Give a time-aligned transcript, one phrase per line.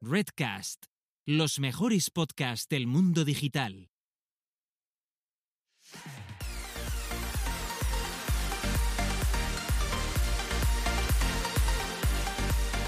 [0.00, 0.84] Redcast,
[1.26, 3.90] los mejores podcasts del mundo digital.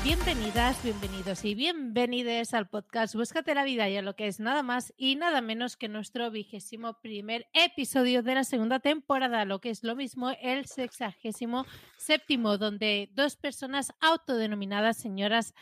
[0.05, 4.63] Bienvenidas, bienvenidos y bienvenides al podcast Búscate la vida y a lo que es nada
[4.63, 9.71] más y nada menos que nuestro vigésimo primer episodio de la segunda temporada, lo que
[9.71, 11.67] es lo mismo el sexagésimo
[11.99, 15.55] séptimo, donde dos personas autodenominadas señoras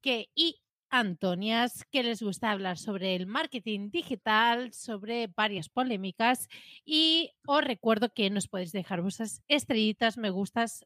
[0.00, 6.48] que y Antonias, que les gusta hablar sobre el marketing digital, sobre varias polémicas
[6.84, 10.84] y os recuerdo que nos podéis dejar vuestras estrellitas, me gustas,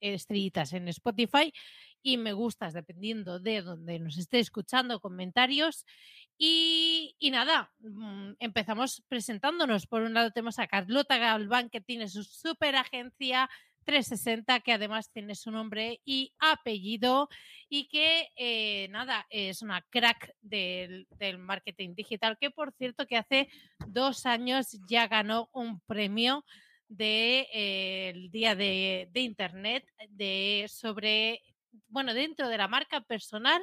[0.00, 1.52] estrellitas en Spotify
[2.02, 5.86] y me gustas dependiendo de donde nos esté escuchando, comentarios.
[6.36, 9.86] Y, y, nada, mm, empezamos presentándonos.
[9.86, 13.48] Por un lado tenemos a Carlota Galván, que tiene su super agencia
[13.84, 17.28] 360, que además tiene su nombre y apellido
[17.68, 23.16] y que, eh, nada, es una crack del, del, marketing digital, que por cierto que
[23.16, 23.48] hace
[23.86, 26.44] dos años ya ganó un premio
[26.88, 31.42] del de, eh, Día de, de, Internet de, sobre,
[31.88, 33.62] bueno, dentro de la marca personal,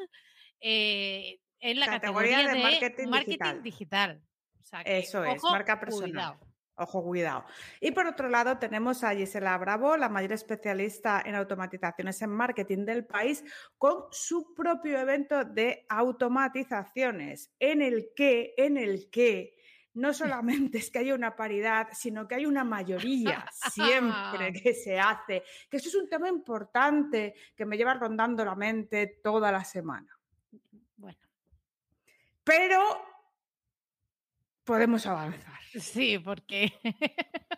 [0.60, 3.64] eh, en la categoría, categoría de, de, marketing, marketing digital.
[3.64, 4.22] digital.
[4.62, 6.12] O sea, que, Eso es, marca personal.
[6.12, 6.51] Cuidado.
[6.82, 7.46] Ojo, cuidado.
[7.80, 12.86] Y por otro lado, tenemos a Gisela Bravo, la mayor especialista en automatizaciones en marketing
[12.86, 13.44] del país,
[13.78, 19.56] con su propio evento de automatizaciones, en el que, en el que
[19.94, 25.00] no solamente es que haya una paridad, sino que hay una mayoría siempre que se
[25.00, 25.44] hace.
[25.70, 30.18] Que eso es un tema importante que me lleva rondando la mente toda la semana.
[30.98, 31.20] Bueno.
[32.44, 33.11] Pero
[34.64, 35.60] podemos avanzar.
[35.80, 36.74] Sí, porque...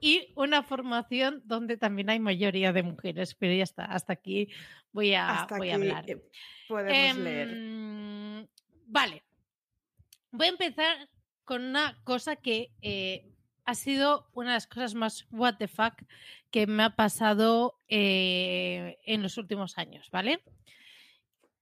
[0.00, 4.48] y una formación donde también hay mayoría de mujeres, pero ya está, hasta aquí
[4.92, 6.04] voy a, hasta voy a hablar.
[6.68, 8.48] Podemos eh, leer.
[8.86, 9.22] Vale,
[10.30, 11.08] voy a empezar
[11.44, 13.28] con una cosa que eh,
[13.64, 15.94] ha sido una de las cosas más what the fuck
[16.50, 20.42] que me ha pasado eh, en los últimos años, ¿vale?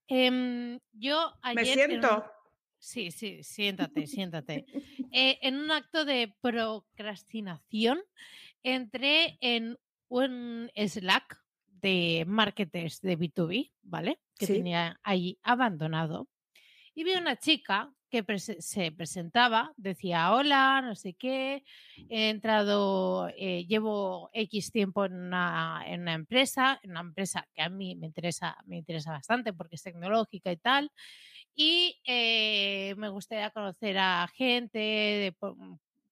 [0.09, 1.55] Eh, yo ayer...
[1.55, 2.40] Me siento...
[2.81, 4.65] Sí, sí, siéntate, siéntate.
[5.13, 8.01] Eh, en un acto de procrastinación,
[8.63, 9.77] entré en
[10.09, 11.37] un Slack
[11.67, 14.21] de marketers de B2B, ¿vale?
[14.39, 14.53] Que sí.
[14.55, 16.29] tenía ahí abandonado.
[16.95, 21.65] Y vi una chica que se presentaba, decía hola, no sé qué,
[22.09, 27.63] he entrado, eh, llevo X tiempo en una, en una, empresa, en una empresa que
[27.63, 30.91] a mí me interesa, me interesa bastante porque es tecnológica y tal,
[31.55, 35.37] y eh, me gustaría conocer a gente de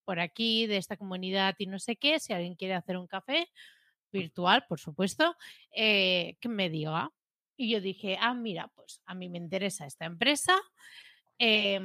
[0.04, 3.48] por, aquí, de esta comunidad y no sé qué, si alguien quiere hacer un café
[4.10, 5.36] virtual, por supuesto,
[5.70, 7.12] eh, que me diga.
[7.56, 10.56] Y yo dije, ah, mira, pues a mí me interesa esta empresa,
[11.38, 11.80] eh,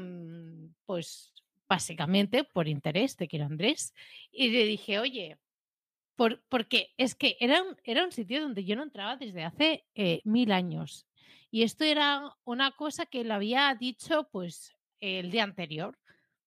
[0.86, 1.34] pues
[1.68, 3.94] básicamente por interés, te quiero Andrés.
[4.32, 5.38] Y le dije, oye,
[6.16, 9.86] por, porque es que era un, era un sitio donde yo no entraba desde hace
[9.96, 11.08] eh, mil años.
[11.54, 15.96] Y esto era una cosa que lo había dicho pues el día anterior,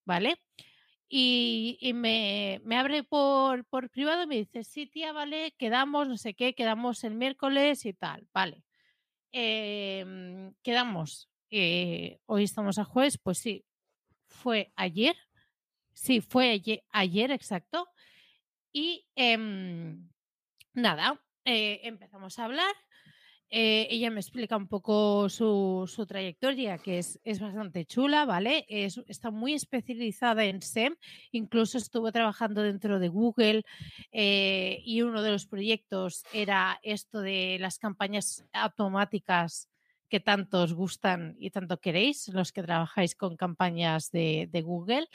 [0.03, 0.35] ¿vale?
[1.07, 6.33] Y, me, abre por, por privado y me dice, sí, tía, vale, quedamos, no sé
[6.33, 8.65] qué, quedamos el miércoles y tal, vale.
[9.31, 13.63] Eh, quedamos, eh, hoy estamos a jueves, pues sí,
[14.25, 15.15] fue ayer,
[15.93, 17.87] sí, fue ayer, ayer exacto.
[18.73, 19.37] Y eh,
[20.73, 22.75] nada, eh, empezamos a hablar
[23.49, 28.65] eh, ella me explica un poco su, trayectoria, que es, es, bastante chula, ¿vale?
[28.67, 30.95] Es, está muy especializada en SEM,
[31.31, 33.63] incluso estuvo trabajando dentro de Google
[34.11, 39.69] eh, y uno de los proyectos era esto de las campañas automáticas
[40.09, 45.07] que tanto os gustan y tanto queréis, los que trabajáis con campañas de, Google.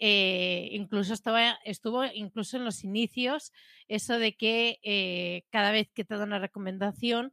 [0.00, 3.52] Eh, incluso estaba, estuvo incluso en los inicios
[3.88, 7.32] eso de que cada vez que te da una recomendación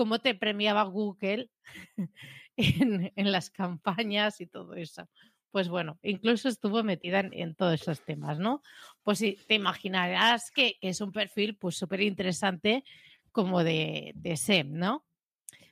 [0.00, 1.50] cómo te premiaba Google
[2.56, 5.06] en, en, las campañas y todo eso.
[5.50, 8.62] Pues bueno, incluso estuvo metida en, en todos esos temas, ¿no?
[9.02, 12.82] Pues sí, te imaginarás que, que es un perfil pues súper interesante
[13.30, 15.04] como de, de SEM, ¿no?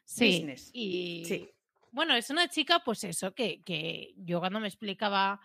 [0.04, 0.70] Sí, Business.
[0.74, 1.48] y sí.
[1.90, 5.40] bueno, es una chica, pues eso, que, que yo cuando me explicaba,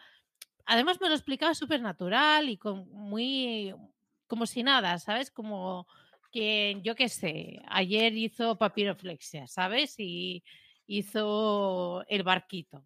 [0.66, 3.74] además me lo explicaba súper natural y con muy,
[4.28, 5.32] como si nada, ¿sabes?
[5.32, 5.88] Como
[6.34, 9.96] que yo qué sé, ayer hizo papiroflexia, ¿sabes?
[10.00, 10.44] Y
[10.88, 12.86] hizo el barquito.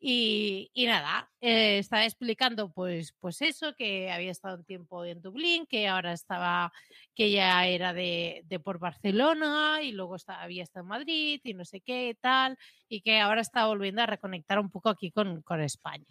[0.00, 5.66] Y, nada, eh, estaba explicando pues, pues eso, que había estado un tiempo en Dublín,
[5.66, 6.72] que ahora estaba,
[7.14, 11.80] que ya era de, por Barcelona y luego había estado en Madrid y no sé
[11.80, 12.56] qué tal,
[12.88, 16.06] y que ahora está volviendo a reconectar un poco aquí con, España.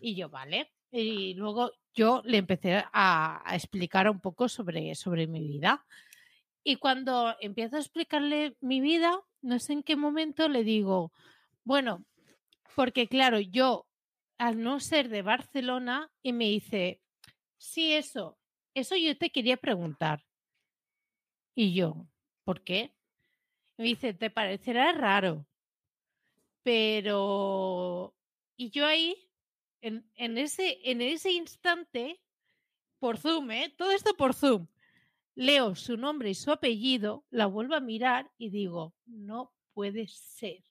[0.00, 0.70] Y yo, vale.
[0.90, 5.84] Y luego yo le empecé a, explicar un poco sobre, sobre mi vida.
[6.64, 11.12] Y cuando empiezo a explicarle mi vida, no sé en qué momento le digo,
[11.64, 12.04] bueno,
[12.74, 13.86] porque claro, yo,
[14.38, 17.00] al no ser de Barcelona, y me dice,
[17.56, 18.38] sí, eso,
[18.74, 20.24] eso yo te quería preguntar.
[21.54, 22.06] Y yo,
[22.44, 22.94] ¿por qué?
[23.78, 25.46] me dice, te parecerá raro,
[26.62, 28.14] pero...
[28.56, 29.27] Y yo ahí,
[29.80, 32.20] en, ese, en ese instante,
[32.98, 33.74] por Zoom, ¿eh?
[33.76, 34.66] todo esto por Zoom,
[35.34, 40.64] leo su nombre y su apellido, la vuelvo a mirar y digo, no puede ser.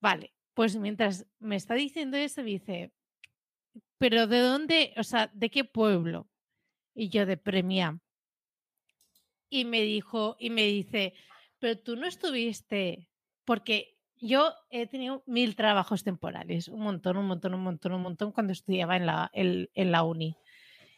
[0.00, 2.92] Vale, pues mientras me está diciendo eso, dice,
[3.98, 6.28] pero ¿de dónde, o sea, de qué pueblo?
[6.94, 8.00] Y yo de Premia.
[9.48, 11.14] Y me dijo, y me dice,
[11.58, 13.08] pero tú no estuviste,
[13.44, 18.32] porque yo he tenido mil trabajos temporales, un montón, un montón, un montón, un montón
[18.32, 20.36] cuando estudiaba en la, en, la uni.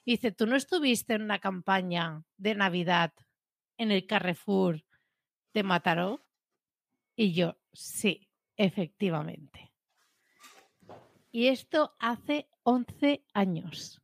[0.04, 3.12] Dice, ¿tú no estuviste en una campaña de Navidad
[3.76, 4.84] en el Carrefour
[5.52, 6.24] de Mataró?
[7.16, 8.28] Y yo, sí.
[8.58, 9.72] Efectivamente.
[11.30, 14.02] Y esto hace 11 años.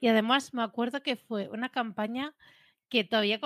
[0.00, 2.34] Y además me acuerdo que fue una campaña
[2.88, 3.40] que todavía,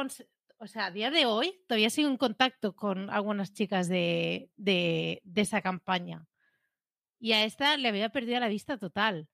[0.59, 5.23] o sea, a día de hoy todavía sigo en contacto con algunas chicas de, de,
[5.35, 6.27] esa campaña.
[7.19, 9.29] Y a esta le había perdido la vista total.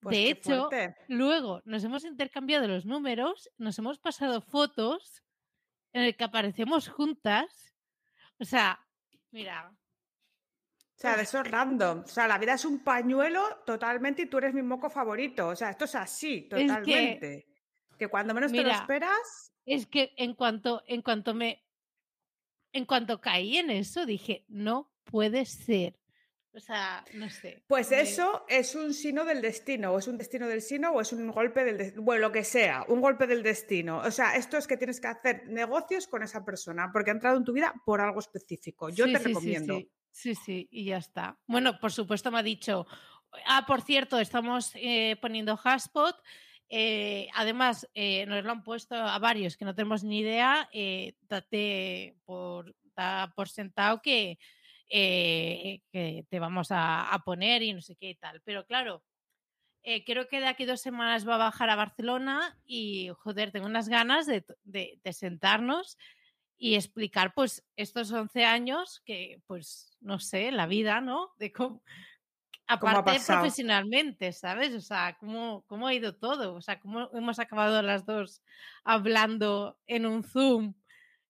[0.00, 0.68] Pues de hecho,
[1.08, 5.24] luego nos hemos intercambiado los números, nos hemos pasado fotos
[5.92, 7.74] en el que aparecemos juntas.
[8.38, 8.78] O sea,
[9.32, 9.76] mira,
[10.98, 12.00] o sea, de eso es random.
[12.00, 15.46] O sea, la vida es un pañuelo totalmente y tú eres mi moco favorito.
[15.46, 17.46] O sea, esto es así, totalmente.
[17.96, 19.52] que, cuando menos te lo esperas.
[19.68, 21.64] Es que en cuanto, en cuanto me.
[22.72, 25.98] En cuanto caí en eso, dije, no puede ser.
[26.54, 27.62] O sea, no sé.
[27.68, 31.12] Pues eso es un sino del destino, o es un destino del sino, o es
[31.12, 33.98] un golpe del destino, bueno, lo que sea, un golpe del destino.
[33.98, 37.36] O sea, esto es que tienes que hacer negocios con esa persona, porque ha entrado
[37.36, 38.88] en tu vida por algo específico.
[38.88, 39.80] Yo te recomiendo.
[40.10, 41.38] Sí, sí, y ya está.
[41.46, 42.86] Bueno, por supuesto me ha dicho,
[43.46, 46.16] ah, por cierto, estamos eh, poniendo Hashpot.
[46.68, 50.68] Eh, además, eh, nos lo han puesto a varios que no tenemos ni idea.
[51.22, 52.74] date por,
[53.46, 54.38] sentado que,
[54.88, 58.40] que te vamos a, poner y no sé qué y tal.
[58.42, 59.02] Pero claro,
[60.04, 63.88] creo que de aquí dos semanas va a bajar a Barcelona y, joder, tengo unas
[63.88, 64.44] ganas de,
[65.12, 65.96] sentarnos
[66.58, 71.30] y explicar pues estos 11 años que pues no sé, la vida, ¿no?
[72.68, 74.74] Aparte profesionalmente, ¿sabes?
[74.74, 78.42] O sea, cómo, cómo ha ido todo, o sea, cómo hemos acabado las dos
[78.84, 80.74] hablando en un Zoom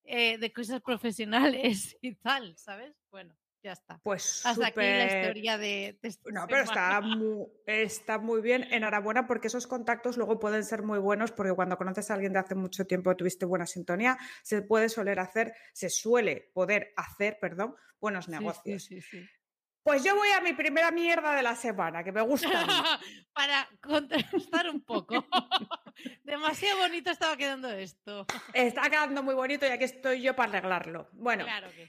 [0.04, 2.94] eh, de cosas profesionales y tal, ¿sabes?
[3.10, 4.00] Bueno ya está.
[4.02, 8.64] Pues hasta aquí la historia de, No, pero está muy, está muy bien.
[8.70, 12.38] Enhorabuena porque esos contactos luego pueden ser muy buenos porque cuando conoces a alguien de
[12.38, 17.74] hace mucho tiempo tuviste buena sintonía, se puede soler hacer, se suele poder hacer, perdón,
[18.00, 18.84] buenos negocios.
[18.84, 19.28] Sí, sí, sí,
[19.88, 22.50] pues yo voy a mi primera mierda de la semana, que me gusta.
[23.32, 25.24] Para contrastar un poco.
[26.24, 28.26] Demasiado bonito estaba quedando esto.
[28.52, 31.08] Está quedando muy bonito y aquí estoy yo para arreglarlo.
[31.12, 31.46] Bueno,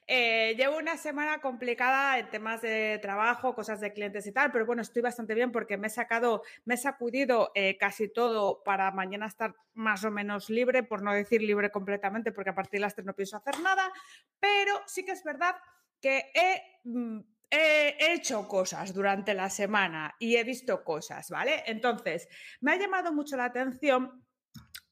[0.07, 4.65] eh, llevo una semana complicada en temas de trabajo, cosas de clientes y tal, pero
[4.65, 8.91] bueno, estoy bastante bien porque me he sacado, me he sacudido eh, casi todo para
[8.91, 12.85] mañana estar más o menos libre, por no decir libre completamente, porque a partir de
[12.85, 13.91] las tres no pienso hacer nada,
[14.39, 15.57] pero sí que es verdad
[15.99, 21.63] que he mm, he hecho cosas durante la semana y he visto cosas, ¿vale?
[21.65, 22.27] Entonces,
[22.61, 24.23] me ha llamado mucho la atención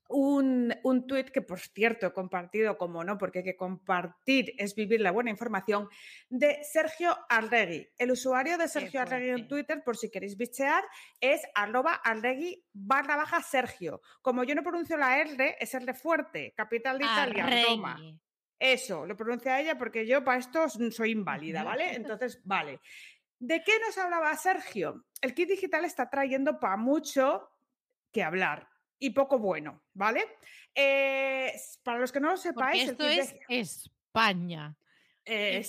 [0.09, 4.75] un, un tuit que, por cierto, he compartido, como no, porque hay que compartir es
[4.75, 5.89] vivir la buena información,
[6.29, 7.89] de Sergio Arregui.
[7.97, 10.83] El usuario de Sergio Arregui en Twitter, por si queréis bichear,
[11.19, 14.01] es arroba arregui barra baja Sergio.
[14.21, 17.99] Como yo no pronuncio la R, es R fuerte, capital de Italia, Roma.
[18.59, 21.93] Eso, lo pronuncia ella porque yo para esto soy inválida, ¿vale?
[21.95, 22.79] Entonces, vale.
[23.39, 25.05] ¿De qué nos hablaba Sergio?
[25.21, 27.49] El kit digital está trayendo para mucho
[28.11, 28.67] que hablar
[28.99, 30.25] y poco bueno, ¿vale?
[30.73, 34.75] Eh, para los que no lo sepáis, esto es España.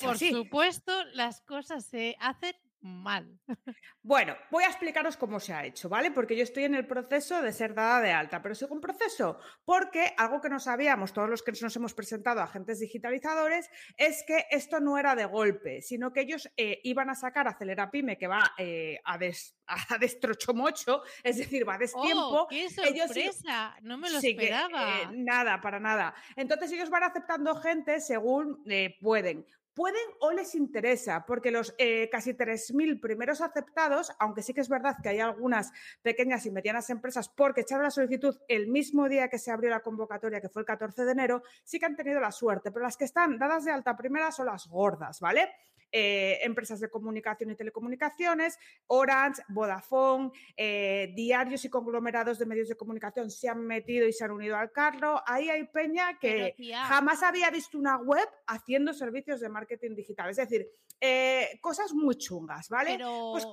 [0.01, 3.39] por supuesto, las cosas se hacen mal.
[4.03, 6.11] Bueno, voy a explicaros cómo se ha hecho, ¿vale?
[6.11, 9.39] Porque yo estoy en el proceso de ser dada de alta, pero sigo un proceso
[9.67, 13.69] porque algo que no sabíamos todos los que nos hemos presentado a agentes digitalizadores
[13.99, 17.91] es que esto no era de golpe, sino que ellos eh, iban a sacar Acelera
[17.91, 22.43] Pyme, que va eh, a, des, a destrochomocho, es decir, va a destiempo.
[22.43, 23.77] ¡Oh, qué sorpresa!
[23.83, 25.01] no me lo esperaba.
[25.03, 26.15] Eh, nada, para nada.
[26.35, 28.65] Entonces ellos van aceptando gente según
[29.01, 29.47] pueden
[29.79, 34.69] pueden o les interesa, porque los eh, casi 3.000 primeros aceptados, aunque sí que es
[34.69, 35.71] verdad que hay algunas
[36.03, 39.79] pequeñas y medianas empresas porque echaron la solicitud el mismo día que se abrió la
[39.79, 42.97] convocatoria, que fue el 14 de enero, sí que han tenido la suerte, pero las
[42.97, 45.49] que están dadas de alta primera son las gordas, ¿vale?
[45.91, 52.77] Eh, empresas de comunicación y telecomunicaciones, Orange, Vodafone, eh, diarios y conglomerados de medios de
[52.77, 55.23] comunicación se han metido y se han unido al carro.
[55.27, 56.55] Ahí hay peña que
[56.87, 60.29] jamás había visto una web haciendo servicios de marketing digital.
[60.29, 60.69] Es decir,
[61.01, 62.97] eh, cosas muy chungas, ¿vale?
[62.97, 63.33] Pero...
[63.33, 63.47] Pues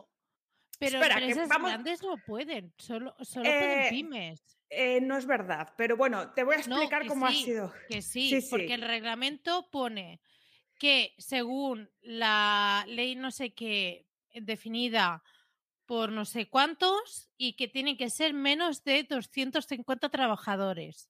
[0.78, 4.58] pero empresas grandes no pueden, solo, solo pueden pymes.
[5.04, 7.72] no es verdad, pero bueno, te voy a explicar cómo ha sido.
[7.88, 10.20] Que sí, porque el reglamento pone
[10.86, 15.24] que según la ley no sé qué definida
[15.88, 21.10] por no sé cuántos y que tienen que ser menos de 250 trabajadores.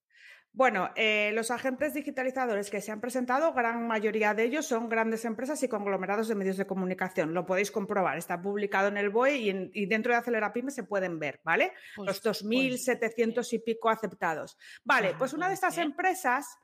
[0.54, 5.26] Bueno, eh, los agentes digitalizadores que se han presentado, gran mayoría de ellos son grandes
[5.26, 7.34] empresas y conglomerados de medios de comunicación.
[7.34, 11.42] Lo podéis comprobar, está publicado en el BOE y, dentro de Acelerapyme se pueden ver,
[11.44, 11.74] ¿vale?
[11.98, 14.58] Los 2.700 pues y pico aceptados.
[14.86, 16.58] Vale, pues una de estas empresas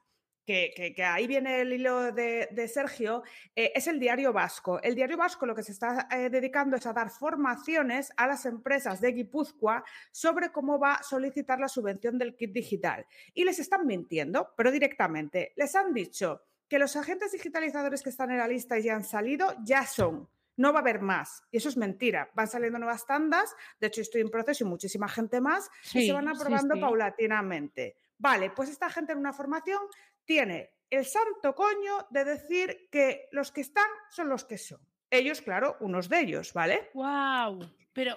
[0.45, 3.23] que, ahí viene el hilo de, Sergio,
[3.55, 4.81] eh, es el Diario Vasco.
[4.81, 8.45] El Diario Vasco lo que se está eh, dedicando es a dar formaciones a las
[8.45, 13.05] empresas de Guipúzcoa sobre cómo va a solicitar la subvención del kit digital.
[13.33, 15.53] Y les están mintiendo, pero directamente.
[15.55, 19.03] Les han dicho que los agentes digitalizadores que están en la lista y ya han
[19.03, 20.29] salido ya son.
[20.57, 21.43] No va a haber más.
[21.51, 22.29] Y eso es mentira.
[22.33, 23.55] Van saliendo nuevas tandas.
[23.79, 25.69] De hecho, estoy en proceso y muchísima gente más.
[25.93, 27.97] y se van aprobando paulatinamente.
[28.21, 29.79] Vale, pues esta gente en una formación
[30.25, 34.79] tiene el santo coño de decir que los que están son los que son.
[35.09, 36.89] Ellos, claro, unos de ellos, ¿vale?
[36.93, 37.59] ¡Wow!
[37.93, 38.15] Pero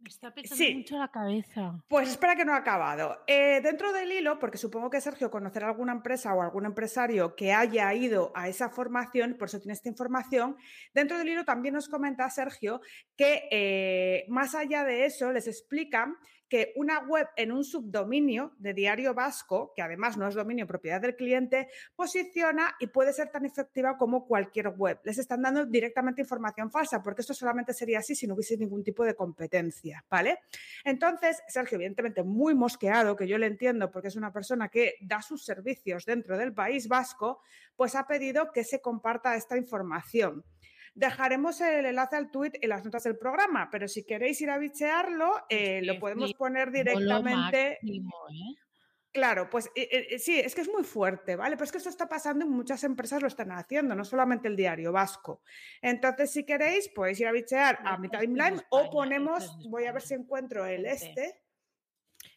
[0.00, 1.84] me está pensando mucho la cabeza.
[1.88, 3.24] Pues espera que no ha acabado.
[3.26, 7.52] Eh, dentro del hilo, porque supongo que Sergio conocerá alguna empresa o algún empresario que
[7.52, 10.56] haya ido a esa formación, por eso tiene esta información,
[10.94, 12.80] dentro del hilo también nos comenta Sergio
[13.16, 16.16] que eh, más allá de eso les explican
[16.48, 21.00] que una web en un subdominio de diario vasco, que además no es dominio propiedad
[21.00, 24.98] del cliente, posiciona y puede ser tan efectiva como cualquier web.
[25.04, 28.82] Les están dando directamente información falsa, porque esto solamente sería así si no hubiese ningún
[28.82, 30.38] tipo de competencia, ¿vale?
[30.84, 35.22] Entonces, Sergio, evidentemente muy mosqueado, que yo le entiendo porque es una persona que da
[35.22, 37.42] sus servicios dentro del país vasco,
[37.76, 40.44] pues ha pedido que se comparta esta información.
[40.98, 44.58] Dejaremos el enlace al tweet en las notas del programa, pero si queréis ir a
[44.58, 47.78] bichearlo, eh, lo podemos poner directamente.
[47.82, 48.02] ¿eh?
[49.12, 51.56] Claro, pues eh, sí, es que es muy fuerte, ¿vale?
[51.56, 54.56] Pero es que esto está pasando y muchas empresas lo están haciendo, no solamente el
[54.56, 55.42] diario vasco.
[55.80, 60.02] Entonces, si queréis, podéis ir a bichear a mi timeline o ponemos, voy a ver
[60.02, 61.40] si encuentro el este.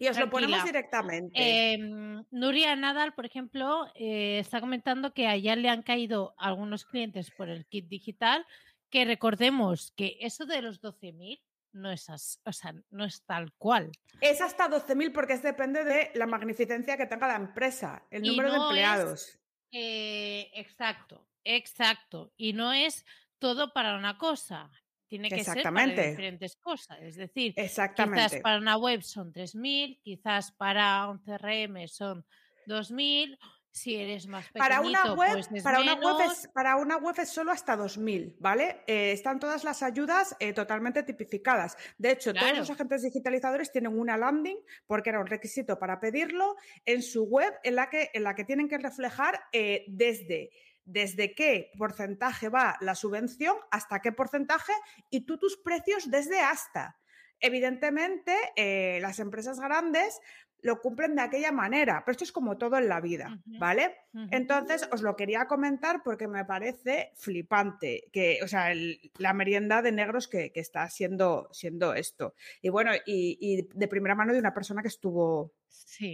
[0.02, 1.32] Y os lo ponemos directamente.
[1.36, 7.30] Em, Nuria Nadal, por ejemplo, eh, está comentando que allá le han caído algunos clientes
[7.30, 8.48] por el kit digital,
[8.90, 11.40] que recordemos que eso de los 12.000
[11.74, 13.92] no es, o sea, no es tal cual.
[14.22, 18.52] Es hasta 12.000 porque es, depende de la magnificencia que tenga la empresa, el número
[18.52, 19.40] de empleados.
[19.72, 22.34] Eh, exacto, exacto.
[22.38, 23.06] Y no es
[23.38, 24.72] todo para una cosa.
[25.12, 26.98] Tiene que ser para diferentes cosas.
[27.02, 32.26] Es decir, quizás para una web son 3.000, quizás para un CRM son
[32.66, 33.38] 2.000.
[33.74, 37.30] Si eres más para una web, pues para una web es para una web es
[37.30, 38.84] solo hasta 2000, ¿vale?
[38.88, 41.78] Eh, están todas las ayudas eh, totalmente tipificadas.
[41.98, 46.56] De hecho, todos los agentes digitalizadores tienen una landing porque era un requisito para pedirlo
[46.86, 50.52] en su web en la que en la que tienen que reflejar eh, desde
[50.86, 54.74] desde qué porcentaje va la subvención hasta qué porcentaje
[55.10, 56.98] y tú tus precios desde hasta.
[57.40, 60.20] Evidentemente, eh, las empresas grandes
[60.62, 63.96] lo cumplen de aquella manera, pero esto es como todo en la vida, ¿vale?
[64.30, 68.72] Entonces, os lo quería comentar porque me parece flipante, que, o sea,
[69.18, 72.36] la merienda de negros que, está siendo, siendo esto.
[72.62, 75.54] Y bueno, y, de primera mano de una persona que estuvo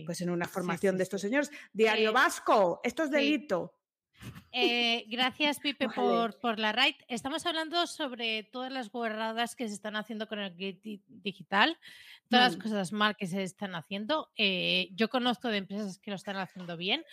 [0.05, 1.51] pues en una formación de estos señores.
[1.73, 3.76] Diario Vasco, esto es delito.
[4.51, 6.95] Eh, gracias, Pipe, por, por, la raid.
[7.07, 11.77] Estamos hablando sobre todas las guardadas que se están haciendo con el gate digital,
[12.29, 14.31] todas las cosas mal que se están haciendo.
[14.35, 17.03] Eh, yo conozco de empresas que lo están haciendo bien,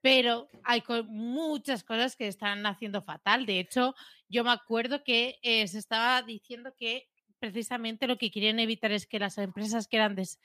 [0.00, 3.46] pero hay muchas cosas que están haciendo fatal.
[3.46, 3.94] De hecho,
[4.28, 9.06] yo me acuerdo que eh, se estaba diciendo que precisamente lo que querían evitar es
[9.06, 10.38] que las empresas grandes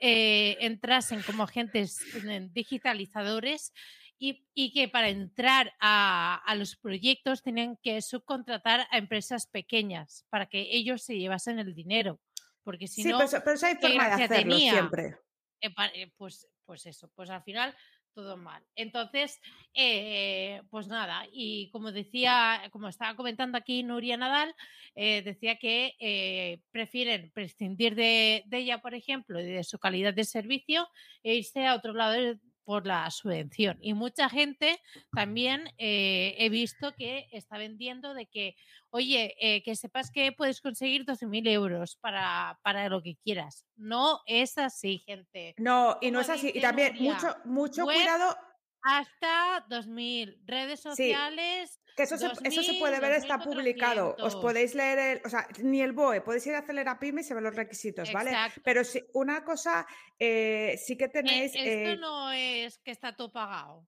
[0.00, 2.00] eh, entrasen como agentes
[2.52, 3.72] digitalizadores
[4.54, 10.68] y, que para entrar a, los proyectos tenían que subcontratar a empresas pequeñas para que
[10.70, 12.20] ellos se llevasen el dinero.
[12.62, 15.16] Porque si no, pero, pero hay forma de hacerlo siempre.
[15.60, 17.74] Eh, eh, pues, pues eso, pues al final
[18.14, 18.62] todo mal.
[18.76, 19.40] Entonces,
[19.74, 24.54] eh, pues nada, y como decía, como estaba comentando aquí Nuria Nadal,
[24.94, 30.86] decía que prefieren prescindir de, de, ella, por ejemplo, y de su calidad de servicio
[31.22, 33.78] e irse a otro lado por la subvención.
[33.80, 34.80] Y mucha gente
[35.12, 38.56] también eh, he visto que está vendiendo de que,
[38.90, 43.66] oye, eh, que sepas que puedes conseguir 12.000 euros para, para lo que quieras.
[43.76, 45.54] No es así, gente.
[45.58, 46.52] No, y no es así.
[46.54, 48.36] Y también mucho, mucho cuidado
[48.82, 50.42] hasta 2000.
[50.44, 51.80] Redes sociales.
[51.96, 54.16] que eso, se, eso se puede ver, está publicado.
[54.20, 57.24] Os podéis leer, el, o sea, ni el BOE, podéis ir a Acelera Pyme y
[57.24, 58.32] se ven los requisitos, ¿vale?
[58.64, 59.86] Pero si, una cosa
[60.18, 61.54] eh, sí que tenéis.
[61.54, 63.86] esto eh no es que está todo pagado.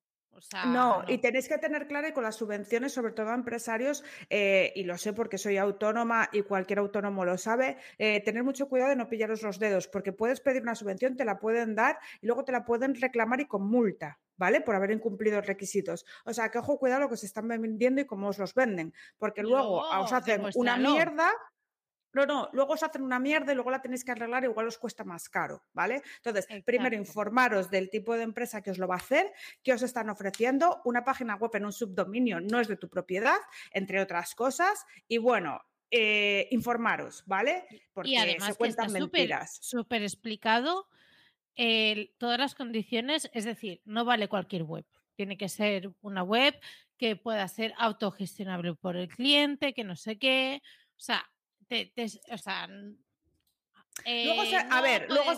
[0.66, 4.72] No, y tenéis que tener claro y con las subvenciones, sobre todo a empresarios, eh,
[4.74, 8.96] y lo sé porque soy autónoma y cualquier autónomo lo sabe, tener mucho cuidado de
[8.96, 12.44] no pillaros los dedos, porque puedes pedir una subvención, te la pueden dar y luego
[12.44, 14.18] te la pueden reclamar y con multa.
[14.36, 14.60] ¿vale?
[14.60, 16.04] Por haber incumplido requisitos.
[16.24, 18.92] O sea, que ojo, cuidado lo que se están vendiendo y cómo os los venden,
[19.18, 21.32] porque luego os hacen una mierda.
[22.14, 24.78] No, no, luego os hacen una mierda y luego la tenéis que arreglar, igual os
[24.78, 26.02] cuesta más caro, ¿vale?
[26.16, 29.82] Entonces, primero informaros del tipo de empresa que os lo va a hacer, que os
[29.82, 33.36] están ofreciendo, una página web en un subdominio no es de tu propiedad,
[33.72, 37.66] entre otras cosas, y bueno, eh, informaros, ¿vale?
[37.92, 39.58] Porque y además se cuentan mentiras.
[39.60, 40.88] Súper explicado
[42.18, 44.84] todas las condiciones, es decir, no vale cualquier web.
[45.14, 46.58] Tiene que ser una web
[46.96, 50.62] que pueda ser autogestionable por el cliente, que no sé qué.
[50.96, 51.24] O sea,
[52.30, 52.68] o sea
[54.04, 55.32] luego a ver, luego,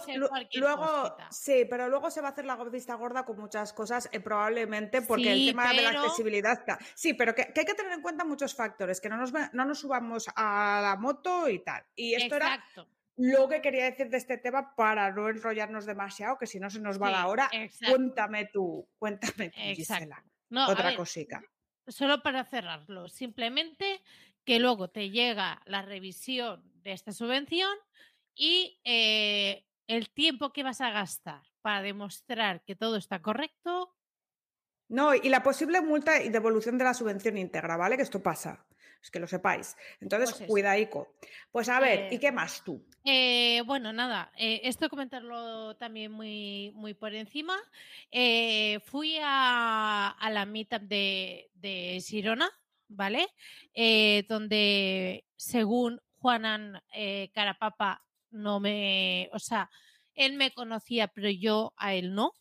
[0.54, 4.20] luego sí, pero luego se va a hacer la vista gorda con muchas cosas, eh,
[4.20, 6.78] probablemente porque el tema de la accesibilidad está.
[6.94, 9.78] Sí, pero que, hay que tener en cuenta muchos factores, que no nos, no nos
[9.78, 11.84] subamos a la moto y tal.
[11.94, 12.80] Y esto Exacto.
[12.80, 16.70] era lo que quería decir de este tema para no enrollarnos demasiado, que si no
[16.70, 17.50] se nos va la hora,
[17.88, 20.24] cuéntame tú, cuéntame tú, Gisela.
[20.66, 21.42] Otra cosita.
[21.88, 24.02] Solo para cerrarlo, simplemente
[24.46, 27.76] que luego te llega la revisión de esta subvención
[28.34, 33.94] y eh, el tiempo que vas a gastar para demostrar que todo está correcto.
[34.88, 37.96] No, y la posible multa y devolución de la subvención íntegra, ¿vale?
[37.96, 38.66] Que esto pasa
[39.10, 39.76] que lo sepáis.
[40.00, 41.14] Entonces, pues cuidaico.
[41.50, 42.84] Pues a ver, ¿y qué más tú?
[43.04, 47.56] Eh, bueno, nada, eh, esto comentarlo también muy, muy por encima.
[48.10, 52.50] Eh, fui a, la meetup de, de Sirona,
[52.88, 53.26] ¿vale?
[54.28, 56.80] donde según Juanan
[57.32, 59.70] Carapapa no me, o sea,
[60.14, 62.32] él me conocía, pero yo a él no.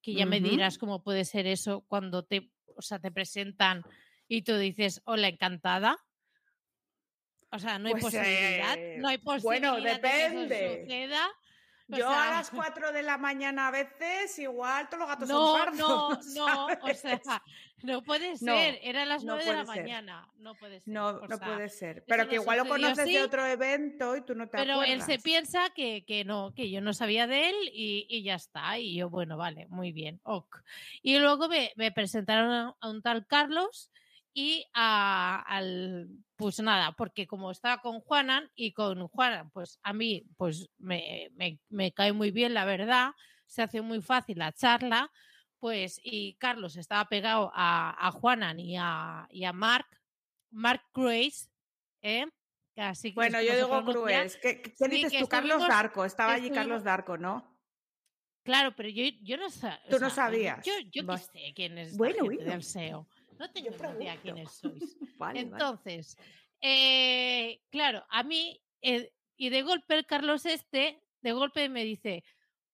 [0.00, 3.82] Que ya me dirás cómo puede ser eso cuando te, o sea, te presentan
[4.26, 5.98] y tú dices, hola, encantada.
[7.50, 8.76] O sea, no hay pues, posibilidad.
[8.98, 9.72] no hay posibilidad.
[9.72, 11.18] Bueno, depende.
[11.98, 15.58] Yo a las 4 de la mañana a veces, igual todos los gatos no, son
[15.58, 16.26] pardos.
[16.34, 17.20] No, no, o sea,
[17.82, 18.78] no puede ser.
[18.82, 20.28] Era a las 9 de la mañana.
[20.38, 20.92] No puede ser.
[20.92, 22.04] No, no puede ser.
[22.06, 25.18] Pero que igual lo conoces de otro evento y tú no te Pero él se
[25.18, 28.78] piensa que, que, no, que yo no sabía de él y, y, ya está.
[28.78, 30.58] Y yo, bueno, vale, muy bien, ok.
[31.02, 33.90] Y luego me, me presentaron a un tal Carlos
[34.38, 40.28] y al, pues nada, porque como estaba con Juanan y con Juanan, pues a mí
[40.36, 41.32] pues me,
[41.68, 43.14] me, cae muy bien, la verdad,
[43.46, 45.10] se hace muy fácil la charla,
[45.58, 49.88] pues y Carlos estaba pegado a, a Juanan y a, y a Mark,
[50.52, 51.48] Mark Grace,
[52.02, 52.26] ¿eh?
[52.76, 54.36] Así bueno, yo digo Crues.
[54.36, 55.26] ¿Qué, dices tú?
[55.26, 57.58] Carlos Darco, estaba allí Carlos Darco, ¿no?
[58.44, 59.82] Claro, pero yo, yo no sabía.
[59.90, 60.64] Tú no sabías.
[60.64, 62.44] Yo, yo qué sé quién es bueno, bueno.
[62.44, 63.08] del SEO.
[63.38, 64.96] No tengo idea quiénes sois.
[65.34, 66.16] Entonces,
[66.60, 72.24] eh, claro, a mí, eh, y de golpe el Carlos este, de golpe me dice,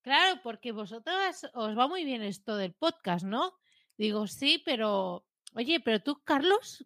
[0.02, 3.54] claro, porque vosotras os va muy bien esto del podcast, ¿no?
[3.96, 6.84] Digo, sí, pero, oye, pero tú, Carlos,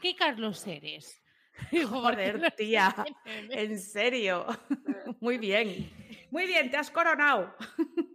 [0.00, 1.22] ¿qué Carlos eres?
[1.72, 2.94] Digo, Joder, tía,
[3.26, 4.46] en serio.
[5.20, 5.90] Muy bien.
[6.30, 7.54] Muy bien, te has coronado.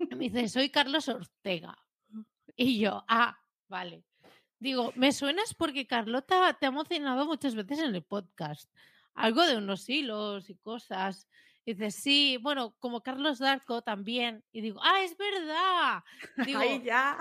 [0.09, 1.77] Me dice, soy Carlos Ortega.
[2.55, 4.03] Y yo, ah, vale.
[4.65, 8.67] Digo, me suenas porque Carlota te ha emocionado muchas veces en el podcast.
[9.13, 11.29] Algo de unos hilos y cosas.
[11.65, 14.43] Y dice, sí, bueno, como Carlos Darco también.
[14.51, 16.03] Y digo, ah, es verdad.
[16.49, 17.15] Digo, Ahí ya.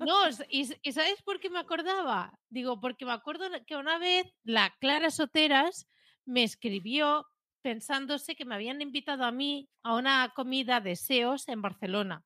[0.00, 2.36] no, y, y, ¿sabes por qué me acordaba?
[2.48, 5.86] Digo, porque me acuerdo que una vez la Clara Soteras
[6.24, 7.28] me escribió
[7.62, 12.24] pensándose que me habían invitado a mí a una comida de SEOs en Barcelona.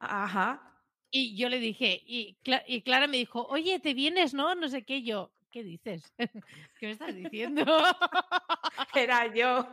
[0.00, 0.71] Ajá.
[1.14, 4.54] Y yo le dije, y, y Clara me dijo, oye, ¿te vienes, no?
[4.54, 5.02] No sé qué.
[5.02, 6.10] Yo, ¿qué dices?
[6.80, 7.64] ¿Qué me estás diciendo?
[8.94, 9.68] Era yo.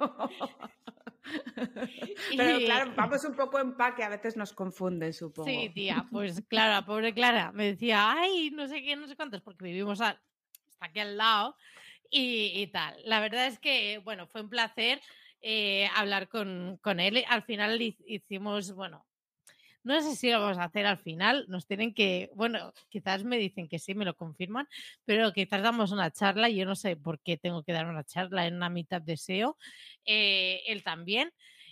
[2.36, 5.50] Pero claro, vamos un poco en pa que a veces nos confunden, supongo.
[5.50, 9.42] Sí, tía, pues Clara, pobre Clara, me decía, ay, no sé qué, no sé cuántos,
[9.42, 10.22] porque vivimos hasta
[10.82, 11.56] aquí al lado
[12.10, 12.98] y, tal.
[13.06, 15.00] La verdad es que, bueno, fue un placer
[15.42, 17.24] eh, hablar con, con él.
[17.30, 19.06] Al final hicimos, bueno,
[19.84, 23.38] no sé si lo vamos a hacer al final, nos tienen que, bueno, quizás me
[23.38, 24.68] dicen que sí, me lo confirman,
[25.06, 28.46] pero quizás damos una charla, yo no sé por qué tengo que dar una charla
[28.46, 29.58] en una mitad de SEO,
[30.06, 31.32] eh, él también.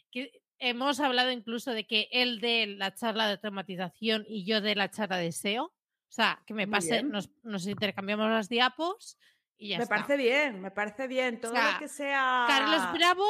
[0.10, 4.76] Que hemos hablado incluso de que él de la charla de automatización y yo de
[4.76, 7.30] la charla de SEO, o sea, que me pase, nos,
[7.68, 9.18] intercambiamos las diapos
[9.58, 9.96] y ya me está.
[9.96, 11.42] Me parece bien, me parece bien.
[11.42, 12.46] Todo lo que sea.
[12.48, 13.26] Carlos Bravo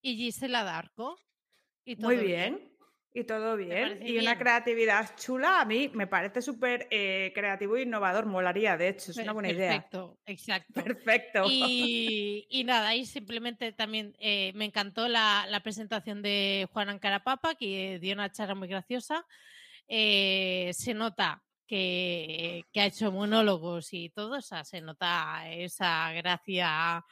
[0.00, 1.18] y Gisela Darco.
[1.84, 2.73] Y Muy bien.
[3.16, 4.00] Y todo bien.
[4.04, 8.26] Y una creatividad chula, a mí me parece súper eh, creativo e innovador.
[8.26, 9.70] Molaría, de hecho, es una buena idea.
[9.70, 10.82] Perfecto, exacto.
[10.82, 11.44] Perfecto.
[11.48, 18.14] Y, nada, y simplemente también eh, me encantó la, presentación de Juan Ancarapapa, que dio
[18.14, 19.24] una charla muy graciosa.
[19.86, 26.10] Eh, se nota que, que, ha hecho monólogos y todo, o sea, se nota esa
[26.14, 27.04] gracia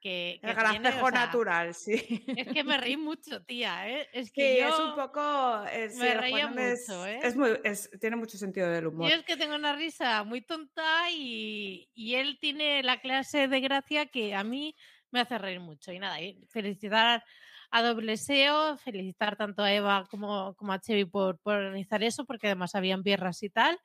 [0.00, 2.24] que, el gracejo natural, sí.
[2.36, 4.08] Es que me reí mucho, tía, ¿eh?
[4.12, 5.64] Es que es un poco...
[5.70, 7.20] Eh, me reía mucho, ¿eh?
[7.22, 7.58] Es muy,
[8.00, 9.10] tiene mucho sentido del humor.
[9.10, 14.06] Yo es que tengo una risa muy tonta y, él tiene la clase de gracia
[14.06, 14.74] que a mí
[15.10, 15.92] me hace reír mucho.
[15.92, 16.16] Y nada,
[16.48, 17.24] felicitar
[17.70, 22.24] a Doble SEO, felicitar tanto a Eva como, como a Chevy por, por organizar eso,
[22.24, 23.78] porque además habían pierras y tal.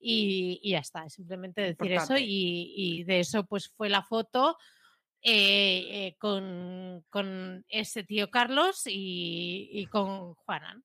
[0.00, 4.56] Y, ya está, simplemente decir eso y, y, de eso pues fue la foto
[5.22, 10.84] eh, eh, con, con, ese tío Carlos y, con Juanan.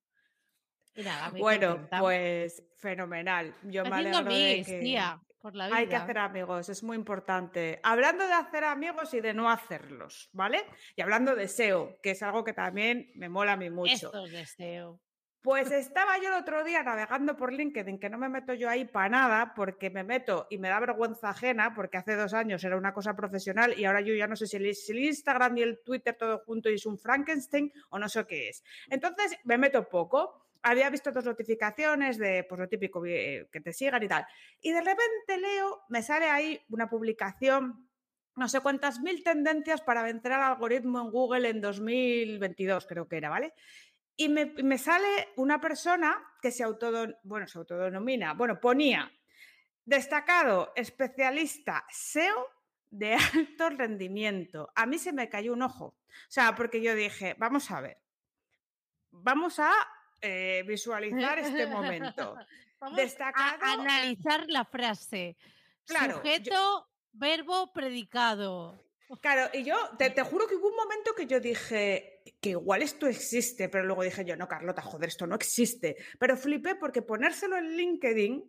[1.38, 3.56] bueno, pues fenomenal.
[3.64, 5.00] Yo me alegro de que...
[5.40, 5.78] por la vida.
[5.78, 7.80] Hay que hacer amigos, es muy importante.
[7.84, 10.66] Hablando de hacer amigos y de no hacerlos, ¿vale?
[10.96, 13.94] Y hablando de SEO, que es algo que también me mola a mí mucho.
[13.94, 15.00] Esto de SEO.
[15.44, 18.86] Pues estaba yo el otro día navegando por LinkedIn, que no me meto yo ahí
[18.86, 22.78] para nada, porque me meto y me da vergüenza ajena, porque hace dos años era
[22.78, 26.16] una cosa profesional y ahora yo ya no sé si el, Instagram y el Twitter
[26.18, 28.64] todo junto es un Frankenstein o no sé qué es.
[28.90, 30.48] Entonces me meto poco.
[30.62, 34.26] Había visto dos notificaciones de pues, lo típico que te sigan y tal.
[34.62, 37.90] Y de repente leo, me sale ahí una publicación
[38.36, 43.18] no sé cuántas mil tendencias para vencer al algoritmo en Google en 2022, creo que
[43.18, 43.54] era, ¿vale?
[44.16, 46.64] Y me, sale una persona que se,
[47.24, 49.12] bueno, se autodenomina, bueno, ponía
[49.86, 52.48] destacado especialista SEO
[52.90, 54.72] de alto rendimiento.
[54.76, 55.86] A mí se me cayó un ojo.
[55.86, 57.98] O sea, porque yo dije, vamos a ver,
[59.10, 59.72] vamos a
[60.22, 62.36] eh, visualizar este momento.
[62.80, 65.38] Vamos destacado, a analizar la frase.
[65.86, 68.83] Claro, Sujeto, verbo, predicado.
[69.22, 73.08] Claro, y yo te, juro que hubo un momento que yo dije que igual esto
[73.08, 75.98] existe, pero luego dije yo, no, Carlota, joder, esto no existe.
[76.20, 78.44] Pero flipé porque ponérselo en LinkedIn,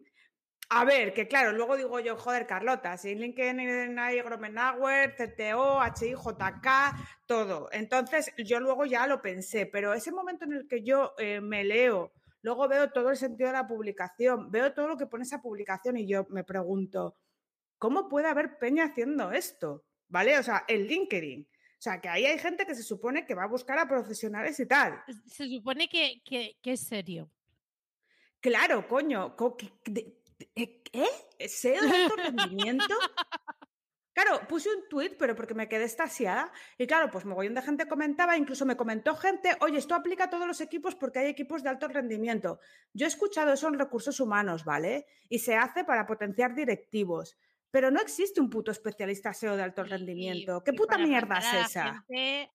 [0.71, 5.81] a ver, que claro, luego digo yo, joder, Carlota, si en LinkedIn hay Gromenauer, CTO,
[5.83, 6.69] HIJK,
[7.27, 7.69] todo.
[7.73, 11.65] Entonces yo luego ya lo pensé, pero ese momento en el que yo eh, me
[11.65, 12.13] leo,
[12.43, 15.99] luego veo todo el sentido de la publicación, veo todo lo que pone esa publicación
[15.99, 17.17] y yo me pregunto,
[17.79, 19.85] ¿cómo puede haber peña haciendo esto?
[20.09, 20.39] ¿Vale?
[20.39, 21.43] O sea, el LinkedIn.
[21.43, 24.59] O sea, que ahí hay gente que se supone que va a buscar a profesionales
[24.59, 25.03] y tal.
[25.27, 27.31] Se supone que, es serio.
[28.41, 29.37] Claro, coño.
[30.55, 30.83] ¿Eh?
[30.93, 31.49] ¿Eh?
[31.49, 32.95] ¿SEO de alto rendimiento?
[34.15, 36.53] Claro, puse un tweet, pero porque me quedé estasiada.
[36.79, 40.31] Y claro, pues mogollón de gente comentaba, incluso me comentó gente, oye, esto aplica a
[40.31, 42.61] todos los equipos porque hay equipos de alto rendimiento.
[42.93, 45.07] Yo he escuchado eso en recursos humanos, ¿vale?
[45.29, 47.37] Y se hace para potenciar directivos.
[47.75, 50.63] Pero no existe un puto especialista SEO de alto rendimiento.
[50.63, 52.07] ¿Qué puta mierda es esa?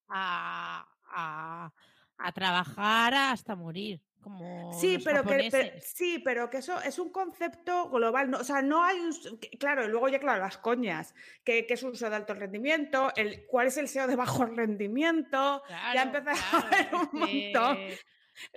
[0.07, 1.73] A, a,
[2.17, 4.01] a, trabajar hasta morir.
[4.21, 8.31] Como sí, pero que, sí, pero que eso es un concepto global.
[8.31, 9.11] No, o sea, no hay un.
[9.59, 11.13] Claro, y luego ya, claro, las coñas.
[11.43, 13.11] ¿Qué, es un SEO de alto rendimiento?
[13.17, 15.63] El, ¿Cuál es el SEO de bajo rendimiento?
[15.93, 17.77] ya empezó a haber un montón.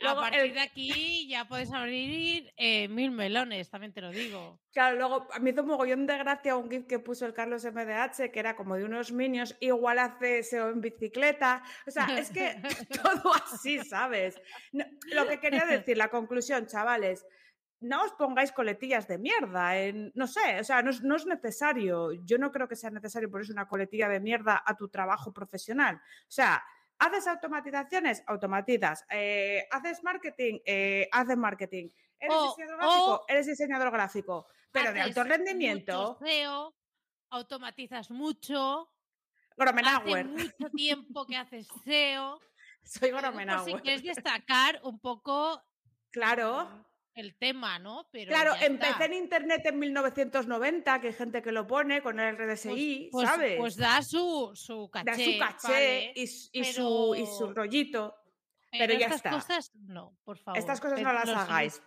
[0.06, 4.60] A partir de aquí ya puedes abrir eh, mil melones, también te lo digo.
[4.72, 8.30] Claro, luego me hizo un mogollón de gracia un GIF que puso el Carlos MDH,
[8.30, 11.62] que era como de unos minions, igual hace SEO en bicicleta.
[11.86, 12.56] O sea, es que
[13.02, 14.40] todo así, ¿sabes?
[14.72, 17.26] lo que quería decir, la conclusión, chavales,
[17.82, 19.72] no os pongáis coletillas de mierda.
[20.14, 22.12] no sé, o sea, no es, no es, necesario.
[22.12, 25.96] Yo no creo que sea necesario ponerse una coletilla de mierda a tu trabajo profesional.
[25.96, 26.62] O sea,
[27.02, 28.22] ¿Haces automatizaciones?
[28.28, 29.04] Automatizas.
[29.10, 30.60] Eh, ¿Haces marketing?
[30.64, 31.88] Eh, haces marketing.
[32.20, 33.24] ¿Eres diseñador gráfico?
[33.26, 34.46] Eres diseñador gráfico.
[34.70, 36.16] Pero de alto rendimiento.
[36.20, 36.76] SEO,
[37.30, 38.88] automatizas mucho.
[39.56, 40.26] Gromenauer.
[40.26, 42.40] Hace mucho tiempo que haces SEO.
[42.84, 43.64] Soy Gromenauer.
[43.64, 45.60] si quieres destacar un poco.
[46.12, 48.08] Claro el tema, ¿no?
[48.10, 52.36] Pero claro, empecé en internet en 1990, que hay gente que lo pone con el
[52.36, 53.58] RDSI, pues, pues, ¿sabes?
[53.58, 55.04] Pues da su, su caché.
[55.04, 58.14] Da su caché y, su, y su rollito.
[58.70, 60.58] Pero, ya estas cosas no, por favor.
[60.58, 61.82] Estas cosas no las hagáis.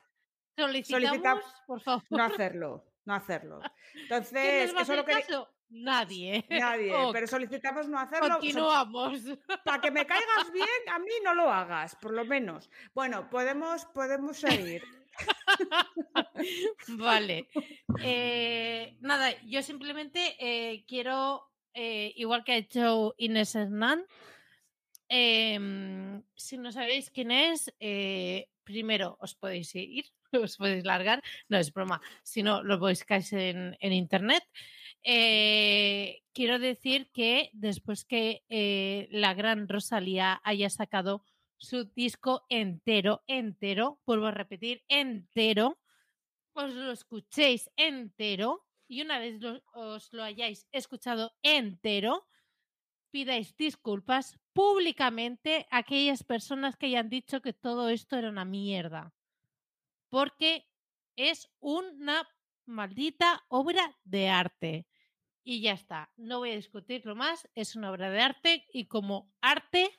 [0.55, 2.03] Solicitamos, por favor.
[2.09, 3.59] No hacerlo, no hacerlo.
[3.95, 5.25] Entonces, eso es lo que.
[5.69, 6.45] Nadie.
[6.49, 8.29] Nadie, pero solicitamos no hacerlo.
[8.29, 9.21] Continuamos.
[9.63, 12.69] Para que me caigas bien, a mí no lo hagas, por lo menos.
[12.93, 14.83] Bueno, podemos, podemos seguir.
[16.87, 17.47] vale.
[18.01, 24.05] Eh, nada, yo simplemente eh, quiero, eh, igual que ha hecho Inés Hernán,
[25.07, 27.73] em, si no sabéis quién es,
[28.63, 33.77] primero os podéis ir, os podéis largar, no es broma, si no lo buscáis en,
[33.79, 34.43] en internet.
[36.33, 38.43] quiero decir que después que
[39.11, 41.23] la gran Rosalía haya sacado
[41.57, 45.79] su disco entero, entero, vuelvo a repetir, entero,
[46.53, 49.39] os lo escuchéis entero y una vez
[49.73, 52.27] os lo hayáis escuchado entero,
[53.11, 59.13] pidáis disculpas públicamente a aquellas personas que hayan dicho que todo esto era una mierda.
[60.09, 60.67] Porque
[61.15, 62.27] es una
[62.65, 64.87] maldita obra de arte.
[65.43, 69.31] Y ya está, no voy a discutirlo más, es una obra de arte y como
[69.41, 69.91] arte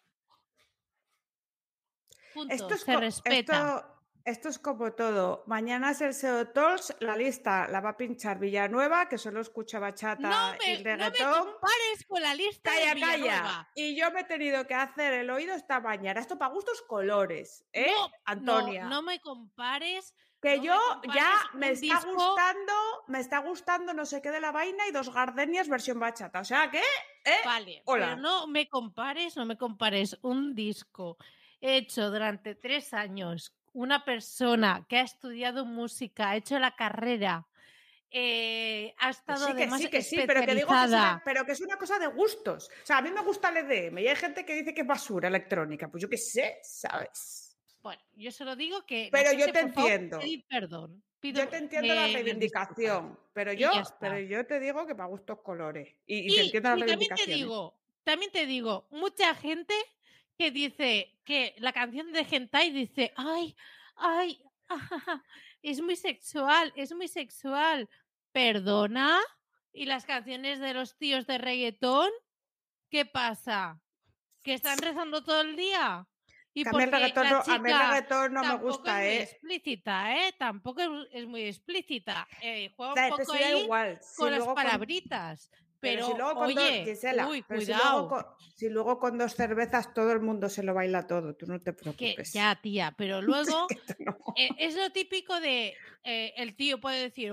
[2.48, 3.92] esto es se respeta.
[4.24, 5.44] Esto, es como todo.
[5.46, 9.78] Mañana es el SEO Talks, la lista la va a pinchar Villanueva, que solo escucha
[9.78, 11.30] bachata y reggaetón.
[11.30, 13.40] No me compares con la lista calla, de Villanueva.
[13.40, 13.70] Calla.
[13.76, 16.18] Y yo me he tenido que hacer el oído esta mañana.
[16.18, 17.92] Esto para gustos colores, ¿eh,
[18.24, 18.86] Antonia?
[18.86, 20.76] No, me compares que yo
[21.14, 22.72] ya me está gustando,
[23.06, 26.40] me está gustando no sé qué de la vaina y dos gardenias versión bachata.
[26.40, 26.82] O sea, ¿qué?
[27.24, 27.38] ¿Eh?
[27.44, 28.16] Vale, Hola.
[28.16, 31.16] no me compares, no me compares un disco
[31.60, 37.46] hecho durante tres años una persona que ha estudiado música, ha hecho la carrera,
[38.10, 41.44] eh, ha estado sí, que sí, que sí, pero que digo que es, una, pero
[41.44, 42.70] que es una cosa de gustos.
[42.82, 44.86] O sea, a mí me gusta el EDM y hay gente que dice que es
[44.86, 45.90] basura electrónica.
[45.90, 47.58] Pues yo qué sé, ¿sabes?
[47.82, 49.10] Bueno, yo solo digo que.
[49.12, 50.20] Pero yo te entiendo.
[50.48, 51.02] perdón.
[51.20, 55.94] yo te entiendo la reivindicación, pero yo, pero yo te digo que para gustos colores.
[56.06, 57.18] Y, te entiendo la reivindicación.
[57.18, 59.74] También te digo, también te digo, mucha gente
[60.36, 63.56] que dice que la canción de Gentai dice, ay,
[63.96, 64.40] ay,
[65.62, 67.88] es muy sexual, es muy sexual.
[68.32, 69.20] Perdona.
[69.72, 72.10] ¿Y las canciones de los tíos de reggaetón?
[72.90, 73.80] ¿Qué pasa?
[74.42, 76.06] ¿Que están rezando todo el día?
[76.54, 79.22] Y a mí el reggaetón, no, a mí el reggaetón no me gusta, es ¿eh?
[79.24, 80.34] Explícita, ¿eh?
[80.38, 80.80] Tampoco
[81.12, 82.26] es, muy explícita.
[82.40, 84.00] Eh, juega un poco ahí igual.
[84.16, 85.50] con las palabritas.
[85.80, 86.64] Pero, si luego con dos,
[88.56, 91.72] Si luego, con, dos cervezas todo el mundo se lo baila todo, tú no te
[91.72, 92.32] preocupes.
[92.32, 93.66] ya, tía, pero luego
[94.36, 97.32] e, es lo típico de eh, el tío puede decir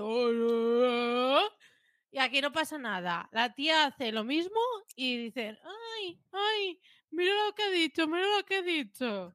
[2.14, 3.28] y aquí no pasa nada.
[3.32, 4.60] La tía hace lo mismo
[4.94, 6.80] y dice, ay, ay,
[7.10, 9.34] mira lo que ha dicho, mira lo que ha dicho.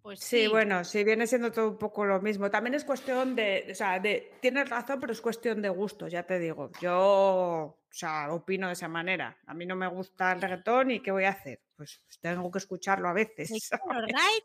[0.00, 2.50] Pues sí, bueno, sí, viene siendo todo un poco lo mismo.
[2.50, 6.22] También es cuestión de, o sea, de, tienes razón, pero es cuestión de gusto, ya
[6.22, 6.70] te digo.
[6.80, 9.38] Yo, o sea, opino de esa manera.
[9.46, 11.62] A mí no me gusta el reggaetón y ¿qué voy a hacer?
[11.74, 13.50] Pues, pues tengo que escucharlo a veces.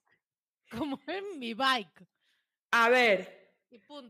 [0.71, 2.07] Como en mi bike.
[2.71, 3.51] A ver,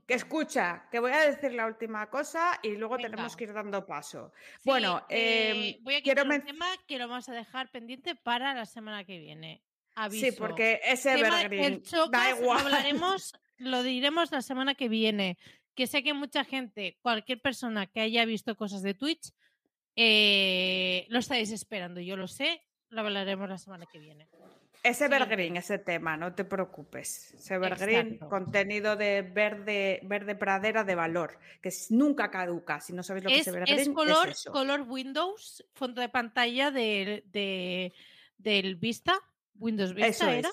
[0.06, 3.84] que escucha, que voy a decir la última cosa y luego tenemos que ir dando
[3.84, 4.32] paso.
[4.64, 8.68] bueno, eh, voy a quiero un tema que lo vamos a dejar pendiente para la
[8.68, 9.64] semana que viene.
[10.12, 12.60] Sí, porque ese Evergreen da igual.
[12.60, 15.40] Lo hablaremos, lo diremos la semana que viene.
[15.76, 19.32] Que sé que mucha gente, cualquier persona que haya visto cosas de Twitch,
[19.96, 22.02] eh, lo estáis esperando.
[22.02, 24.28] Yo lo sé, lo hablaremos la semana que viene.
[24.84, 27.36] Es Evergreen ese tema, no te preocupes.
[27.36, 32.82] Es Evergreen, contenido de verde, verde pradera de valor, que nunca caduca.
[32.82, 37.24] Si no sabéis lo que es Evergreen, es color, color Windows, fondo de pantalla de,
[37.28, 37.94] de,
[38.40, 39.14] del Vista
[39.62, 40.50] Windows Vista era.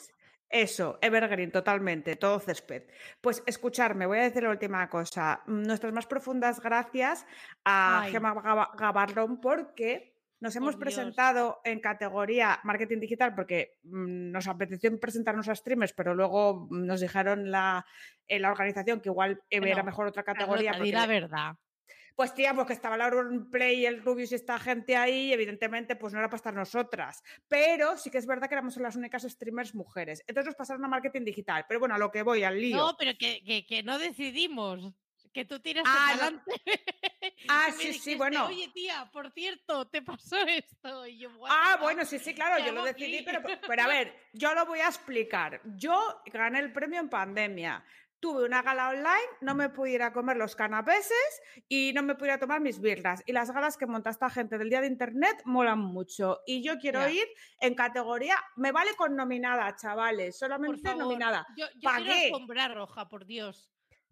[0.50, 2.84] Eso, evergreen, totalmente, todo césped.
[3.20, 5.42] Pues escucharme, voy a decir la última cosa.
[5.46, 7.26] Nuestras más profundas gracias
[7.64, 8.34] a Gemma
[8.76, 15.54] Gabarrón porque nos hemos presentado en categoría marketing digital porque mm, nos apeteció presentarnos a
[15.54, 17.84] streamers, pero luego nos dijeron la,
[18.26, 20.72] en la organización que igual era mejor otra categoría.
[20.72, 21.56] Carlota, la verdad
[22.18, 23.12] pues digamos que estaba la
[23.48, 27.22] Play, el Rubius y esta gente ahí, y evidentemente pues no era para estar nosotras.
[27.46, 30.24] Pero sí que es verdad que éramos las únicas streamers mujeres.
[30.26, 31.64] Entonces nos pasaron a marketing digital.
[31.68, 32.76] Pero bueno, a lo que voy, al lío.
[32.76, 34.92] No, pero que, que, no decidimos.
[35.32, 36.50] Que tú tiras ah, adelante.
[37.48, 38.46] Ah, sí, sí, bueno.
[38.46, 41.04] Oye, tía, por cierto, te pasó esto.
[41.48, 44.80] ah, bueno, sí, sí, claro, yo lo decidí, pero, pero a ver, yo lo voy
[44.80, 45.60] a explicar.
[45.76, 47.84] Yo gané el premio en pandemia
[48.20, 52.60] tuve una gala online, no me pudiera comer los canapeses y no me pudiera tomar
[52.60, 53.22] mis birras.
[53.26, 56.40] Y las galas que monta esta gente del día de internet molan mucho.
[56.46, 57.26] Y yo quiero ir
[57.60, 61.46] en categoría, me vale con nominada, chavales, solamente nominada.
[61.56, 63.70] Yo, yo quiero roja, por Dios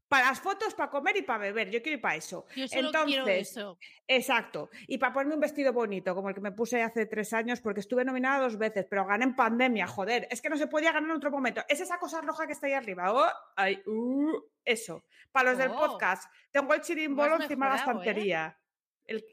[0.08, 1.70] para las fotos, para comer y para beber.
[1.70, 2.46] Yo quiero ir para eso.
[2.54, 3.78] Entonces, eso.
[4.06, 4.70] Exacto.
[4.86, 7.80] Y para ponerme un vestido bonito, como el que me puse hace tres años, porque
[7.80, 10.28] estuve nominada dos veces, pero gané en pandemia, joder.
[10.30, 11.62] Es que no se podía ganar en otro momento.
[11.68, 13.12] Es esa cosa roja que está ahí arriba.
[13.12, 15.04] Oh, ay, uh, eso.
[15.32, 15.76] Para los del oh.
[15.76, 17.80] podcast, tengo el chirimbolo encima de la ¿eh?
[17.80, 18.58] estantería.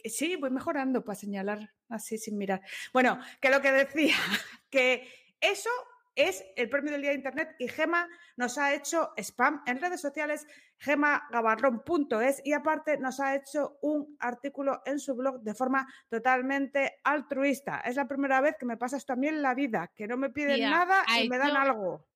[0.06, 2.62] sí, voy mejorando para señalar así sin mirar.
[2.92, 4.16] Bueno, que lo que decía,
[4.70, 5.08] que
[5.40, 5.70] eso
[6.16, 10.02] es el premio del Día de Internet y Gema nos ha hecho spam en redes
[10.02, 10.46] sociales,
[10.78, 17.80] gemagabarrón.es y aparte nos ha hecho un artículo en su blog de forma totalmente altruista.
[17.82, 20.18] Es la primera vez que me pasa esto a mí en la vida, que no
[20.18, 22.08] me piden nada y me dan algo.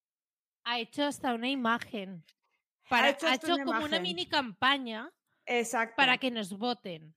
[0.64, 2.24] Ha hecho hasta una imagen.
[2.90, 5.12] Para, ha hecho, como una mini campaña
[5.96, 7.16] para que nos voten.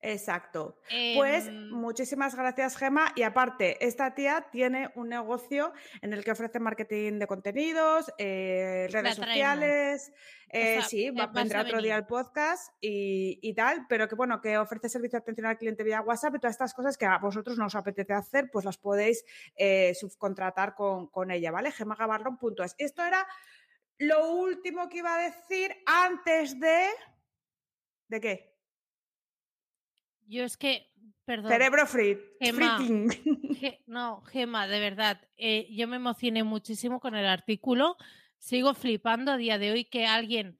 [0.00, 0.78] Exacto.
[1.16, 3.12] pues em, muchísimas gracias, Gema.
[3.16, 8.88] Y aparte, esta tía tiene un negocio en el que ofrece marketing de contenidos, eh,
[8.90, 10.12] redes sociales.
[10.48, 14.88] Eh, sí, va, vendrá otro día al podcast y, tal, pero que bueno, que ofrece
[14.88, 17.66] servicio de atención al cliente vía WhatsApp y todas estas cosas que a vosotros no
[17.66, 19.24] os apetece hacer, pues las podéis
[19.56, 21.72] eh, subcontratar con, con, ella, ¿vale?
[21.72, 22.76] gemagabarron.es.
[22.78, 23.26] Esto era
[23.98, 26.86] lo último que iba a decir antes de.
[28.08, 28.55] ¿De qué?
[30.26, 30.90] Yo es que,
[31.24, 31.50] perdón.
[31.50, 32.18] Cerebro free.
[33.86, 37.96] no, Gema, de verdad, eh, yo me emocioné muchísimo con el artículo.
[38.38, 40.58] Sigo flipando a día de hoy que alguien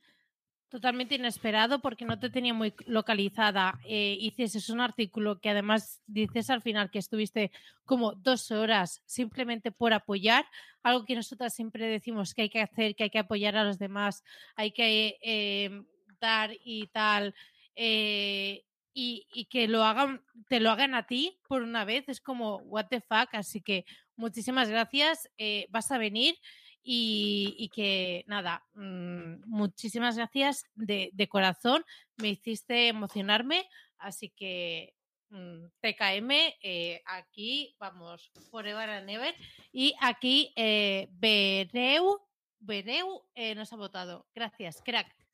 [0.68, 3.78] totalmente inesperado porque no te tenía muy localizada.
[3.84, 7.50] Eh, hicieses un artículo que además dices al final que estuviste
[7.84, 10.44] como dos horas simplemente por apoyar,
[10.82, 13.78] algo que nosotras siempre decimos que hay que hacer, que hay que apoyar a los
[13.78, 14.22] demás,
[14.54, 15.82] hay que eh,
[16.20, 17.34] dar y tal.
[17.74, 18.65] Eh,
[18.98, 22.86] y, que lo hagan, te lo hagan a ti por una vez, es como, what
[22.86, 23.84] the fuck, así que
[24.16, 26.34] muchísimas gracias, eh, vas a venir
[26.82, 31.84] y, que nada, mm, muchísimas gracias de, corazón,
[32.16, 34.94] me hiciste emocionarme, así que
[35.28, 36.30] mm, TKM,
[36.62, 39.34] eh, aquí vamos, forever and ever,
[39.72, 42.18] y aquí eh, Bereu,
[42.60, 43.22] Bereu
[43.56, 45.25] nos ha votado, gracias, crack.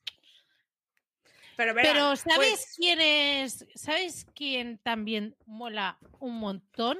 [1.55, 3.67] Pero, ¿sabes pues quién es?
[3.75, 6.97] ¿Sabes quién también mola un montón?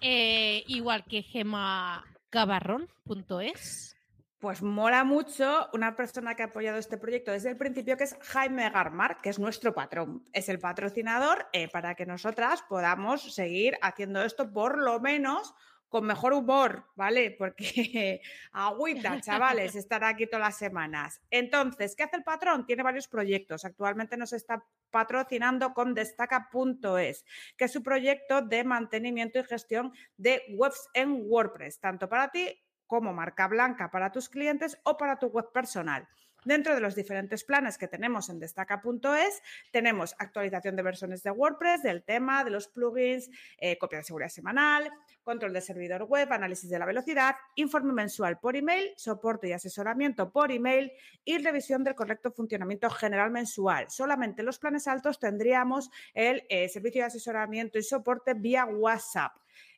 [0.00, 3.90] Eh, igual que gemacabarrón.es.
[4.38, 8.14] Pues mola mucho una persona que ha apoyado este proyecto desde el principio, que es
[8.20, 10.22] Jaime Garmar, que es nuestro patrón.
[10.34, 15.54] Es el patrocinador eh, para que nosotras podamos seguir haciendo esto por lo menos
[15.94, 17.30] con mejor humor, ¿vale?
[17.38, 18.20] Porque
[18.52, 21.22] agüita, chavales, estar aquí todas las semanas.
[21.30, 22.66] Entonces, ¿qué hace el patrón?
[22.66, 23.64] Tiene varios proyectos.
[23.64, 27.24] Actualmente nos está patrocinando con destaca.es,
[27.56, 32.60] que es su proyecto de mantenimiento y gestión de webs en WordPress, tanto para ti
[32.88, 36.08] como marca blanca para tus clientes o para tu web personal.
[36.44, 41.82] Dentro de los diferentes planes que tenemos en destaca.es, tenemos actualización de versiones de WordPress,
[41.82, 44.90] del tema, de los plugins, eh, copia de seguridad semanal,
[45.22, 50.30] control de servidor web, análisis de la velocidad, informe mensual por email, soporte y asesoramiento
[50.30, 50.92] por email
[51.24, 53.90] y revisión del correcto funcionamiento general mensual.
[53.90, 59.32] Solamente en los planes altos tendríamos el eh, servicio de asesoramiento y soporte vía WhatsApp.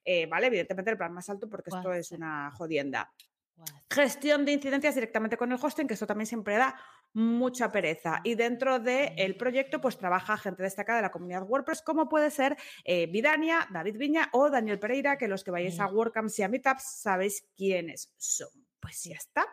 [0.05, 0.47] Eh, ¿Vale?
[0.47, 3.13] Evidentemente el plan más alto porque esto es una jodienda.
[3.91, 6.79] Gestión de incidencias directamente con el hosting, que esto también siempre da
[7.13, 8.21] mucha pereza.
[8.25, 12.57] Y dentro del proyecto, pues trabaja gente destacada de la comunidad WordPress, como puede ser
[12.85, 16.49] eh, Vidania, David Viña o Daniel Pereira, que los que vayáis a WordCamps y a
[16.49, 18.51] Meetups sabéis quiénes son.
[18.81, 19.47] Pues ya está.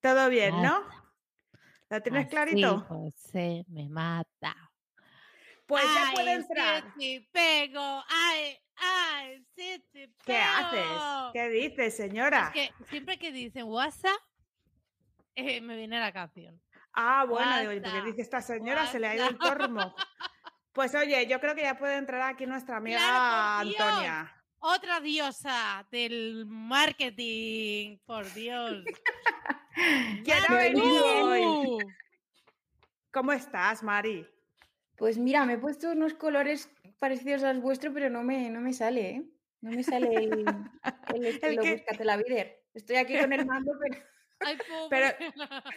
[0.00, 0.84] Todo bien, ¿no?
[1.88, 2.86] ¿Lo tienes clarito?
[3.16, 4.54] se me mata.
[5.66, 6.94] Pues ya puede entrar.
[6.96, 8.02] Sí, pego.
[8.08, 9.82] Ay, ay, sí.
[10.24, 11.32] ¿Qué haces?
[11.32, 12.52] ¿Qué dices, señora?
[12.54, 14.20] Es que siempre que dicen WhatsApp,
[15.34, 16.60] eh, me viene la canción.
[16.92, 19.94] Ah, bueno, porque dice esta señora, se le ha ido el tormo.
[20.72, 24.32] Pues oye, yo creo que ya puede entrar aquí nuestra amiga Antonia.
[24.58, 28.84] Otra diosa del marketing, por Dios.
[30.24, 31.86] ¿Quién ha venido hoy?
[33.12, 34.26] ¿Cómo estás, Mari?
[34.96, 38.60] Pues mira, me he puesto unos colores parecidos a los vuestros, pero no me, no
[38.60, 39.22] me sale, ¿eh?
[39.60, 40.44] No me sale el,
[41.14, 42.46] el estilo el la vida.
[42.74, 44.02] Estoy aquí con el mando, pero...
[44.40, 44.58] Ay,
[44.90, 45.06] pero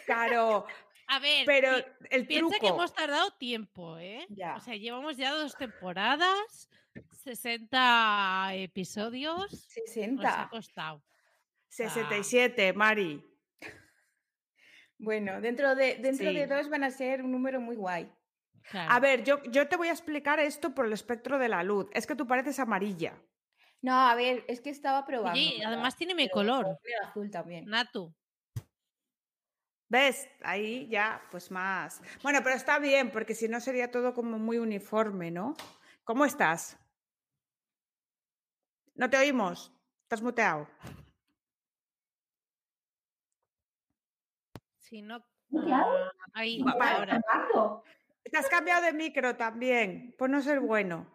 [0.06, 0.66] claro,
[1.12, 1.72] a ver, pero
[2.12, 4.28] el piensa que hemos tardado tiempo, ¿eh?
[4.56, 6.70] O sea, llevamos ya dos temporadas,
[7.24, 9.50] 60 episodios.
[9.50, 10.22] 60.
[10.22, 11.04] Nos ha costado.
[11.70, 13.24] 67, Mari.
[15.02, 18.12] Bueno, dentro de, dentro de dos van a ser un número muy guay.
[18.74, 21.88] A ver, yo, yo te voy a explicar esto por el espectro de la luz.
[21.94, 23.20] Es que tú pareces amarilla.
[23.82, 25.40] No, a ver, es que estaba probando.
[25.40, 26.80] Sí, además tiene mi color.
[27.08, 27.66] azul también.
[27.66, 28.14] Natu.
[29.88, 30.30] ¿Ves?
[30.44, 32.02] Ahí ya, pues más.
[32.22, 35.56] Bueno, pero está bien, porque si no sería todo como muy uniforme, ¿no?
[36.04, 36.78] ¿Cómo estás?
[38.94, 39.74] No te oímos.
[40.04, 40.68] Estás muteado.
[44.78, 45.24] Si no.
[45.72, 47.22] Ah, ahí, ahora.
[48.32, 51.08] Te has cambiado de micro también, por no ser bueno.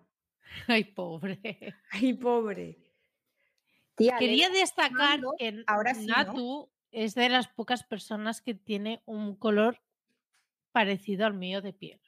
[0.68, 1.74] Ay, pobre.
[1.90, 2.78] Ay, pobre.
[3.96, 9.80] Quería destacar que ahora Natu es de las pocas personas que tiene un color
[10.72, 12.00] parecido al mío de piel.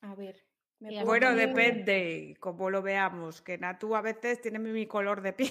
[0.00, 0.47] A ver.
[0.80, 5.50] Bueno, depende, como lo veamos, que Natu a veces tiene mi color de piel.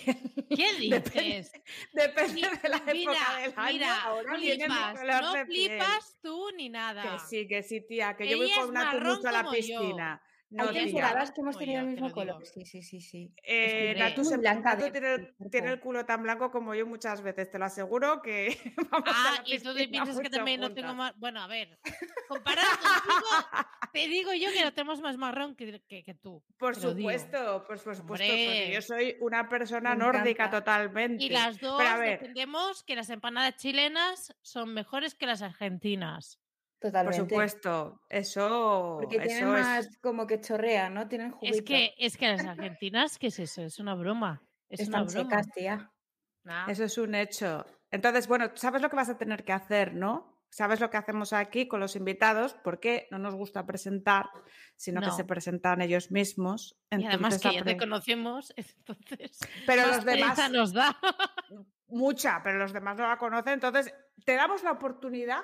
[0.50, 1.52] ¿Qué dices?
[1.94, 3.74] depende, de la época del año.
[3.74, 7.04] Mira, Ahora flipas, no flipas tú ni nada.
[7.04, 10.22] Que sí, que sí, tía, que yo voy con Natu mucho a la piscina.
[10.50, 12.46] No, Hay temporadas que hemos tenido el mismo color.
[12.46, 13.34] Sí, sí, sí, sí.
[13.44, 13.94] Eh,
[14.38, 18.58] blanca tiene, tiene, el culo tan blanco como yo muchas veces, te lo aseguro que
[18.92, 21.14] vamos Ah, y tú piensas que también no tengo más...
[21.18, 21.78] Bueno, a ver,
[22.30, 23.60] comparado contigo,
[23.92, 26.42] te digo yo que lo tenemos más marrón que, que, tú.
[26.58, 31.26] Por supuesto, por supuesto, porque yo soy una persona nórdica totalmente.
[31.26, 36.40] Y las dos defendemos que las empanadas chilenas son mejores que las argentinas.
[36.80, 37.20] Totalmente.
[37.20, 38.98] Por supuesto, eso.
[39.02, 41.08] Porque tienen más como que chorrea, ¿no?
[41.08, 41.58] Tienen juguito.
[41.58, 43.64] Es que, es que las argentinas, ¿qué es eso?
[43.64, 44.44] Es una broma.
[44.70, 45.42] Es una broma.
[45.54, 45.92] tía.
[46.68, 47.66] Eso es un hecho.
[47.90, 50.38] Entonces, bueno, sabes lo que vas a tener que hacer, ¿no?
[50.50, 54.30] Sabes lo que hacemos aquí con los invitados, porque no nos gusta presentar,
[54.76, 56.80] sino que se presentan ellos mismos.
[56.92, 59.40] y además que ya te conocemos, entonces.
[59.66, 60.52] Pero los demás.
[60.52, 60.98] nos da.
[61.90, 63.54] Mucha, pero los demás no la conocen.
[63.54, 63.94] Entonces,
[64.26, 65.42] te damos la oportunidad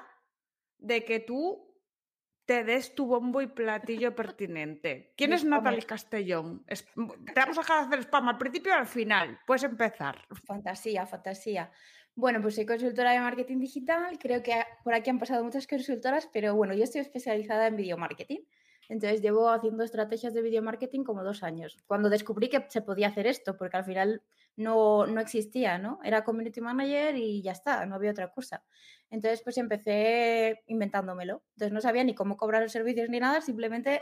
[0.83, 1.73] de que tú
[2.45, 5.13] te des tu bombo y platillo pertinente.
[5.17, 6.65] ¿Quién es Natalie Castellón?
[6.67, 9.39] te vamos a dejar hacer spam al principio y al final.
[9.47, 10.27] Puedes empezar.
[10.45, 11.71] Fantasía, fantasía.
[12.15, 14.19] Bueno, pues soy consultora de marketing digital.
[14.19, 17.97] Creo que por aquí han pasado muchas consultoras, pero bueno, yo estoy especializada en video
[17.97, 18.41] marketing.
[18.89, 21.77] Entonces llevo haciendo estrategias de video marketing como dos años.
[21.87, 24.21] Cuando descubrí que se podía hacer esto, porque al final
[24.55, 25.99] no, no existía, ¿no?
[26.03, 28.63] Era community manager y ya está, no había otra cosa.
[29.09, 31.43] Entonces, pues empecé inventándomelo.
[31.55, 34.01] Entonces no sabía ni cómo cobrar los servicios ni nada, simplemente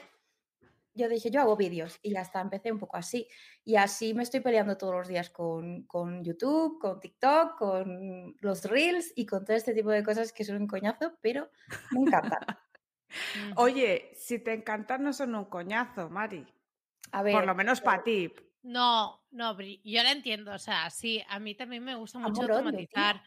[0.93, 3.27] yo dije, yo hago vídeos y ya está, empecé un poco así.
[3.63, 8.65] Y así me estoy peleando todos los días con, con, YouTube, con TikTok, con los
[8.65, 11.49] Reels y con todo este tipo de cosas que son un coñazo, pero
[11.91, 12.39] me encantan.
[13.55, 16.45] Oye, si te encantan no son un coñazo, Mari.
[17.13, 18.33] A ver, Por lo menos para ti.
[18.63, 20.53] No, no, yo la entiendo.
[20.53, 23.21] O sea, sí, a mí también me gusta mucho automatizar,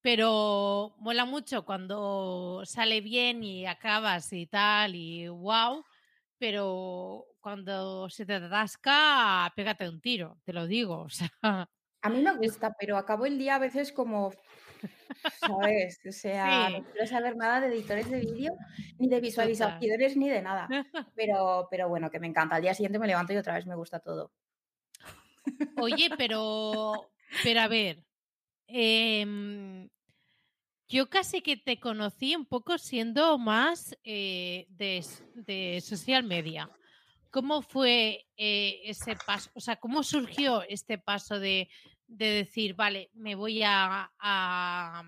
[0.00, 5.84] pero mola mucho cuando sale bien y acabas y tal, y wow.
[6.38, 11.02] Pero cuando se te atasca, pégate un tiro, te lo digo.
[11.02, 11.30] O sea,
[12.02, 14.32] a mí me gusta, pero acabo el día a veces como,
[15.40, 16.00] ¿sabes?
[16.08, 18.52] O sea, no quiero saber nada de editores de vídeo,
[18.98, 20.68] ni de visualizaciones, ni de nada.
[21.14, 22.56] Pero, pero bueno, que me encanta.
[22.56, 24.32] Al día siguiente me levanto y otra vez me gusta todo.
[25.80, 27.10] Oye, pero,
[27.42, 28.04] pero a ver,
[28.66, 29.88] em,
[30.88, 36.70] yo casi que te conocí un poco siendo más eh, de, social media.
[37.30, 39.50] ¿Cómo fue eh, ese paso?
[39.54, 41.68] O sea, ¿cómo surgió este paso de,
[42.06, 45.02] decir, vale, me voy a, a,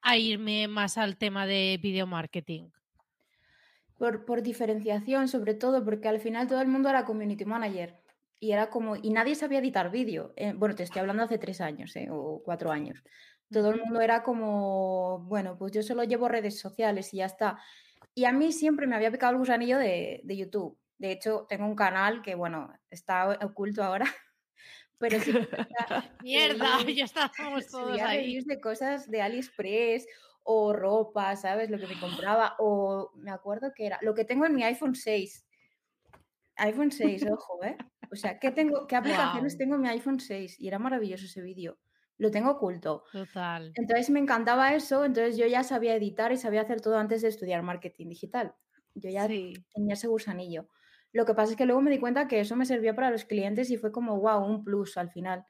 [0.00, 2.70] a, irme más al tema de video marketing?
[3.98, 8.00] Por, por diferenciación, sobre todo, porque al final todo el mundo era community manager
[8.40, 10.32] y era como, y nadie sabía editar vídeo.
[10.36, 13.04] Eh, bueno, te estoy hablando hace tres años eh, o cuatro años.
[13.52, 17.58] Todo el mundo era como, bueno, pues yo solo llevo redes sociales y ya está.
[18.14, 20.78] Y a mí siempre me había picado el gusanillo de, de YouTube.
[20.96, 24.06] De hecho, tengo un canal que, bueno, está oculto ahora,
[24.98, 25.32] pero sí.
[26.22, 28.40] Mierda, ya estábamos todos ahí.
[28.42, 30.06] de cosas de AliExpress
[30.44, 31.68] o ropa, ¿sabes?
[31.68, 32.54] Lo que me compraba.
[32.58, 35.46] O me acuerdo que era lo que tengo en mi iPhone 6.
[36.60, 37.76] iPhone 6, ojo, ¿eh?
[38.12, 40.60] O sea, ¿qué, tengo, qué aplicaciones tengo en mi iPhone 6?
[40.60, 41.78] Y era maravilloso ese vídeo.
[42.18, 43.04] Lo tengo oculto.
[43.12, 43.72] Total.
[43.74, 47.28] Entonces me encantaba eso, entonces yo ya sabía editar y sabía hacer todo antes de
[47.28, 48.54] estudiar marketing digital.
[48.94, 50.68] Yo ya tenía ese gusanillo.
[51.12, 53.24] Lo que pasa es que luego me di cuenta que eso me servía para los
[53.24, 55.46] clientes y fue como, wow, un plus al final.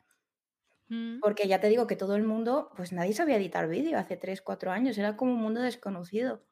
[0.89, 1.21] Mm.
[1.21, 4.43] Porque ya te digo que todo el mundo, pues nadie sabía editar vídeo hace 3,
[4.43, 6.45] 4 años, era como un mundo desconocido.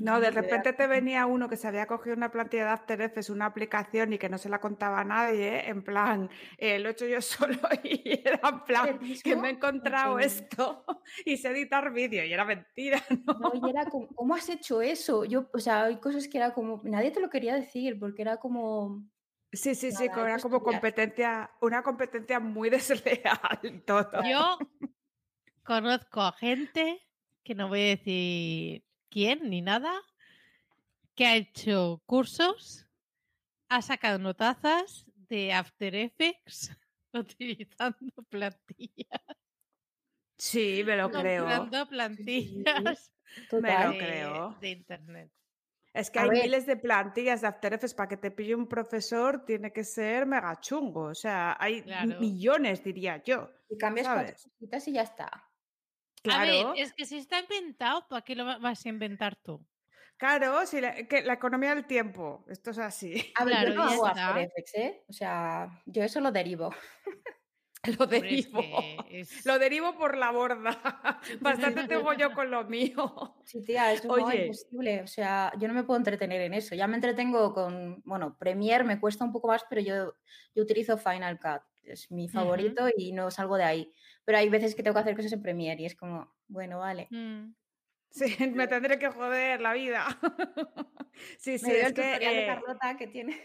[0.00, 3.28] No, de repente te venía uno que se había cogido una plantilla de After Effects,
[3.28, 6.92] una aplicación y que no se la contaba a nadie, en plan, eh, lo he
[6.92, 10.86] hecho yo solo y era en plan, que me he encontrado esto
[11.26, 13.34] y sé editar vídeo y era mentira, ¿no?
[13.34, 15.26] no y era como, ¿cómo has hecho eso?
[15.26, 18.38] Yo, o sea, hay cosas que era como, nadie te lo quería decir porque era
[18.38, 19.04] como...
[19.52, 23.82] Sí, sí, sí, era como competencia, una competencia muy desleal.
[23.84, 24.22] Todo.
[24.24, 24.56] Yo
[25.62, 27.06] conozco a gente
[27.44, 29.92] que no voy a decir quién ni nada,
[31.14, 32.88] que ha hecho cursos,
[33.68, 36.76] ha sacado notazas de After Effects
[37.12, 39.20] utilizando plantillas.
[40.38, 41.44] Sí, me lo creo.
[41.44, 43.12] Utilizando plantillas
[43.52, 44.56] me lo creo.
[44.60, 45.30] de internet.
[45.94, 49.44] Es que hay miles de plantillas de After Effects para que te pille un profesor,
[49.44, 51.04] tiene que ser mega chungo.
[51.04, 51.84] O sea, hay
[52.18, 53.50] millones, diría yo.
[53.68, 55.51] Y cambias cuatro cositas y ya está.
[56.30, 59.64] A ver, es que si está inventado, ¿para qué lo vas a inventar tú?
[60.16, 63.32] Claro, si la, que la economía del tiempo, esto es así.
[63.34, 65.04] A ver, yo no hago After Effects, ¿eh?
[65.08, 66.70] O sea, yo eso lo derivo.
[67.98, 68.62] Lo derivo.
[69.44, 71.20] Lo derivo por la borda.
[71.40, 73.34] Bastante tengo yo con lo mío.
[73.44, 75.02] Sí, tía, es imposible.
[75.02, 76.76] O sea, yo no me puedo entretener en eso.
[76.76, 80.14] Ya me entretengo con, bueno, Premiere me cuesta un poco más, pero yo,
[80.54, 81.62] yo utilizo Final Cut.
[81.84, 83.92] Es mi favorito y no salgo de ahí.
[84.24, 87.08] Pero hay veces que tengo que hacer cosas en Premiere y es como, bueno, vale.
[87.10, 87.54] Mm.
[88.12, 88.24] Sí,
[88.54, 90.06] me tendré que joder la vida.
[91.38, 93.40] sí, sí, es que, de eh Carlota que tiene.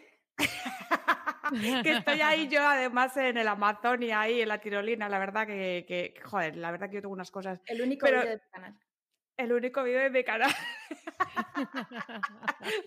[1.84, 5.48] que estoy ahí yo además en el Amazon y ahí en la tirolina, la verdad
[5.48, 7.62] que, joder, la verdad que yo tengo unas cosas.
[7.66, 8.80] El único vídeo de mi canal.
[9.38, 10.52] El único vídeo de mi canal.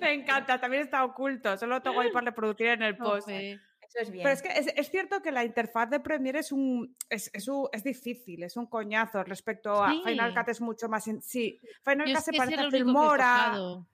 [0.00, 3.28] Me encanta, también está oculto, solo tengo ahí para reproducir en el post.
[3.92, 8.42] Pero es que es, cierto que la interfaz de Premiere es un es, es, difícil,
[8.42, 12.60] es un coñazo respecto a Final Cut es mucho más sí, Final Cut se parece
[12.60, 13.84] a Filmora.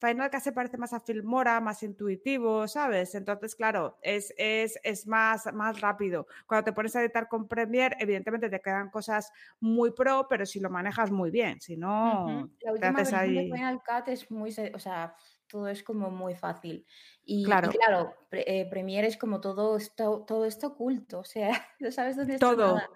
[0.00, 3.16] Final Cut se parece más a Filmora, más intuitivo, ¿sabes?
[3.16, 6.28] Entonces, claro, es, es, es más, más rápido.
[6.46, 10.60] Cuando te pones a editar con Premiere, evidentemente te quedan cosas muy pro, pero si
[10.60, 13.34] lo manejas muy bien, si no, La última te ahí...
[13.34, 15.16] de Final Cut es muy, o sea,
[15.48, 16.86] todo es como muy fácil.
[17.24, 21.90] Y claro, claro eh, Premiere es como todo esto, todo esto oculto, o sea, no
[21.90, 22.76] sabes dónde está todo.
[22.76, 22.90] Nada.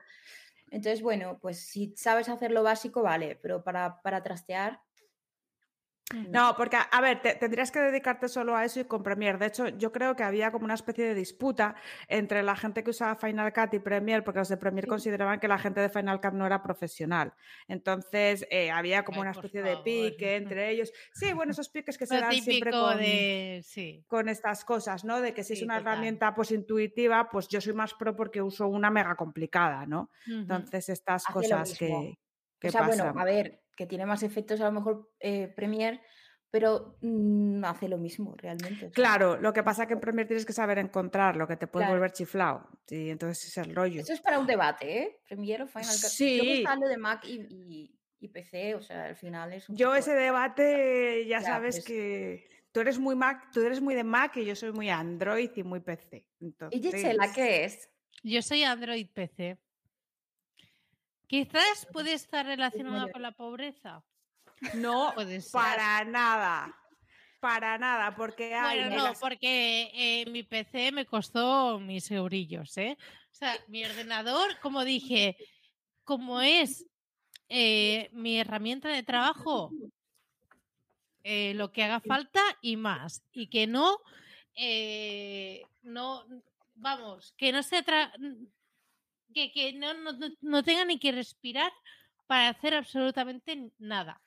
[0.71, 4.81] Entonces, bueno, pues si sabes hacer lo básico, vale, pero para, para trastear,
[6.31, 9.39] no, porque, a ver, tendrías que dedicarte solo a eso y con Premiere.
[9.39, 11.75] De hecho, yo creo que había como una especie de disputa
[12.09, 15.49] entre la gente que usaba Final Cut y Premiere, porque los de Premiere consideraban que
[15.49, 17.33] la gente de Final Cut no era profesional.
[17.69, 20.93] Entonces, eh, había como una especie de pique entre ellos.
[21.13, 22.99] Sí, bueno, esos piques que se dan siempre con,
[24.07, 25.21] con, estas cosas, ¿no?
[25.21, 28.69] De que si es una herramienta pues intuitiva, pues yo soy más pro porque uso
[28.69, 30.11] una mega complicada, ¿no?
[30.27, 32.19] Entonces, estas cosas que,
[32.59, 36.01] que o sea, bueno, a ver, que tiene más efectos a lo mejor eh, Premiere,
[36.51, 38.91] pero mm, hace lo mismo realmente.
[38.93, 41.67] Claro, lo que pasa es que en Premiere tienes que saber encontrar lo que te
[41.67, 42.69] puede volver chiflado.
[42.89, 44.01] Y entonces es el rollo.
[44.01, 45.21] Eso es para un debate, ¿eh?
[45.27, 46.11] Premiere o Final Cut.
[46.11, 46.63] Sí.
[46.65, 51.27] Yo lo de Mac y, PC, o sea, al final es un Yo ese debate
[51.27, 54.55] ya sabes pues que tú eres muy Mac, tú eres muy de Mac y yo
[54.55, 56.29] soy muy Android y muy PC.
[56.41, 56.79] Entonces...
[56.79, 57.91] ¿Y Gisela qué es?
[58.23, 59.59] Yo soy Android PC.
[61.33, 64.05] Quizás puede estar relacionada con la pobreza.
[64.75, 65.15] No,
[65.53, 66.79] para nada.
[67.41, 68.81] Para nada, porque hay.
[68.81, 72.99] Bueno, no, porque eh, mi PC me costó mis eurillos, ¿eh?
[73.01, 75.37] O sea, mi ordenador, como dije,
[76.05, 76.87] como es
[77.49, 79.73] eh, mi herramienta de trabajo,
[81.25, 83.25] eh, lo que haga falta y más.
[83.33, 83.97] Y que no,
[85.83, 86.27] no,
[86.75, 88.13] vamos, que no se tra
[89.33, 89.93] que, no,
[90.41, 91.73] no, tenga ni que respirar
[92.27, 94.21] para hacer absolutamente nada.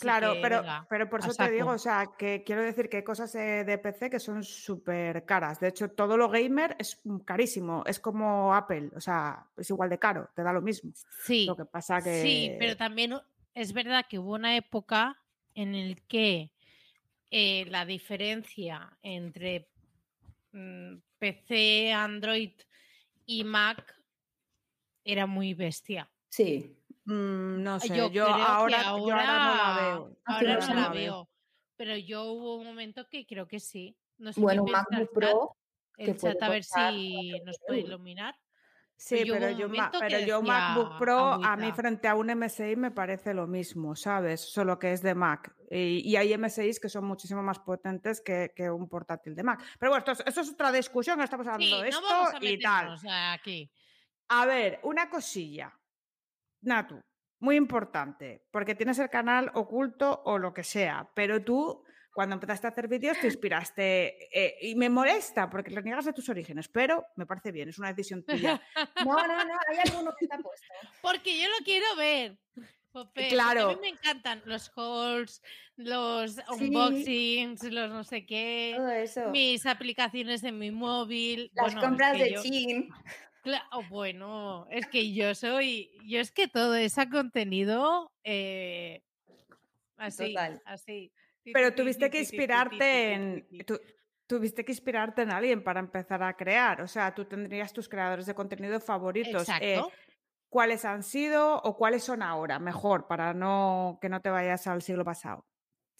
[0.00, 3.32] claro, pero, pero por eso te digo, o sea, que quiero decir que hay cosas
[3.32, 5.60] de PC que son súper caras.
[5.60, 7.82] De hecho, todo lo gamer es carísimo.
[7.86, 10.92] Es como Apple, o sea, es igual de caro, te da lo mismo.
[11.24, 11.46] Sí.
[11.46, 12.22] Lo que pasa que.
[12.22, 13.14] Sí, pero también
[13.54, 15.16] es verdad que hubo una época
[15.54, 16.50] en el que
[17.30, 19.68] eh, la diferencia entre
[20.52, 22.52] mm, PC, Android
[23.26, 23.99] y Mac
[25.04, 26.10] era muy bestia.
[26.28, 26.76] Sí.
[27.04, 30.16] Mm, no sé, yo, ahora, no la veo.
[30.24, 31.28] Ahora no la veo.
[31.76, 33.96] Pero yo hubo un momento que creo que sí.
[34.18, 35.56] No sé bueno, MacBook Pro.
[35.96, 38.34] El chat, a ver si nos puede iluminar.
[39.00, 39.66] Sí, pero, yo,
[39.98, 44.42] pero yo MacBook Pro a mí frente a un MSI me parece lo mismo, ¿sabes?
[44.42, 45.54] Solo que es de Mac.
[45.70, 49.64] Y, hay MSIs que son muchísimo más potentes que, un portátil de Mac.
[49.78, 52.02] Pero bueno, esto, es otra discusión, no estamos hablando de esto
[52.42, 52.94] y tal.
[53.32, 53.70] Aquí.
[54.30, 55.76] A ver, una cosilla.
[56.62, 57.00] Natu,
[57.40, 62.66] muy importante, porque tienes el canal oculto o lo que sea, pero tú cuando empezaste
[62.66, 66.68] a hacer vídeos te inspiraste eh, y me molesta porque le niegas a tus orígenes,
[66.68, 68.62] pero me parece bien, es una decisión tuya.
[69.04, 70.66] No, no, no, hay alguno que está puesto.
[71.02, 72.38] Porque yo lo quiero ver.
[73.30, 73.70] claro.
[73.70, 75.42] A mí me encantan los hauls,
[75.76, 79.30] los unboxings, los no sé qué, Todo eso.
[79.30, 81.50] mis aplicaciones en mi móvil.
[81.54, 82.90] Las compras de Chin.
[83.42, 89.02] Claro, bueno, es que yo soy, yo es que todo ese contenido eh,
[89.96, 90.34] así,
[90.64, 91.12] así.
[91.44, 93.48] Pero tuviste que inspirarte en.
[94.26, 96.82] tuviste que inspirarte en alguien para empezar a crear.
[96.82, 99.48] O sea, tú tendrías tus creadores de contenido favoritos.
[99.60, 99.80] Eh,
[100.48, 102.58] ¿Cuáles han sido o cuáles son ahora?
[102.58, 105.46] Mejor, para no que no te vayas al siglo pasado.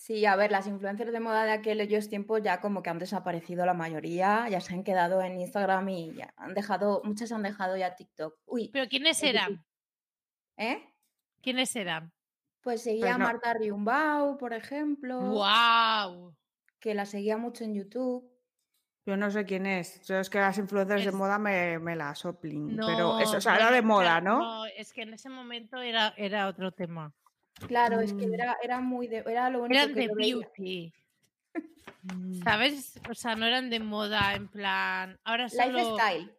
[0.01, 3.67] Sí, a ver, las influencers de moda de aquellos tiempos ya como que han desaparecido
[3.67, 7.77] la mayoría, ya se han quedado en Instagram y ya han dejado, muchas han dejado
[7.77, 8.35] ya TikTok.
[8.47, 8.71] Uy.
[8.73, 9.63] ¿Pero quiénes eran?
[10.57, 10.83] ¿Eh?
[11.43, 12.15] ¿Quiénes eran?
[12.63, 15.21] Pues seguía pues a Marta Riumbau, por ejemplo.
[15.21, 16.35] ¡Wow!
[16.79, 18.27] Que la seguía mucho en YouTube.
[19.05, 20.01] Yo no sé quién es.
[20.07, 22.75] Yo es que las influencers de moda me, me la soplen.
[22.75, 24.39] pero eso o sea, era de moda, ¿no?
[24.39, 27.13] No, es que en ese momento era, era otro tema.
[27.67, 28.35] Claro, es que mm.
[28.35, 29.19] era, era muy de.
[29.27, 30.93] Era lo único eran de beauty.
[32.03, 32.43] Mm.
[32.45, 33.01] ¿Sabes?
[33.09, 35.19] O sea, no eran de moda en plan.
[35.25, 35.79] Ahora solo...
[35.79, 36.35] Lifestyle.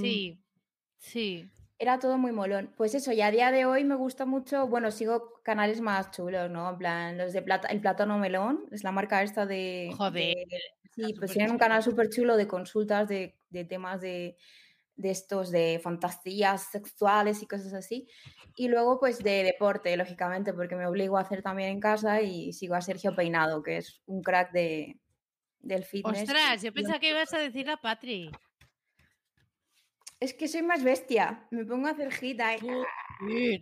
[0.00, 0.40] Sí,
[0.98, 1.50] sí.
[1.78, 2.72] Era todo muy molón.
[2.76, 4.66] Pues eso, y a día de hoy me gusta mucho.
[4.66, 6.70] Bueno, sigo canales más chulos, ¿no?
[6.70, 9.92] En plan, los de plata, El Plátano Melón, es la marca esta de.
[9.96, 10.36] Joder.
[10.94, 14.36] sí, pues tienen un canal súper chulo de consultas de, de temas de
[14.96, 18.08] de estos de fantasías sexuales y cosas así.
[18.56, 22.52] Y luego pues de deporte, lógicamente, porque me obligo a hacer también en casa y
[22.52, 24.98] sigo a Sergio Peinado, que es un crack de,
[25.60, 26.22] del fitness.
[26.22, 28.30] Ostras, yo pensaba que ibas a decir a Patri.
[30.18, 32.58] Es que soy más bestia, me pongo a hacer hit ahí.
[32.60, 33.60] Pues,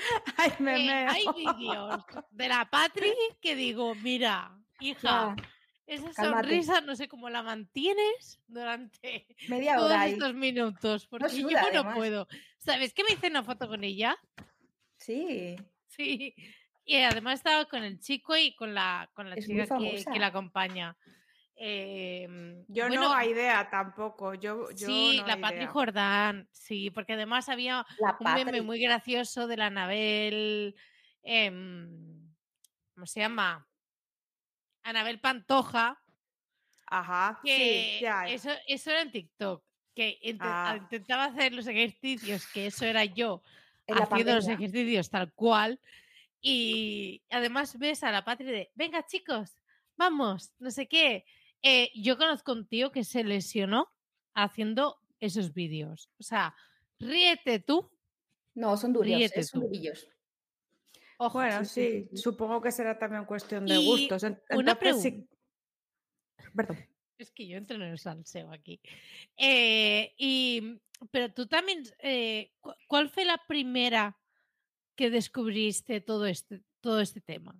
[0.38, 3.12] Ay, me eh, hay vídeos de la Patri
[3.42, 5.36] que digo, mira, hija,
[5.90, 11.48] esa sonrisa no sé cómo la mantienes durante Media todos hora estos minutos, porque yo
[11.72, 12.28] no puedo.
[12.58, 14.16] ¿Sabes que me hice una foto con ella?
[14.96, 15.56] Sí.
[15.88, 16.34] Sí.
[16.84, 20.96] Y además estaba con el chico y con la, con la chica que, la acompaña.
[21.56, 24.34] Em, yo no hay idea tampoco.
[24.34, 27.84] Yo, sí, la Patri Jordán, sí, porque además había
[28.20, 30.74] un meme muy gracioso de la Anabel.
[31.22, 32.32] Em,
[32.94, 33.69] ¿Cómo se llama?
[34.82, 36.00] Anabel Pantoja.
[36.86, 37.40] Ajá.
[37.44, 39.62] Que Eso, eso era en TikTok.
[39.94, 40.78] Que ah.
[40.80, 43.42] intentaba hacer los ejercicios, que eso era yo
[43.94, 45.80] haciendo los ejercicios tal cual.
[46.40, 49.56] Y además ves a la patria de, venga chicos,
[49.96, 51.24] vamos, no sé qué.
[51.62, 53.88] Eh, yo conozco un tío que se lesionó
[54.34, 56.08] haciendo esos vídeos.
[56.18, 56.54] O sea,
[56.98, 57.90] ríete tú.
[58.54, 60.08] No, son durillos, eh, son durillos.
[61.22, 64.24] Ojo, bueno, sí, supongo que será también cuestión de gustos.
[64.52, 65.26] una pregunta.
[66.56, 66.76] Perdón.
[67.18, 68.80] Es que yo entro en el salseo aquí.
[69.36, 72.50] Eh, y, pero tú también, eh,
[72.86, 74.18] ¿cuál fue la primera
[74.96, 77.54] que descubriste todo este, todo este tema?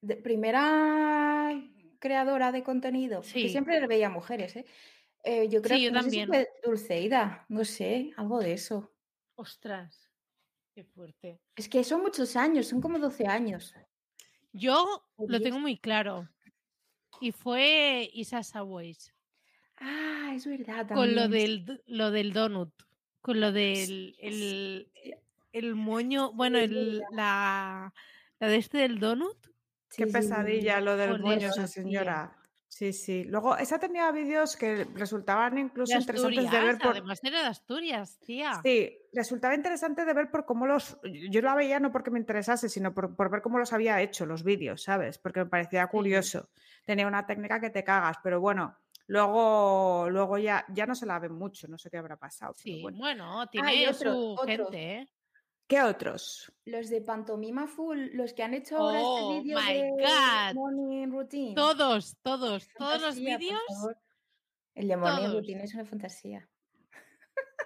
[0.00, 1.60] De, primera
[1.98, 3.42] creadora de contenido, sí.
[3.42, 4.64] que siempre veía mujeres, ¿eh?
[5.24, 5.48] ¿eh?
[5.48, 6.30] yo creo que también.
[6.62, 8.94] Dulceida, no sé, algo de eso.
[9.34, 10.07] Ostras.
[10.78, 11.40] Qué fuerte.
[11.56, 13.74] Es que son muchos años, son como 12 años.
[14.52, 16.28] Yo lo tengo muy claro.
[17.20, 19.12] Y fue Isa Saways.
[19.78, 20.86] Ah, es verdad.
[20.86, 22.70] Con lo del, lo del donut.
[23.20, 24.14] Con lo del
[25.50, 26.30] el, moño.
[26.34, 27.92] Bueno, el, la,
[28.38, 29.36] la de este del donut.
[29.96, 32.37] Qué pesadilla lo del moño, esa señora.
[32.78, 33.24] Sí, sí.
[33.24, 36.92] Luego, esa tenía vídeos que resultaban incluso interesantes de ver por.
[36.92, 38.60] Además era de Asturias, tía.
[38.62, 40.96] Sí, resultaba interesante de ver por cómo los.
[41.02, 44.44] Yo la veía no porque me interesase, sino por, ver cómo los había hecho los
[44.44, 45.18] vídeos, ¿sabes?
[45.18, 46.50] Porque me parecía curioso.
[46.84, 48.78] Tenía una técnica que te cagas, pero bueno.
[49.08, 52.54] Luego, luego ya, ya no se la ve mucho, no sé qué habrá pasado.
[52.54, 53.48] Sí, bueno.
[53.48, 55.08] tiene su gente, ¿eh?
[55.68, 56.50] ¿Qué otros?
[56.64, 60.54] Los de Pantomima Full, los que han hecho ahora este Oh vídeo my de God.
[60.54, 61.54] Morning Routine.
[61.54, 63.60] Todos, todos, todos los vídeos.
[64.74, 65.34] El de Morning todos.
[65.34, 66.48] Routine es una fantasía.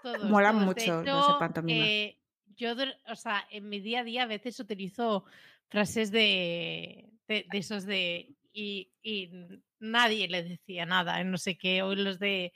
[0.03, 0.67] Todos, Molan todos.
[0.67, 1.85] mucho De los de pantomima.
[1.87, 2.19] eh,
[2.57, 2.75] yo,
[3.07, 5.25] o sea, en mi día a día a veces utilizo
[5.69, 9.31] frases de, de, de esos de y, y
[9.79, 12.53] nadie le decía nada, en no sé qué, o los de,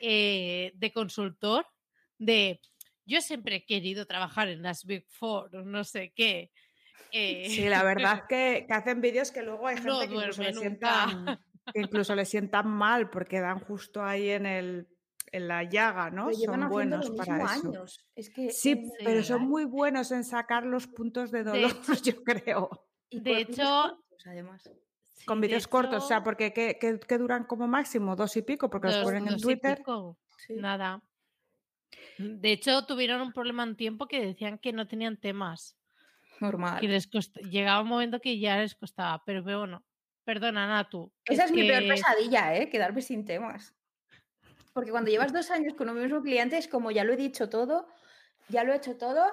[0.00, 1.66] eh, de consultor,
[2.16, 2.60] de
[3.06, 6.50] yo siempre he querido trabajar en las Big Four, o no sé qué.
[7.12, 10.42] eh, Sí, la verdad que, que hacen vídeos que luego hay gente No que, incluso
[10.42, 11.40] le sientan,
[11.72, 14.88] que incluso le sientan mal porque dan justo ahí en, el,
[15.32, 16.26] en la llaga, ¿no?
[16.26, 17.68] Pero Son buenos para eso.
[17.68, 18.06] años.
[18.14, 21.94] Es que Sí, en pero son muy buenos en sacar los puntos de dolor, hecho-
[22.02, 22.86] yo creo.
[23.10, 24.62] y de hecho, cortos, además.
[25.12, 28.16] sí, Con de vídeos cortos, o sea, porque ¿qué, qué- qué duran como máximo?
[28.16, 29.78] Dos y pico, porque los dos- ponen en dos y Twitter.
[29.78, 30.18] pico.
[30.46, 30.54] Sí.
[30.56, 31.00] Nada.
[32.18, 35.76] De hecho, tuvieron un problema un tiempo que decían que no tenían temas.
[36.40, 36.80] Normal.
[36.80, 39.22] Que les cost- Llegaba un momento que ya les costaba.
[39.24, 39.84] Pero bueno,
[40.24, 41.12] perdona, Natu.
[41.24, 42.68] Esa es, mi peor pesadilla, ¿eh?
[42.68, 43.74] Quedarme sin temas.
[44.72, 47.48] Porque cuando llevas dos años con un mismo cliente es como ya lo he dicho
[47.48, 47.86] todo,
[48.48, 49.24] ya lo he hecho todo,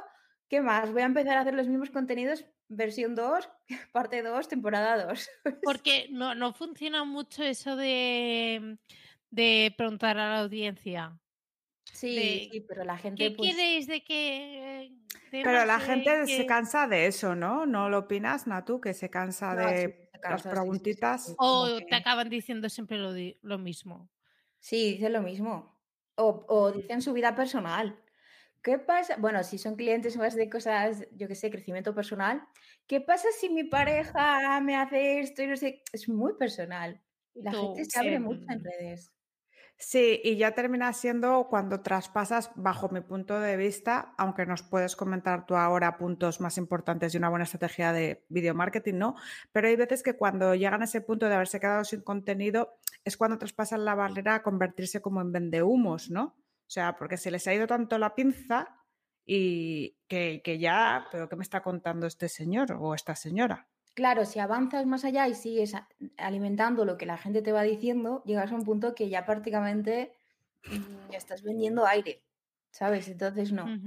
[0.47, 0.91] ¿qué más?
[0.91, 3.49] Voy a empezar a hacer los mismos contenidos, versión 2,
[3.91, 5.29] parte 2, temporada 2.
[5.63, 8.77] Porque no, no funciona mucho eso de,
[9.31, 11.17] de preguntar a la audiencia.
[11.93, 14.91] Sí, de- sí, pero la gente ¿Qué pues, queréis de que...
[15.41, 17.65] Pero la eh, gente se cansa de eso, ¿no?
[17.65, 18.79] ¿No lo opinas, Natu?
[18.79, 21.25] Que se cansa No, sí, de se cansa, las sí, sí, sí, preguntitas.
[21.25, 23.11] sí, O que- te acaban diciendo siempre lo,
[23.41, 24.09] lo mismo.
[24.59, 25.79] Sí, dicen lo mismo.
[26.15, 28.03] O, o dicen su vida personal.
[28.63, 29.17] ¿Qué pasa?
[29.17, 32.43] Bueno, si son clientes más de cosas, yo qué sé, crecimiento personal.
[32.87, 35.83] ¿Qué pasa si mi pareja me hace esto y no sé?
[35.93, 37.01] Es muy personal.
[37.33, 39.11] Y La tú, gente se abre em, mucho en redes.
[39.83, 44.95] Sí, y ya termina siendo cuando traspasas, bajo mi punto de vista, aunque nos puedes
[44.95, 49.15] comentar tú ahora puntos más importantes de una buena estrategia de video marketing, ¿no?
[49.51, 53.17] Pero hay veces que cuando llegan a ese punto de haberse quedado sin contenido, es
[53.17, 56.25] cuando traspasan la barrera a convertirse como en vendehumos, ¿no?
[56.25, 58.77] O sea, porque se les ha ido tanto la pinza
[59.25, 63.70] y que, que ya, pero ¿qué me está contando este señor o esta señora?
[63.93, 65.73] Claro, si avanzas más allá y sigues
[66.17, 70.13] alimentando lo que la gente te va diciendo, llegas a un punto que ya prácticamente
[70.67, 72.23] mm, estás vendiendo aire,
[72.71, 73.09] ¿sabes?
[73.09, 73.81] Entonces no.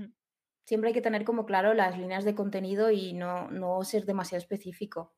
[0.66, 4.40] Siempre hay que tener como claro las líneas de contenido y no, no ser demasiado
[4.40, 5.16] específico.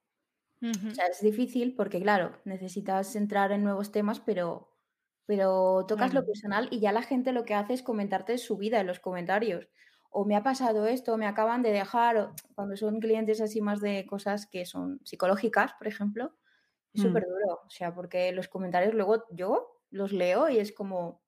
[0.91, 4.71] O sea, es difícil porque, claro, necesitas entrar en nuevos temas, pero,
[5.27, 8.81] pero tocas lo personal y ya la gente lo que hace es comentarte su vida
[8.81, 9.69] en los comentarios.
[10.19, 12.25] O me ha pasado esto, o me acaban de dejar, o
[12.57, 16.23] cuando son clientes así más de cosas que son psicológicas, por ejemplo,
[16.95, 17.03] es Mm.
[17.03, 17.51] súper duro.
[17.67, 19.51] O sea, porque los comentarios luego yo
[19.91, 21.23] los leo y es como,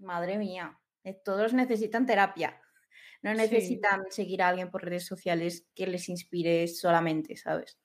[0.00, 2.62] madre mía, eh, todos necesitan terapia.
[3.22, 3.36] No Sí.
[3.36, 7.78] necesitan seguir a alguien por redes sociales que les inspire solamente, ¿sabes?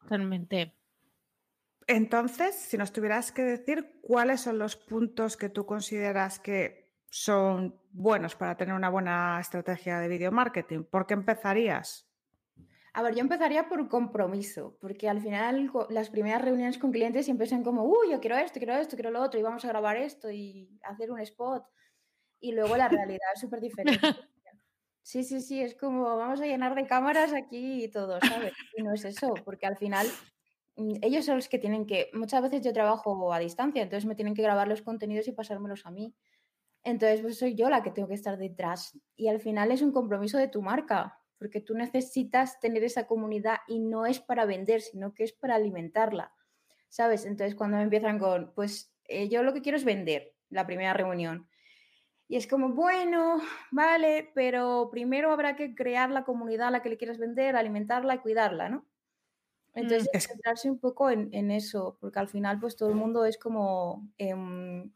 [0.00, 0.74] Totalmente.
[1.86, 6.83] Entonces, si nos tuvieras que decir cuáles son los puntos que tú consideras que
[7.14, 12.08] son buenos para tener una buena estrategia de video marketing, ¿por qué empezarías?
[12.92, 17.46] A ver, yo empezaría por compromiso, porque al final las primeras reuniones con clientes siempre
[17.46, 19.96] son como, uy, yo quiero esto, quiero esto, quiero lo otro, y vamos a grabar
[19.96, 21.64] esto y hacer un spot.
[22.40, 24.00] Y luego la realidad es súper diferente.
[25.06, 28.54] Sí, sí, sí, es como, vamos a llenar de cámaras aquí y todo, ¿sabes?
[28.74, 30.06] Y no es eso, porque al final
[30.76, 34.14] mm, ellos son los que tienen que, muchas veces yo trabajo a distancia, entonces me
[34.14, 36.14] tienen que grabar los contenidos y pasármelos a mí.
[36.84, 38.98] Entonces, pues soy yo la que tengo que estar detrás.
[39.16, 43.58] Y al final es un compromiso de tu marca, porque tú necesitas tener esa comunidad
[43.68, 46.34] y no es para vender, sino que es para alimentarla,
[46.88, 47.24] ¿sabes?
[47.26, 50.94] Entonces, cuando me empiezan con, pues eh, yo lo que quiero es vender, la primera
[50.94, 51.48] reunión.
[52.28, 56.88] Y es como, bueno, vale, pero primero habrá que crear la comunidad a la que
[56.90, 58.86] le quieres vender, alimentarla y cuidarla, ¿no?
[59.74, 63.24] Entonces, Es- centrarse un poco en, en eso, porque al final, pues todo el mundo
[63.24, 64.92] es como, em,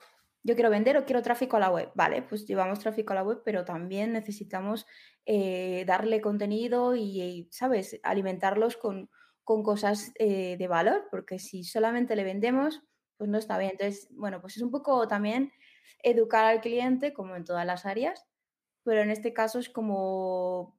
[0.48, 1.90] yo quiero vender o quiero tráfico a la web.
[1.94, 4.86] Vale, pues llevamos tráfico a la web, pero también necesitamos
[5.26, 9.10] eh, darle contenido y, y, ¿sabes?, alimentarlos con,
[9.44, 12.82] con cosas eh, de valor, porque si solamente le vendemos,
[13.18, 13.72] pues no está bien.
[13.72, 15.52] Entonces, bueno, pues es un poco también
[16.02, 18.26] educar al cliente, como en todas las áreas,
[18.84, 20.78] pero en este caso es como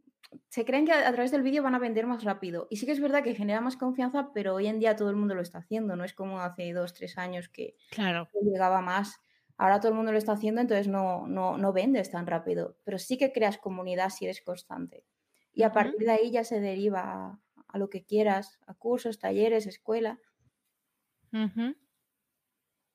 [0.50, 2.68] se creen que a, través del vídeo van a vender más rápido.
[2.70, 5.16] Y sí que es verdad que genera más confianza, pero hoy en día todo el
[5.16, 8.28] mundo lo está haciendo, no es como hace dos, tres años que, Claro.
[8.32, 9.20] que llegaba más.
[9.60, 12.98] Ahora todo el mundo lo está haciendo, entonces no, no, no vendes tan rápido, pero
[12.98, 15.06] sí que creas comunidad si eres constante.
[15.54, 19.20] Y a partir de ahí ya se deriva a, a lo que quieras, a cursos,
[19.20, 20.20] talleres, escuela.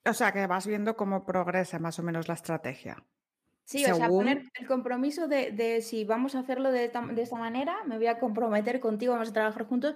[0.07, 3.05] O sea, que vas viendo cómo progresa más o menos la estrategia.
[3.65, 7.97] Sí, o sea, poner el compromiso de, si vamos a hacerlo de, esta manera, me
[7.97, 9.95] voy a comprometer contigo, vamos a trabajar juntos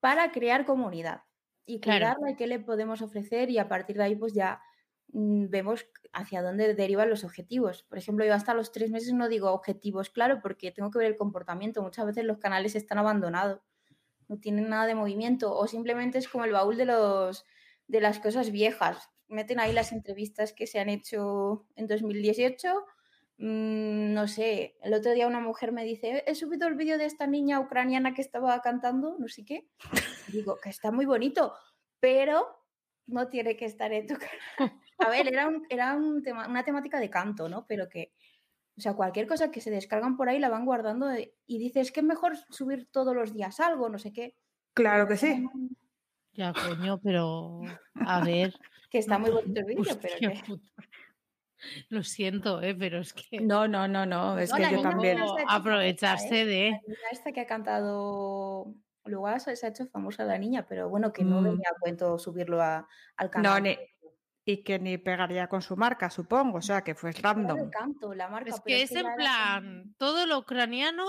[0.00, 1.22] para crear comunidad
[1.64, 4.60] y crearla y qué le podemos ofrecer y a partir de ahí pues ya
[5.12, 7.82] vemos hacia dónde derivan los objetivos.
[7.84, 11.08] Por ejemplo, yo hasta los tres meses no digo objetivos, claro, porque tengo que ver
[11.08, 11.82] el comportamiento.
[11.82, 13.60] Muchas veces los canales están abandonados,
[14.28, 17.46] no tienen nada de movimiento o simplemente es como el baúl de, los,
[17.86, 19.10] de las cosas viejas.
[19.28, 22.84] Meten ahí las entrevistas que se han hecho en 2018
[23.38, 27.04] Mm, no sé, el otro día una mujer me dice, he subido el vídeo de
[27.04, 29.68] esta niña ucraniana que estaba cantando, no sé qué.
[30.28, 31.54] Digo, que está muy bonito,
[32.00, 32.48] pero
[33.06, 34.80] no tiene que estar en tu canal.
[34.98, 37.66] A ver, era, era un tema, una temática de canto, ¿no?
[37.66, 38.12] Pero que,
[38.76, 42.00] o sea, cualquier cosa que se descargan por ahí la van guardando y dices que
[42.00, 44.36] es mejor subir todos los días algo, no sé qué.
[44.74, 45.46] Claro que sí.
[46.32, 47.60] Ya, coño, pero
[47.94, 48.54] a ver.
[48.90, 50.42] Que está muy bonito el vídeo, pero que...
[51.88, 52.74] Lo siento, ¿eh?
[52.74, 53.40] pero es que.
[53.40, 54.38] No, no, no, no.
[54.38, 55.18] Es que yo también.
[55.48, 56.46] aprovecharse ¿eh?
[56.46, 56.80] de.
[57.10, 58.72] esta que ha cantado.
[59.04, 61.44] Luego se ha hecho famosa la niña, pero bueno, que no mm.
[61.44, 63.62] venía a cuento subirlo al canal.
[63.62, 63.70] No,
[64.50, 66.56] y que ni pegaría con su marca, supongo.
[66.56, 67.68] O sea, que fue random.
[67.68, 71.04] Canto, la marca, es que es, en plan, todo lo ucraniano.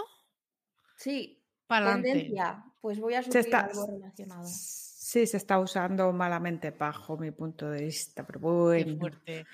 [0.97, 2.65] Sí, para tendencia.
[2.81, 4.43] Pues voy a subir algo relacionado.
[4.45, 8.97] Sí, se está usando malamente bajo mi punto de vista, pero bueno.
[8.97, 9.45] fuerte.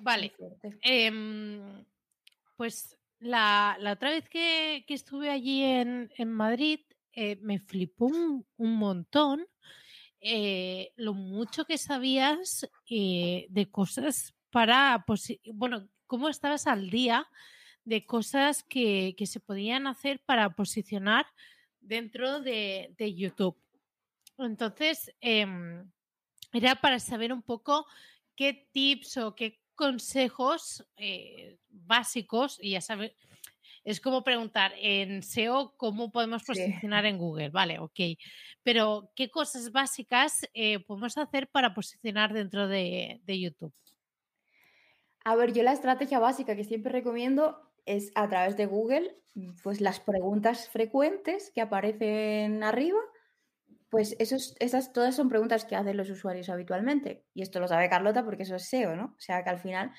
[0.00, 0.32] Vale.
[0.82, 1.84] Em,
[2.56, 6.80] pues la, otra vez que, estuve allí en, Madrid
[7.12, 9.46] eh, me flipó un, montón
[10.20, 15.04] eh, lo mucho que sabías eh, de cosas para,
[15.52, 17.26] bueno, cómo estabas al día
[17.84, 21.26] de cosas que, se podían hacer para posicionar
[21.80, 23.56] dentro de, de YouTube.
[24.38, 25.90] Entonces, em,
[26.52, 27.86] era para saber un poco
[28.34, 33.12] qué tips o qué consejos eh, básicos y ya sabes,
[33.90, 38.00] es como preguntar en SEO cómo podemos posicionar en Google, vale, ok,
[38.62, 43.74] pero ¿qué cosas básicas eh, podemos hacer para posicionar dentro de, de YouTube?
[45.24, 49.16] A ver, yo la estrategia básica que siempre recomiendo es a través de Google,
[49.62, 53.00] pues las preguntas frecuentes que aparecen arriba
[53.90, 57.26] pues esos, esas todas son preguntas que hacen los usuarios habitualmente.
[57.34, 59.06] Y esto lo sabe Carlota porque eso es SEO, ¿no?
[59.16, 59.90] O sea que al final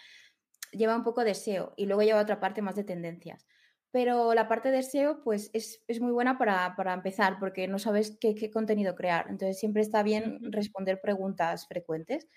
[0.72, 3.46] lleva un poco de SEO y luego lleva otra parte más de tendencias.
[3.92, 8.50] Pero la parte de SEO, pues es, muy buena para, empezar porque no sabes qué,
[8.50, 9.26] contenido crear.
[9.30, 12.28] Entonces siempre está bien responder preguntas frecuentes.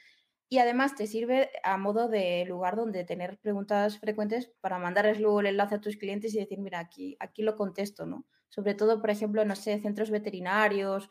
[0.49, 5.41] Y además te sirve a modo de lugar donde tener preguntas frecuentes para mandarles luego
[5.41, 8.27] el enlace a tus clientes y decir, mira, aquí, aquí lo contesto, ¿no?
[8.49, 11.09] Sobre todo, por ejemplo, no sé, centros veterinarios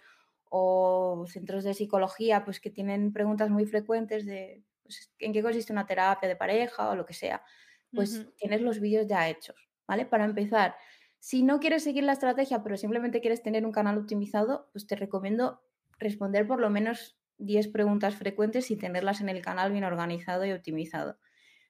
[0.50, 5.74] o centros de psicología, pues que tienen preguntas muy frecuentes de pues, en qué consiste
[5.74, 7.44] una terapia de pareja o lo que sea,
[7.92, 10.06] pues tienes los vídeos ya hechos, ¿vale?
[10.06, 10.76] Para empezar,
[11.20, 14.96] si no quieres seguir la estrategia, pero simplemente quieres tener un canal optimizado, pues te
[14.96, 15.62] recomiendo
[15.98, 20.52] responder por lo menos 10 preguntas frecuentes y tenerlas en el canal bien organizado y
[20.52, 21.18] optimizado.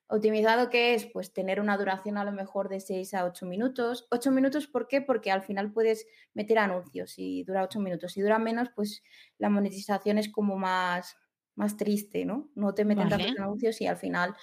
[0.07, 1.05] Optimizado, ¿qué es?
[1.05, 4.07] Pues tener una duración a lo mejor de 6 a 8 minutos.
[4.11, 5.01] 8 minutos, ¿por qué?
[5.01, 8.13] Porque al final puedes meter anuncios y dura 8 minutos.
[8.13, 9.01] Si dura menos, pues
[9.37, 11.15] la monetización es como más,
[11.55, 12.51] más triste, ¿no?
[12.53, 14.35] No te meten tantos anuncios y al final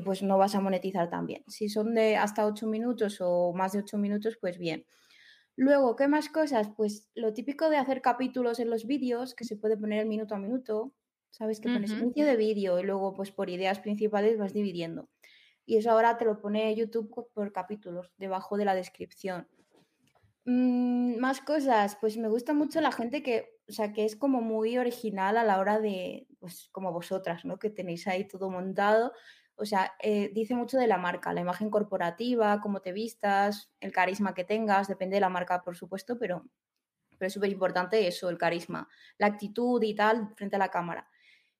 [0.00, 1.44] pues no vas a monetizar tan bien.
[1.48, 4.86] Si son de hasta 8 minutos o más de 8 minutos, pues bien.
[5.56, 6.70] Luego, ¿qué más cosas?
[6.76, 10.38] Pues lo típico de hacer capítulos en los vídeos, que se puede poner minuto a
[10.38, 10.94] minuto,
[11.30, 11.60] ¿Sabes?
[11.60, 15.08] Que pones inicio de vídeo y luego pues por ideas principales vas dividiendo.
[15.66, 19.46] Y eso ahora te lo pone YouTube por capítulos, debajo de la descripción.
[20.46, 24.40] Mm, más cosas, pues me gusta mucho la gente que, o sea, que es como
[24.40, 27.58] muy original a la hora de, pues como vosotras, ¿no?
[27.58, 29.12] Que tenéis ahí todo montado.
[29.58, 33.92] O sea, eh, dice mucho de la marca, la imagen corporativa, cómo te vistas, el
[33.92, 36.46] carisma que tengas, depende de la marca, por supuesto, pero,
[37.18, 38.88] pero es súper importante eso, el carisma,
[39.18, 41.08] la actitud y tal frente a la cámara.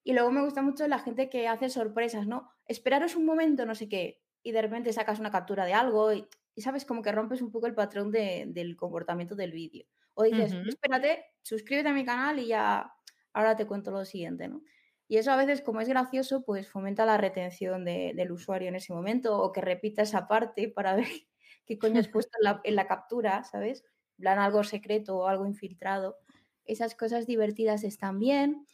[0.04, 2.50] Y luego me gusta mucho la gente que hace sorpresas, ¿no?
[2.66, 6.26] Esperaros un momento, no sé qué, y de repente sacas una captura de algo y,
[6.56, 9.86] sabes, como que rompes un poco el patrón del comportamiento del vídeo.
[10.14, 12.92] O dices, espérate, suscríbete a mi canal y ya
[13.32, 14.62] ahora te cuento lo siguiente, ¿no?
[15.08, 18.92] Y eso a veces, como es gracioso, pues fomenta la retención del usuario en ese
[18.92, 21.06] momento o que repita esa parte para ver
[21.66, 23.84] qué coño has puesto en la, en la captura, ¿sabes?
[24.18, 26.18] plan algo secreto o algo infiltrado.
[26.64, 28.66] Esas cosas divertidas están bien.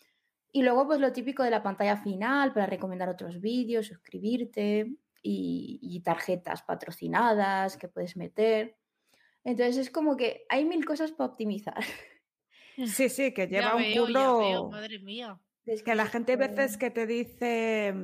[0.51, 6.01] Y luego, pues lo típico de la pantalla final para recomendar otros vídeos, suscribirte y,
[6.05, 8.77] tarjetas patrocinadas que puedes meter.
[9.43, 11.79] Entonces es como que hay mil cosas para optimizar.
[12.77, 14.69] Sí, sí, que lleva un curro.
[14.69, 15.39] madre mía.
[15.67, 17.95] Es que la gente a veces que te dice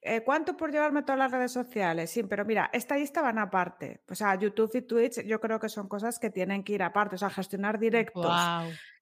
[0.00, 2.10] eh, ¿cuánto por llevarme todas las redes sociales?
[2.10, 4.02] Sí, pero mira, esta lista van aparte.
[4.08, 7.16] O sea, YouTube y Twitch yo creo que son cosas que tienen que ir aparte.
[7.16, 8.30] O sea, gestionar directos.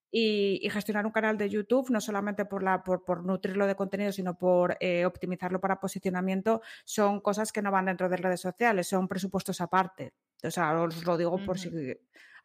[0.09, 4.37] Y, gestionar un canal de YouTube, no solamente por, la, por, nutrirlo de contenido, sino
[4.37, 9.07] por eh, optimizarlo para posicionamiento, son cosas que no van dentro de redes sociales, son
[9.07, 10.13] presupuestos aparte.
[10.43, 11.69] O sea, os lo digo por si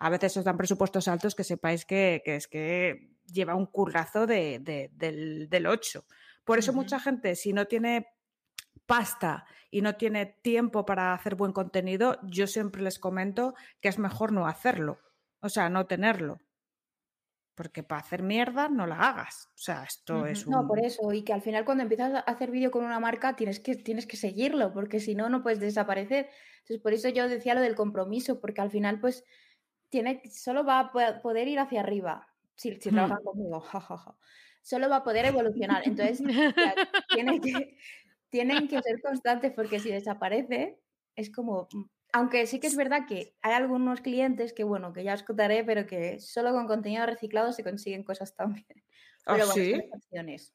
[0.03, 4.59] a veces os dan presupuestos altos, que sepáis que, es que lleva un currazo de,
[4.59, 6.05] del, del 8.
[6.45, 8.09] Por eso mucha gente, si no tiene
[8.85, 14.01] pasta y no tiene tiempo para hacer buen contenido, yo siempre les comento que es
[14.01, 14.99] mejor no hacerlo,
[15.41, 16.41] o sea, no tenerlo.
[17.55, 19.51] Porque para hacer mierda no la hagas.
[19.55, 20.55] O sea, esto es un...
[20.55, 21.13] No, por eso.
[21.13, 24.07] Y que al final cuando empiezas a hacer vídeo con una marca tienes que, tienes
[24.07, 26.29] que seguirlo, porque si no, no puedes desaparecer.
[26.63, 29.25] Entonces, por eso yo decía lo del compromiso, porque al final, pues,
[29.93, 32.27] tiene, solo va a poder ir hacia arriba.
[32.57, 34.17] Si, si trabajan conmigo, jajaja
[34.63, 35.83] solo va a poder evolucionar.
[35.85, 36.23] Entonces,
[37.43, 37.77] que,
[38.31, 40.79] tienen que ser constantes porque si desaparece,
[41.17, 41.69] es como...
[41.73, 41.85] Mm,
[42.15, 45.65] aunque sí que es verdad que hay algunos clientes que, bueno, que ya os contaré,
[45.65, 48.67] pero que solo con contenido reciclado se consiguen cosas también.
[49.27, 49.71] ¿Ah, pero sí?
[49.71, 50.55] son excepciones.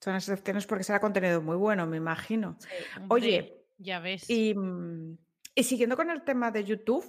[0.00, 2.58] Son excepciones porque será contenido muy bueno, me imagino.
[3.08, 4.28] Oye, ya ves.
[4.28, 5.18] Y, mm,
[5.54, 7.04] y, siguiendo con el tema de YouTube,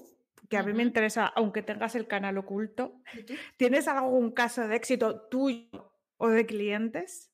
[0.48, 3.02] que a mí me interesa, aunque tengas el canal oculto,
[3.58, 7.32] ¿tienes algún caso de éxito tuyo o de clientes?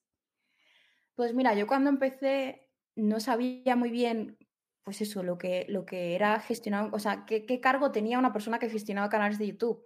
[1.14, 4.38] Pues mira, yo cuando empecé no sabía muy bien,
[4.82, 8.58] pues eso, lo que, lo que era gestionar, o sea, qué, cargo tenía una persona
[8.58, 9.84] que gestionaba canales de YouTube.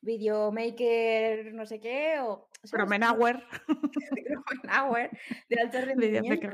[0.00, 2.50] Videomaker, no sé qué, o...
[2.70, 3.42] Promenauer.
[5.48, 6.50] de alto rendimiento.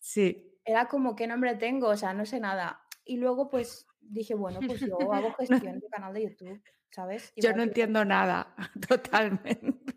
[0.00, 0.58] Sí.
[0.64, 1.88] Era como, ¿qué nombre tengo?
[1.88, 2.80] O sea, no sé nada.
[3.04, 7.32] Y luego, pues, dije, bueno, pues yo hago gestión de canal de YouTube, ¿sabes?
[7.36, 8.54] yo no entiendo nada,
[8.88, 9.94] totalmente.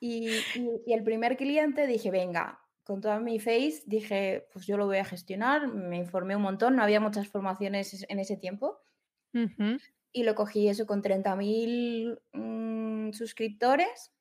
[0.00, 0.28] Y,
[0.86, 5.04] el primer cliente dije, venga, con toda mi face, dije, pues yo lo voy a
[5.04, 8.78] gestionar, me informé un montón, no había muchas formaciones en ese tiempo.
[10.12, 14.14] Y lo cogí eso con 30.000 mm, suscriptores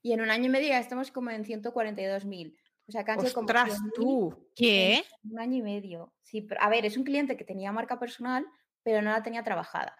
[0.00, 2.56] y en un año y medio ya estamos como en 142.000.
[2.88, 3.46] O sea, canché como...
[3.94, 4.50] tú!
[4.56, 5.04] ¿Qué?
[5.30, 6.14] Un año y medio.
[6.22, 8.46] Sí, pero, a ver, es un cliente que tenía marca personal,
[8.82, 9.94] pero no la tenía trabajada.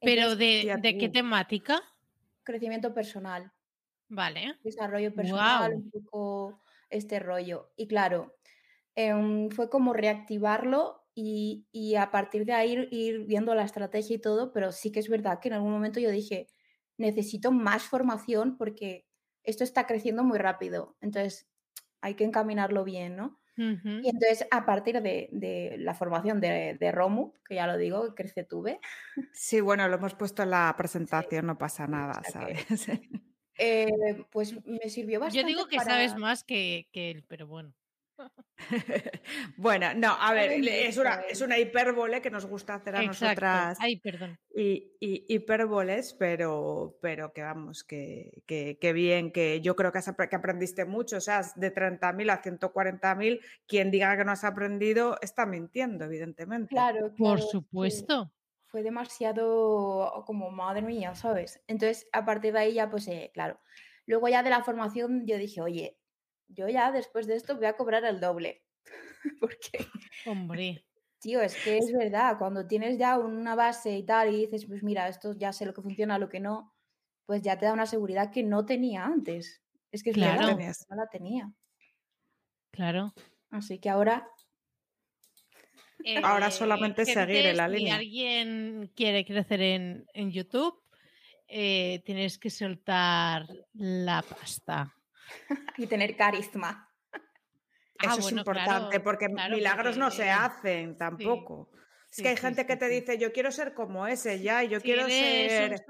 [0.00, 1.82] ¿Pero de, de qué temática?
[2.42, 3.52] Crecimiento personal.
[4.08, 4.56] Vale.
[4.62, 7.72] Desarrollo personal, un poco este rollo.
[7.76, 8.36] Y claro,
[8.94, 14.52] em, fue como reactivarlo y, a partir de ahí ir, viendo la estrategia y todo,
[14.52, 16.48] pero sí que es verdad que en algún momento yo dije,
[16.96, 19.06] necesito más formación porque
[19.42, 20.96] esto está creciendo muy rápido.
[21.00, 21.48] Entonces,
[22.04, 23.40] hay que encaminarlo bien, ¿no?
[23.56, 28.78] Y entonces, a partir de, la formación de, Romu, que ya lo digo, crece tuve.
[29.32, 32.66] Sí, bueno, lo hemos puesto en la presentación, no pasa nada, ¿sabes?
[33.56, 35.42] Eh, pues me sirvió bastante.
[35.42, 37.72] Yo digo que sabes más que, él, pero bueno.
[39.56, 43.78] bueno, no, a ver, es una, es una hipérbole que nos gusta hacer a nosotras.
[43.80, 44.38] Ay, perdón.
[44.54, 50.00] Y, hipérboles, pero, pero que vamos, que, que, bien, que yo creo que,
[50.30, 55.18] que aprendiste mucho, o sea, de 30.000 a 140.000, quien diga que no has aprendido
[55.20, 56.68] está mintiendo, evidentemente.
[56.68, 58.32] Claro, por supuesto
[58.74, 61.62] fue demasiado como madre mía, ¿sabes?
[61.68, 63.60] Entonces, a partir de ahí ya, pues, eh, claro.
[64.04, 65.96] Luego ya de la formación yo dije, oye,
[66.48, 68.64] yo ya después de esto voy a cobrar el doble.
[69.40, 69.86] Porque...
[70.26, 70.84] Hombre.
[71.18, 74.82] Tío, es que es verdad, cuando tienes ya una base y tal y dices, pues
[74.82, 76.74] mira, esto ya sé lo que funciona, lo que no,
[77.24, 79.62] pues ya te da una seguridad que no tenía antes.
[79.90, 80.50] Es que es claro.
[80.50, 81.50] no la tenía.
[82.70, 83.14] Claro.
[83.50, 84.28] Así que ahora
[86.22, 87.94] Ahora eh, solamente seguir en la línea.
[87.94, 90.82] Si alguien quiere crecer en, YouTube,
[91.48, 94.94] eh, tienes que soltar la pasta.
[95.78, 96.90] y tener carisma.
[98.00, 101.70] Eso ah, es importante, porque milagros no se hacen tampoco.
[102.10, 104.80] es que hay gente que te dice, yo quiero ser como ese ya, y yo
[104.80, 105.80] quiero ser.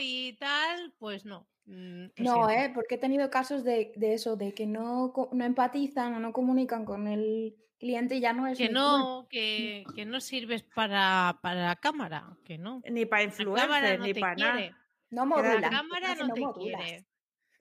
[0.00, 1.48] y tal, pues no.
[1.66, 6.20] Mm, no, eh, porque he tenido casos de, eso, de que no, no empatizan o
[6.20, 11.38] no comunican con el cliente ya no es que no que, que, no sirves para,
[11.42, 14.78] para la cámara que no ni para influencer ni para nada
[15.10, 17.06] no modulas la cámara no, te quiere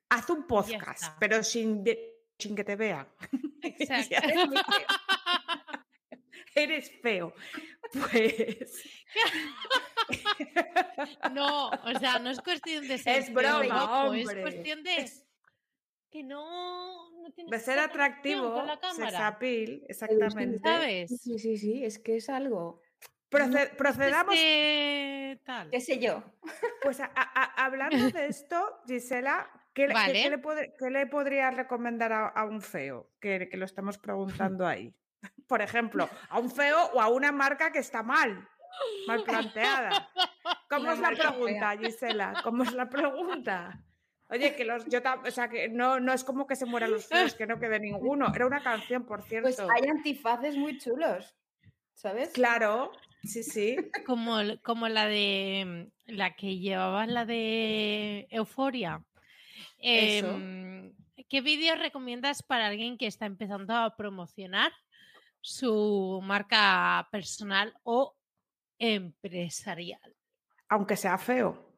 [0.09, 1.83] haz un podcast pero sin,
[2.37, 3.07] sin que te vean
[6.55, 7.33] eres feo
[7.91, 8.83] pues
[11.33, 14.21] no o sea no es cuestión de ser es broma hombre.
[14.21, 15.11] es cuestión de
[16.15, 18.63] que no, no de ser atractivo,
[18.95, 20.59] sex appeal, exactamente.
[20.59, 21.21] ¿Sabes?
[21.21, 22.81] Sí, sí, sí, es que es algo.
[23.29, 24.33] procedamos.
[24.33, 25.41] Este...
[25.43, 25.69] Tal.
[25.69, 26.23] ¿Qué sé yo?
[26.81, 27.01] Pues
[27.57, 29.45] hablando de esto, Gisela,
[29.75, 29.87] ¿Qué,
[30.89, 33.11] le, podría recomendar a, un feo?
[33.19, 33.97] Que, lo estamos
[34.57, 34.95] preguntando ahí.
[35.47, 38.47] Por ejemplo, a un feo o a una marca que está mal,
[39.05, 40.09] mal planteada.
[40.69, 42.41] ¿Cómo es la pregunta, Gisela?
[42.41, 43.83] ¿Cómo es la pregunta?
[44.29, 47.05] Oye, que los yo o sea que no, no es como que se mueran los
[47.05, 48.31] feos, que no quede ninguno.
[48.33, 49.49] Era una canción, por pues cierto.
[49.49, 51.35] Pues hay antifaces muy chulos,
[51.93, 52.29] ¿sabes?
[52.29, 52.91] Claro,
[53.23, 53.75] sí, sí.
[54.05, 59.03] Como, como la de la que llevaba la de Euforia.
[59.77, 60.93] Em,
[61.29, 64.71] ¿Qué vídeo recomiendas para alguien que está empezando a promocionar
[65.41, 68.15] su marca personal o
[68.79, 70.15] empresarial?
[70.69, 71.73] Aunque sea feo.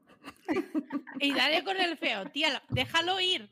[1.19, 3.49] y dale con el feo, tía, déjalo ir.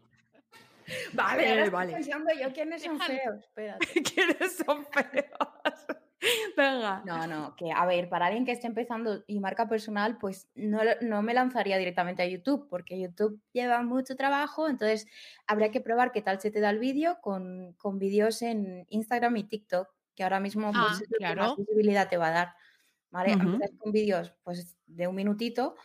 [1.14, 1.94] Vale, vale.
[1.94, 3.88] pensando yo quiénes son feos, espérate.
[4.04, 5.98] ¿Quiénes son feos?
[6.58, 7.04] Venga.
[7.06, 10.80] No, no, que a ver, para alguien que esté empezando y marca personal, pues no,
[11.02, 15.08] no, me lanzaría directamente a YouTube, porque YouTube lleva mucho trabajo, entonces
[15.48, 19.38] habría que probar qué tal se te da el vídeo con, con vídeos en Instagram
[19.38, 22.56] y TikTok, que ahora mismo pues, ah, más visibilidad te va a dar.
[23.12, 23.38] ¿Vale?
[23.80, 25.76] con vídeos pues, de un minutito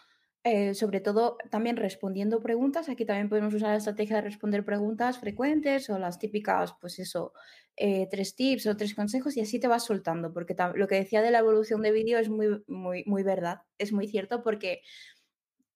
[0.43, 2.89] eh, sobre todo también respondiendo preguntas.
[2.89, 7.33] Aquí también podemos usar la estrategia de responder preguntas frecuentes o las típicas, pues eso,
[7.77, 11.23] eh, tres tips o tres consejos y así te vas soltando, porque lo que decía
[11.23, 14.83] de la evolución de vídeo es muy, muy, muy verdad, es muy cierto porque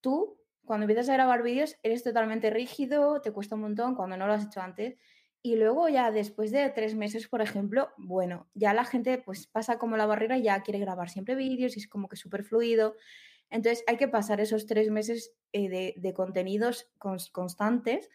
[0.01, 4.27] tú cuando empiezas a grabar vídeos eres totalmente rígido, te cuesta un montón cuando no
[4.27, 4.97] lo has hecho antes.
[5.43, 9.79] Y luego ya después de tres meses, por ejemplo, bueno, ya la gente pues pasa
[9.79, 12.97] como la barrera y ya quiere grabar siempre vídeos y es como que súper fluido.
[13.51, 18.11] Entonces hay que pasar esos tres meses eh, de, contenidos constantes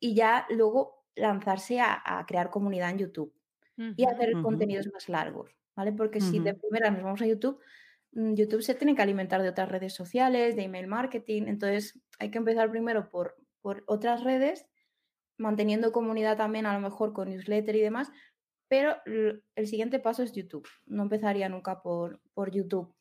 [0.00, 3.32] y ya luego lanzarse a, crear comunidad en YouTube
[3.96, 5.92] y hacer contenidos más largos, ¿vale?
[5.92, 7.60] Porque si de primera nos vamos a YouTube,
[8.12, 12.30] mm, YouTube se tiene que alimentar de otras redes sociales, de email marketing, entonces hay
[12.30, 14.66] que empezar primero por, por otras redes,
[15.36, 18.10] manteniendo comunidad también a lo mejor con newsletter y demás,
[18.68, 20.66] pero el siguiente paso es YouTube.
[20.86, 22.94] No empezaría nunca por, por YouTube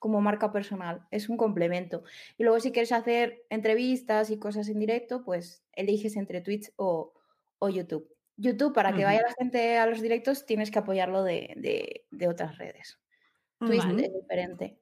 [0.00, 2.02] como marca personal, es un complemento.
[2.38, 7.12] Y luego si quieres hacer entrevistas y cosas en directo, pues eliges entre Twitch o,
[7.70, 8.08] YouTube.
[8.36, 12.98] YouTube, para que vaya la gente a los directos, tienes que apoyarlo de, otras redes.
[13.58, 14.78] Twitch es diferente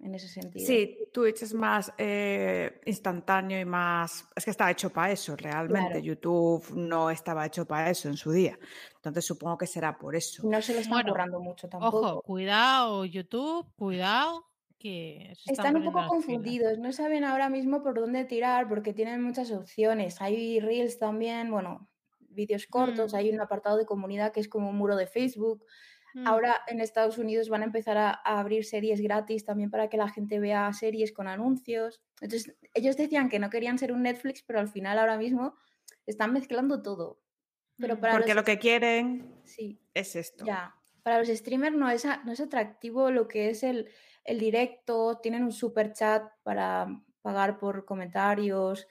[0.00, 0.66] en ese sentido.
[0.66, 4.26] Sí, Twitch es más eh, instantáneo y más...
[4.34, 6.02] Es que está hecho para eso, realmente.
[6.02, 8.58] YouTube no estaba hecho para eso en su día.
[8.96, 10.48] Entonces supongo que será por eso.
[10.48, 11.98] No se le está borrando mucho tampoco.
[11.98, 14.51] Ojo, cuidado YouTube, cuidado
[15.46, 20.20] están, un poco confundidos, no saben ahora mismo por dónde tirar porque tienen muchas opciones.
[20.20, 23.16] Hay reels también, bueno, vídeos cortos, mm.
[23.16, 25.64] hay un apartado de comunidad que es como un muro de Facebook.
[26.14, 26.26] Mm.
[26.26, 30.08] Ahora en Estados Unidos van a empezar a, abrir series gratis también para que la
[30.08, 32.02] gente vea series con anuncios.
[32.20, 35.54] Entonces, ellos decían que no querían ser un Netflix, pero al final ahora mismo
[36.06, 37.20] están mezclando todo.
[37.78, 38.00] Pero mm.
[38.00, 40.44] Porque lo que quieren sí, es esto.
[40.44, 40.74] Ya.
[41.02, 43.88] Para los streamers no es, no es atractivo lo que es el,
[44.24, 46.86] el directo, tienen un super chat para
[47.22, 48.86] pagar por comentarios,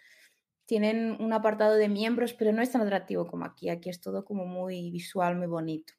[0.65, 3.69] tienen un apartado de miembros, pero no es tan atractivo como aquí.
[3.69, 5.93] Aquí es todo como muy visual, muy bonito.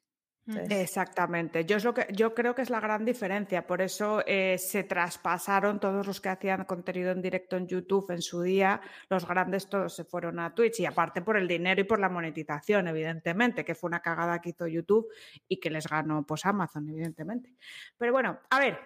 [0.45, 4.57] Exactamente, yo, es lo que, yo creo que es la gran diferencia, por eso eh,
[4.57, 9.25] se traspasaron todos los que hacían contenido en directo en YouTube en su día, los
[9.25, 12.89] grandes todos se fueron a Twitch y aparte por el dinero y por la monetización,
[12.89, 15.07] evidentemente, que fue una cagada que hizo YouTube
[15.47, 17.55] y que les ganó pues Amazon, evidentemente.
[17.97, 18.79] Pero bueno, a ver,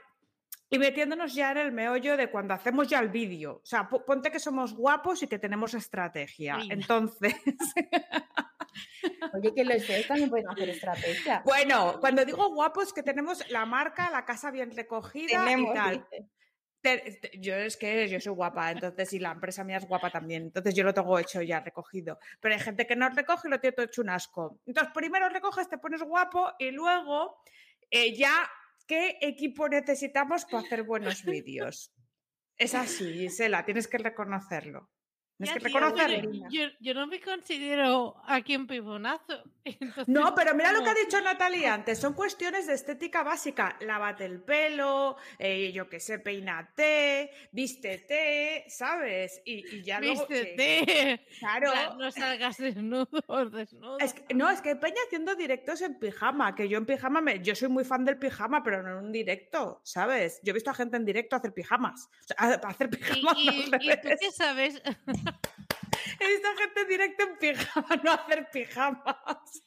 [0.70, 3.62] y metiéndonos ya en el meollo de cuando hacemos ya el vídeo.
[3.64, 6.58] O sea, ponte que somos guapos y que tenemos estrategia.
[6.70, 7.36] Entonces.
[9.34, 11.42] Oye, que los feos también pueden hacer estrategia.
[11.46, 16.08] Bueno, cuando digo guapos, que tenemos la marca, la casa bien recogida y tal.
[17.40, 20.76] yo es que yo soy guapa, entonces, y la empresa mía es guapa también, entonces
[20.76, 22.20] yo lo tengo hecho ya recogido.
[22.40, 24.60] Pero hay gente que no recoge y lo tiene todo hecho un asco.
[24.66, 27.42] Entonces, primero recoges, te pones guapo y luego
[27.90, 28.50] eh, ya
[28.88, 31.94] ¿Qué equipo necesitamos para hacer buenos vídeos?
[32.58, 34.90] Es así, Gisela, tienes que reconocerlo.
[35.38, 36.50] Tienes que reconocerlo.
[36.50, 39.44] Yo, no me considero aquí un pibonazo.
[40.08, 42.00] no, pero mira lo que ha dicho Natalia antes.
[42.00, 43.78] Son cuestiones de estética básica.
[43.82, 49.42] Lávate el pelo, eh, yo qué sé, peínate, vístete, ¿sabes?
[49.46, 51.26] Y, ya vístete.
[51.40, 51.72] Claro.
[51.98, 53.08] No salgas desnudo,
[53.52, 53.98] desnudo.
[54.34, 57.70] no, es que Peña haciendo directos en pijama, que yo en pijama, me, yo soy
[57.70, 60.40] muy fan del pijama, pero no en un directo, ¿sabes?
[60.44, 62.10] Yo he visto a gente en directo hacer pijamas.
[62.38, 63.38] hacer pijamas.
[63.38, 64.82] ¿Y, y, ¿y tú qué sabes?
[66.20, 69.64] He visto gente directo en pijama, no hacer pijamas.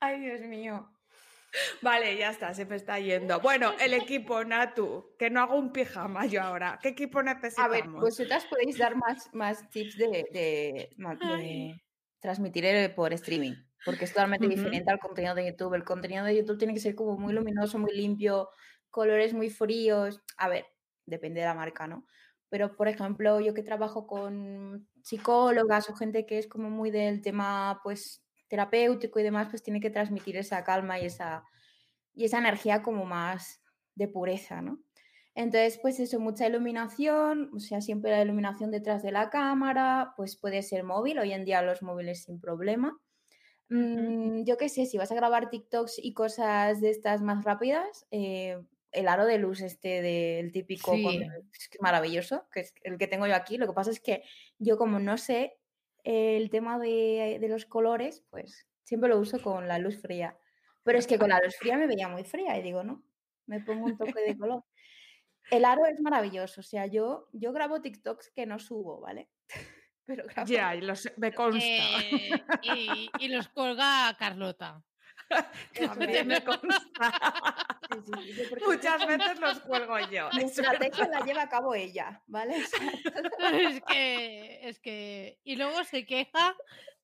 [0.00, 0.90] Ay, Dios mío.
[1.80, 3.40] Vale, ya está, se me está yendo.
[3.40, 6.78] Bueno, el equipo Natu, que no hago un pijama yo ahora.
[6.82, 7.58] ¿Qué equipo necesitamos?
[7.58, 10.90] A ver, vosotras podéis dar más, más tips de,
[12.20, 13.54] transmitir por streaming,
[13.84, 15.74] porque es totalmente diferente al contenido de YouTube.
[15.74, 18.50] El contenido de YouTube tiene que ser como muy luminoso, muy limpio,
[18.90, 20.20] colores muy fríos.
[20.36, 20.66] A ver,
[21.06, 22.06] depende de la marca, ¿no?
[22.50, 27.22] Pero, por ejemplo, yo que trabajo con psicólogas o gente que es como muy del
[27.22, 31.44] tema, pues, terapéutico y demás, pues tiene que transmitir esa calma y esa,
[32.14, 33.62] y esa energía como más
[33.94, 34.80] de pureza, ¿no?
[35.34, 40.36] Entonces, pues eso, mucha iluminación, o sea, siempre la iluminación detrás de la cámara, pues
[40.36, 42.98] puede ser móvil, hoy en día los móviles sin problema.
[43.68, 48.06] Mm, yo qué sé, si vas a grabar TikToks y cosas de estas más rápidas,
[48.12, 48.58] eh,
[48.96, 53.34] el aro de luz este del típico es maravilloso, que es el que tengo yo
[53.34, 53.58] aquí.
[53.58, 54.22] Lo que pasa es que
[54.58, 55.58] yo como no sé
[56.04, 60.38] el tema de, de, los colores, pues siempre lo uso con la luz fría.
[60.82, 63.02] Pero es que con la luz fría me veía muy fría y digo, no,
[63.46, 64.64] me pongo un toque de color.
[65.50, 69.28] El aro es maravilloso, o sea, yo, yo grabo TikToks que no subo, ¿vale?
[70.06, 71.64] Pero Ya, y los, me consta.
[71.64, 72.30] Eh,
[72.62, 74.82] y, y, los colga Carlota.
[76.26, 77.76] me consta.
[78.66, 80.28] Muchas veces los cuelgo yo.
[80.34, 82.56] Mi estrategia la lleva a cabo ella, ¿vale?
[83.52, 85.38] es que, es que.
[85.44, 86.56] Y luego se queja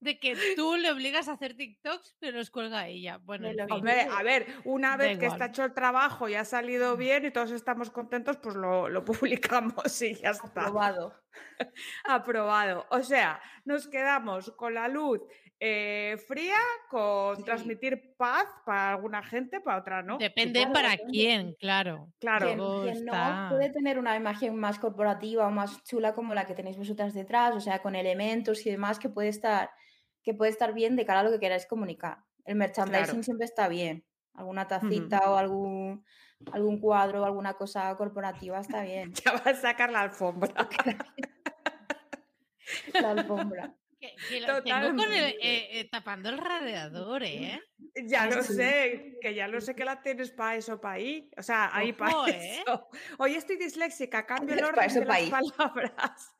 [0.03, 3.19] de que tú le obligas a hacer TikToks, pero los cuelga ella.
[3.23, 6.99] Bueno, a ver, una vez que está hecho el trabajo y ha salido mm.
[6.99, 10.61] bien y todos estamos contentos, pues lo, lo publicamos y ya está.
[10.61, 11.13] Aprobado.
[12.05, 12.85] Aprobado.
[12.89, 15.21] O sea, nos quedamos con la luz
[15.65, 16.57] eh, fría,
[16.89, 20.17] con transmitir paz para alguna gente, para otra no.
[20.17, 22.11] Depende para quién, claro.
[22.19, 22.47] Claro.
[22.83, 26.77] Quien, no puede tener una imagen más corporativa o más chula como la que tenéis
[26.77, 29.69] vosotras detrás, o sea, con elementos y demás que puede estar,
[30.23, 32.19] que puede estar bien de cara a lo que queráis comunicar.
[32.45, 34.05] El merchandising siempre está bien.
[34.33, 36.03] Alguna tacita o algún,
[36.51, 39.13] algún cuadro o alguna cosa corporativa está bien.
[39.13, 40.53] Ya vas a sacar la alfombra.
[42.93, 43.75] la alfombra.
[44.29, 47.61] Que, lo tengo con el, eh, eh, tapando el radiador, ¿eh?
[48.03, 51.31] Ya lo sé, que ya lo sé que la tienes para eso, para ahí.
[51.37, 52.59] O sea, ahí para ¿eh?
[52.59, 52.89] eso.
[53.17, 56.35] Hoy estoy disléxica, cambio el orden de las palabras.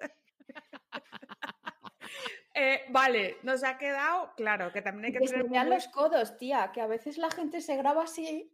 [2.89, 5.67] Vale, nos ha quedado claro que también hay que, tener.
[5.67, 8.51] Los codos, tía, que a veces la gente se graba así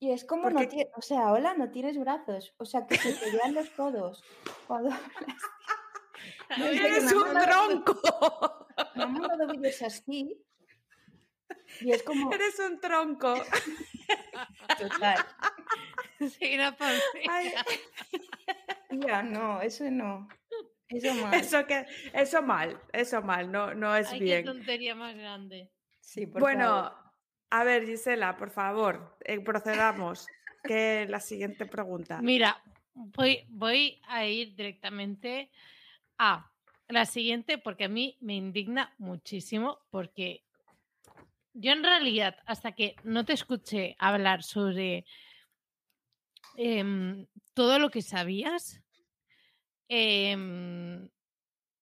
[0.00, 3.12] y es como no tiene, o sea, hola, no tienes brazos, o sea, que se
[3.12, 4.22] te vean los codos
[4.66, 4.90] cuando
[6.56, 8.66] ¡Eres un tronco!
[8.94, 10.40] Me han mandado vídeos así.
[11.80, 12.32] Y es como.
[12.32, 13.34] Eres un tronco.
[14.78, 15.26] Total.
[16.18, 16.76] Sí, una
[18.90, 20.28] Ya, no, eso no.
[20.88, 21.34] Eso mal.
[21.34, 24.44] Eso, que, eso mal, eso mal, no, no es bien.
[24.44, 25.70] Qué tontería más grande.
[26.00, 26.94] Sí, por bueno,
[27.50, 30.26] a ver, Gisela, por favor, eh, procedamos.
[30.62, 32.20] que la siguiente pregunta.
[32.20, 32.62] Mira,
[32.94, 35.50] voy, voy a ir directamente
[36.18, 36.50] a
[36.88, 40.44] la siguiente, porque a mí me indigna muchísimo, porque
[41.54, 45.04] yo en realidad, hasta que no te escuché hablar sobre
[46.56, 48.82] em, todo lo que sabías,
[49.88, 51.08] em,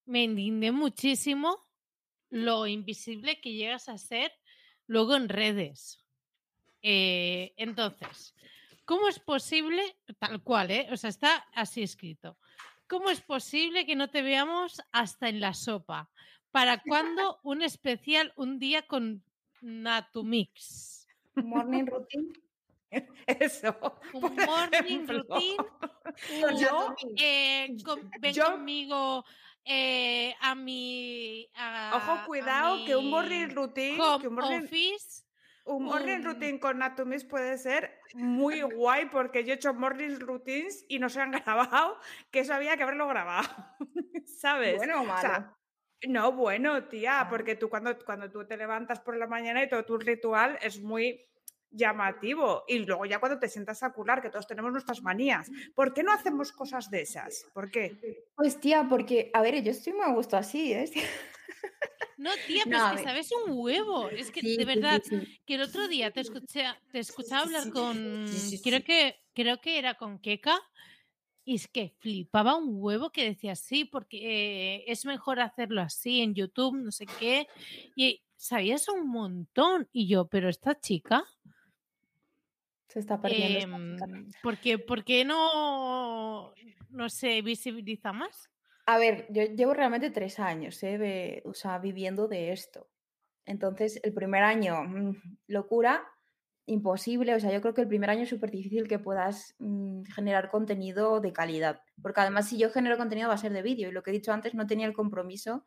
[0.05, 1.67] me indigné muchísimo
[2.29, 4.31] lo invisible que llegas a ser
[4.87, 6.03] luego en redes.
[6.81, 8.35] Eh, entonces,
[8.85, 10.87] ¿cómo es posible, tal cual, eh?
[10.91, 12.37] O sea, está así escrito.
[12.87, 16.09] ¿Cómo es posible que no te veamos hasta en la sopa?
[16.51, 19.23] ¿Para cuándo un especial un día con
[19.61, 21.07] Natumix?
[21.35, 22.31] Morning routine.
[23.27, 23.75] Eso.
[24.13, 25.57] Un morning routine.
[26.59, 27.75] Yo, eh,
[28.19, 29.23] ven conmigo
[29.65, 31.49] eh, a mi.
[31.93, 33.97] Ojo, cuidado, que un morning routine.
[34.21, 34.63] que un morning...
[34.63, 35.27] office
[35.67, 40.85] un morning routine con Natomis puede ser muy guay porque yo he hecho morning routines
[40.87, 41.99] y no se han grabado,
[42.31, 43.47] que eso había que haberlo grabado,
[44.25, 44.77] ¿sabes?
[44.77, 45.53] Bueno o malo.
[46.07, 49.83] no, bueno, tía, porque tú cuando, cuando tú te levantas por la mañana y todo
[49.83, 51.27] tu ritual es muy
[51.71, 52.63] llamativo.
[52.67, 55.49] Y luego ya cuando te sientas a curar, que todos tenemos nuestras manías.
[55.75, 57.45] ¿Por qué no hacemos cosas de esas?
[57.53, 58.25] ¿Por qué?
[58.35, 60.89] Pues tía, porque, a ver, yo estoy muy a gusto así, ¿eh?
[62.17, 64.09] No, tía, pero es que sabes un huevo.
[64.09, 65.01] Es que de verdad,
[65.45, 68.25] que el otro día te escuché, te escuchaba hablar con.
[68.63, 70.59] Creo que, creo que era con Keka.
[71.45, 76.21] Y es que flipaba un huevo que decía sí, porque eh, es mejor hacerlo así
[76.21, 77.47] en YouTube, no sé qué.
[77.95, 79.87] Y sabías un montón.
[79.93, 81.23] Y yo, pero esta chica.
[82.87, 83.77] Se está perdiendo.
[84.05, 86.53] Eh, ¿por, qué, ¿Por qué no,
[86.89, 88.49] no se visibiliza más?
[88.85, 91.41] A ver, yo llevo realmente tres años ¿eh?
[91.45, 92.89] o sea, viviendo de esto.
[93.45, 95.15] Entonces, el primer año, mm,
[95.47, 96.07] locura,
[96.67, 97.33] imposible.
[97.33, 100.49] O sea, yo creo que el primer año es súper difícil que puedas mm, generar
[100.49, 101.81] contenido de calidad.
[102.01, 103.89] Porque además, si yo genero contenido, va a ser de vídeo.
[103.89, 105.65] Y lo que he dicho antes, no tenía el compromiso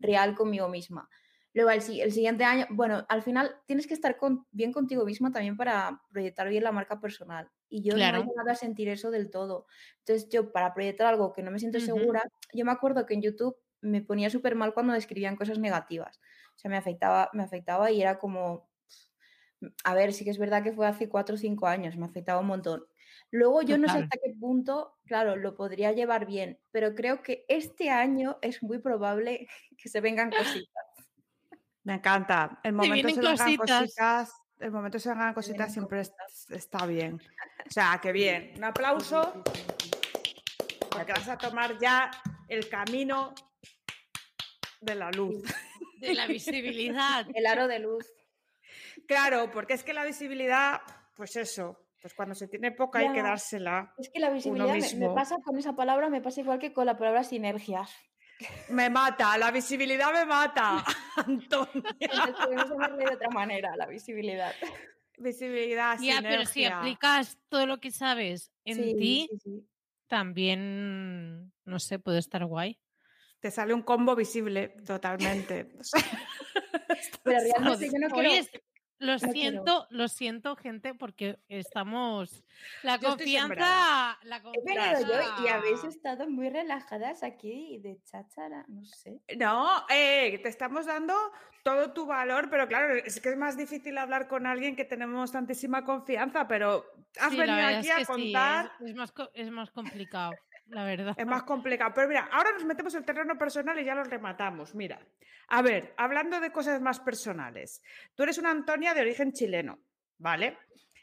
[0.00, 1.08] real conmigo misma.
[1.54, 4.18] Luego, el, el siguiente año, bueno, al final tienes que estar
[4.50, 7.50] bien contigo misma también para proyectar bien la marca personal.
[7.68, 9.66] Y yo no he llegado a sentir eso del todo.
[10.00, 12.22] Entonces, yo para proyectar algo que no me siento segura,
[12.52, 16.20] yo me acuerdo que en YouTube me ponía súper mal cuando describían cosas negativas.
[16.56, 18.68] O sea, me afectaba, me afectaba y era como,
[19.84, 22.40] a ver, sí que es verdad que fue hace cuatro o cinco años, me afectaba
[22.40, 22.84] un montón.
[23.30, 27.44] Luego yo no sé hasta qué punto, claro, lo podría llevar bien, pero creo que
[27.48, 30.87] este año es muy probable que se vengan cositas.
[31.88, 32.60] Me encanta.
[32.62, 36.02] El momento se cositas, el momento se vengan cositas siempre
[36.50, 37.18] está bien.
[37.66, 38.52] O sea, que bien.
[38.58, 39.42] Un aplauso
[40.90, 42.10] porque vas a tomar ya
[42.46, 43.32] el camino
[44.82, 45.42] de la luz.
[45.98, 47.26] De la visibilidad.
[47.34, 48.04] El aro de luz.
[49.06, 50.82] Claro, porque es que la visibilidad,
[51.16, 53.94] pues eso, pues cuando se tiene poca hay que dársela.
[53.96, 56.98] Es que la visibilidad me, pasa con esa palabra, me pasa igual que con la
[56.98, 57.90] palabra sinergias.
[58.68, 60.84] Me mata, la visibilidad me mata,
[61.16, 61.82] Antonia.
[62.44, 64.52] Podemos de otra manera, la visibilidad.
[65.16, 69.28] Visibilidad, Ya, pero si aplicas todo lo que sabes en ti,
[70.06, 72.78] también, no sé, puede estar guay.
[73.40, 75.72] Te sale un combo visible totalmente.
[77.22, 78.30] pero realmente yo no quiero...
[78.98, 82.44] Lo siento, lo siento, gente, porque estamos.
[82.82, 84.18] La confianza.
[84.22, 85.00] La confianza.
[85.02, 89.20] yo y habéis estado muy relajadas aquí de cháchara, no sé.
[89.36, 91.14] No, eh, te estamos dando
[91.62, 95.30] todo tu valor, pero claro, es que es más difícil hablar con alguien que tenemos
[95.30, 96.84] tantísima confianza, pero
[97.20, 98.72] has venido aquí a contar.
[98.80, 100.32] es, más, es más complicado
[100.68, 101.14] la verdad.
[101.16, 101.92] Es más complicado.
[101.94, 104.74] Pero mira, ahora nos metemos en el terreno personal y ya lo rematamos.
[104.74, 105.00] Mira,
[105.48, 107.82] a ver, hablando de cosas más personales,
[108.14, 109.78] tú eres una Antonia de origen chileno,
[110.18, 110.58] ¿vale?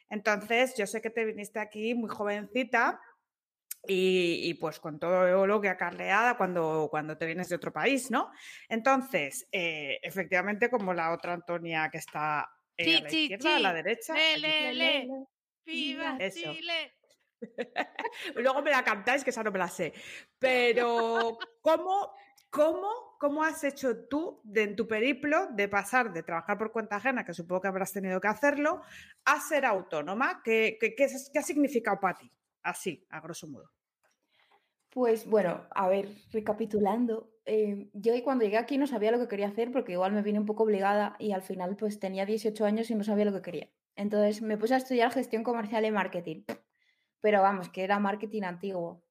[0.10, 3.00] Entonces, yo sé que te viniste aquí muy jovencita
[3.88, 8.32] y, pues con todo lo que acarreada cuando, cuando te vienes de otro país, ¿no?
[8.70, 13.74] Entonces, eh, efectivamente, como la otra Antonia que está eh, a la izquierda, a la
[13.74, 14.14] derecha.
[14.14, 15.08] Le, le,
[15.66, 16.94] ¡Viva Chile!
[18.36, 19.94] Luego me la cantáis, que esa no me la sé.
[20.40, 22.14] Pero, ¿cómo,
[22.50, 27.26] cómo, cómo has hecho tú en tu periplo de pasar de trabajar por cuenta ajena,
[27.26, 28.82] que supongo que habrás tenido que hacerlo,
[29.26, 30.42] a ser autónoma?
[30.44, 32.32] ¿Qué, qué, qué, ha significado para ti?
[32.64, 33.72] Así, a grosso modo.
[34.90, 39.50] Pues bueno, a ver, recapitulando, eh, yo cuando llegué aquí no sabía lo que quería
[39.50, 42.90] hacer porque igual me vine un poco obligada y al final pues tenía 18 años
[42.90, 43.70] y no sabía lo que quería.
[43.98, 46.44] Entonces me puse a estudiar gestión comercial y marketing
[47.26, 49.02] pero vamos, que era marketing antiguo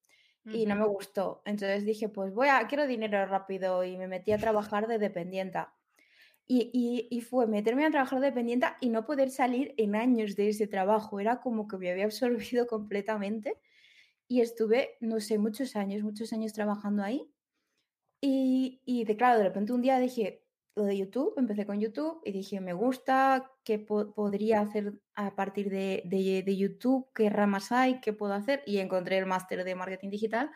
[0.44, 1.42] y no me gustó.
[1.44, 5.74] Entonces dije, pues voy a, quiero dinero rápido y me metí a trabajar de dependienta.
[6.46, 10.50] Y, y, fue meterme a trabajar de dependienta y no poder salir en años de
[10.50, 11.18] ese trabajo.
[11.18, 13.58] Era como que me había absorbido completamente
[14.28, 17.28] y estuve, no sé, muchos años, muchos años trabajando ahí.
[18.20, 20.43] Y, y de claro, de repente un día dije,
[20.76, 25.70] lo de YouTube, empecé con YouTube y dije, me gusta, ¿qué podría hacer a partir
[25.70, 27.08] de, de, YouTube?
[27.14, 28.00] ¿Qué ramas hay?
[28.00, 28.62] ¿Qué puedo hacer?
[28.66, 30.50] Y encontré el máster de marketing digital.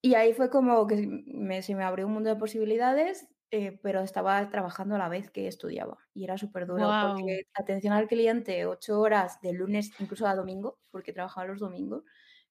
[0.00, 4.00] Y ahí fue como que me, se me abrió un mundo de posibilidades, eh, pero
[4.02, 5.98] estaba trabajando a la vez que estudiaba.
[6.12, 10.78] Y era súper duro porque atención al cliente, ocho horas de lunes, incluso a domingo,
[10.90, 12.04] porque trabajaba los domingos,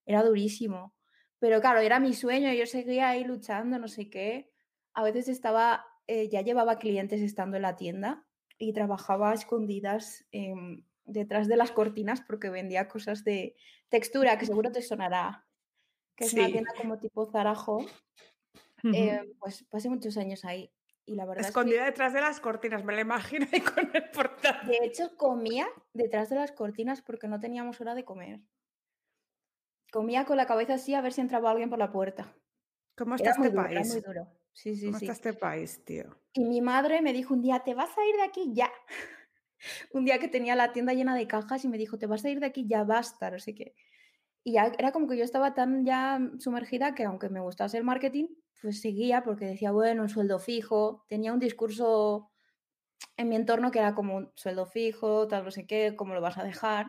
[0.06, 0.94] era durísimo.
[1.40, 4.52] Pero claro, era mi sueño, yo seguía ahí luchando, no sé qué.
[4.94, 8.26] A veces estaba eh, ya llevaba clientes estando en la tienda
[8.58, 13.56] y trabajaba a escondidas em, detrás de las cortinas porque vendía cosas de
[13.90, 15.46] textura que seguro te sonará,
[16.16, 17.86] que es una tienda como tipo Zarajo.
[18.94, 20.70] Eh, pues pasé muchos años ahí.
[21.06, 24.68] Y la verdad Escondida detrás de las cortinas, me la imagino ahí con el portal.
[24.68, 28.42] De hecho, comía detrás de las cortinas porque no teníamos hora de comer.
[29.92, 32.36] Comía con la cabeza así a ver si entraba alguien por la puerta.
[32.98, 33.94] ¿Cómo está este país?
[33.94, 34.28] muy duro.
[34.54, 36.06] Sí, sí, ¿Cómo está este país, tío?
[36.34, 38.72] Y mi madre me dijo un día, te vas a ir de aquí ya.
[39.94, 42.30] un día que tenía la tienda llena de cajas y me dijo, te vas a
[42.30, 43.76] ir de aquí ya, basta, no sé qué.
[44.44, 47.84] Y ya era como que yo estaba tan ya sumergida que aunque me gustase el
[47.84, 48.28] marketing,
[48.62, 51.06] pues seguía porque decía, bueno, un sueldo fijo.
[51.08, 52.32] Tenía un discurso
[53.18, 56.22] en mi entorno que era como un sueldo fijo, tal, no sé qué, ¿cómo lo
[56.22, 56.88] vas a dejar?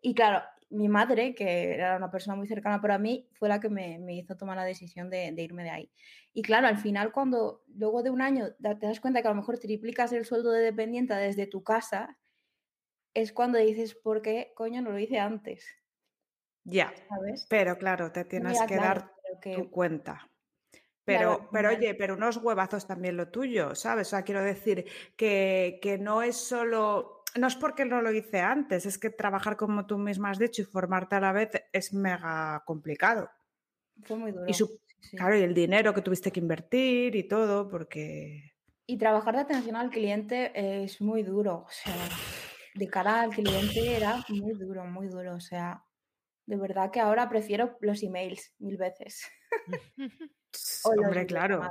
[0.00, 0.42] Y claro,
[0.72, 4.36] mi madre, que era una persona muy cercana para mí, fue la que me, hizo
[4.36, 5.92] tomar la decisión de, irme de ahí.
[6.32, 9.36] Y claro, al final, cuando luego de un año te das cuenta que a lo
[9.36, 12.18] mejor triplicas el sueldo de dependiente desde tu casa,
[13.14, 15.66] es cuando dices, ¿por qué coño no lo hice antes?
[16.64, 17.46] Ya, ¿sabes?
[17.50, 19.12] Pero claro, te tienes que dar
[19.54, 20.30] tu cuenta.
[21.04, 24.06] Pero, pero oye, pero unos huevazos también lo tuyo, ¿sabes?
[24.08, 24.86] O sea, quiero decir
[25.16, 29.56] que, que no es solo no es porque no lo hice antes, es que trabajar
[29.56, 33.30] como tú misma has dicho y formarte a la vez es mega complicado.
[34.02, 34.46] Fue muy duro.
[34.48, 34.54] Y
[35.10, 38.52] Claro, y el dinero que tuviste que invertir y todo, porque...
[38.86, 41.94] Y trabajar de atención al cliente es muy duro, o sea,
[42.74, 45.84] de cara al cliente era muy duro, muy duro, o sea,
[46.46, 49.22] de verdad que ahora prefiero los emails mil veces.
[50.84, 51.62] Hombre, claro.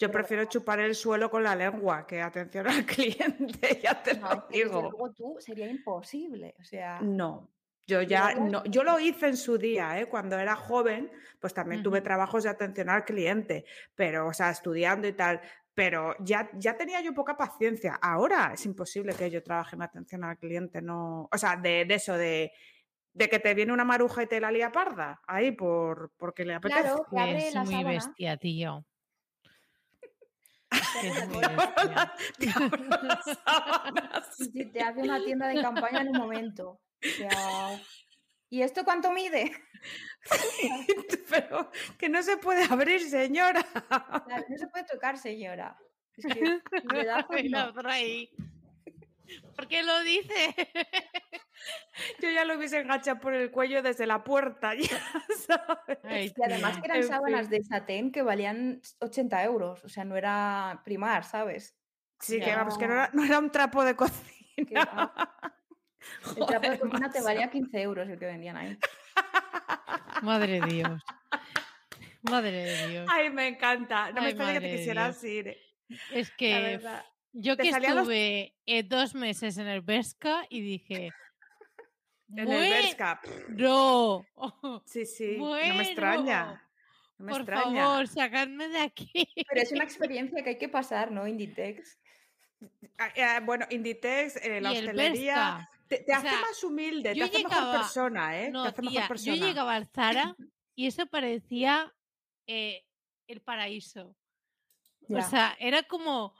[0.00, 4.46] Yo prefiero chupar el suelo con la lengua que atención al cliente, ya te lo
[4.50, 4.80] digo.
[4.80, 7.00] Luego tú sería imposible, o sea.
[7.02, 7.50] No,
[7.86, 10.06] yo ya no, yo lo hice en su día, ¿eh?
[10.06, 15.06] cuando era joven, pues también tuve trabajos de atención al cliente, pero, o sea, estudiando
[15.06, 15.42] y tal,
[15.74, 17.98] pero ya, ya tenía yo poca paciencia.
[18.00, 22.16] Ahora es imposible que yo trabaje en atención al cliente, no, o sea, de, eso,
[22.16, 22.52] de,
[23.12, 26.54] de que te viene una maruja y te la lía parda, ahí por, porque le
[26.54, 26.80] apetece.
[27.10, 28.86] Claro, es muy bestia, tío.
[34.72, 36.80] te hace una tienda de campaña en un momento.
[38.48, 39.52] ¿Y esto cuánto mide?
[41.30, 43.64] Pero que no se puede abrir, señora.
[44.48, 45.76] no se puede tocar, señora.
[46.16, 46.60] Es que
[49.54, 50.54] ¿Por qué lo dice?
[52.20, 54.88] Yo ya lo hubiese enganchado por el cuello desde la puerta, y
[56.42, 61.24] además que eran sábanas de satén que valían 80 euros, o sea, no era primar,
[61.24, 61.76] ¿sabes?
[62.18, 64.26] Sí, que vamos, que no era, un trapo de cocina.
[66.36, 68.78] El trapo de cocina te valía 15 euros el que vendían ahí.
[70.22, 71.02] Madre de Dios.
[72.22, 73.06] Madre de Dios.
[73.10, 74.10] Ay, me encanta.
[74.12, 75.58] No me extraña que te quisieras ir.
[76.10, 76.80] Es que
[77.32, 81.10] yo que estuve eh, dos meses en el Vesca y dije.
[82.34, 83.20] En el Vesca.
[83.48, 84.24] No.
[84.86, 85.36] Sí, sí.
[85.38, 86.62] No me extraña.
[87.18, 87.84] No me Por extraña.
[87.84, 89.28] favor, sacadme de aquí.
[89.48, 91.26] Pero es una experiencia que hay que pasar, ¿no?
[91.26, 91.98] Inditex.
[92.98, 95.70] Ah, eh, bueno, Inditex, eh, la hostelería.
[95.88, 98.50] Te, hace más humilde, te hace mejor persona, ¿eh?
[98.50, 99.36] No, te hace mejor persona.
[99.36, 100.36] Yo llegaba al Zara
[100.76, 101.92] y eso parecía
[102.46, 104.14] el paraíso.
[105.08, 106.34] O sea, era como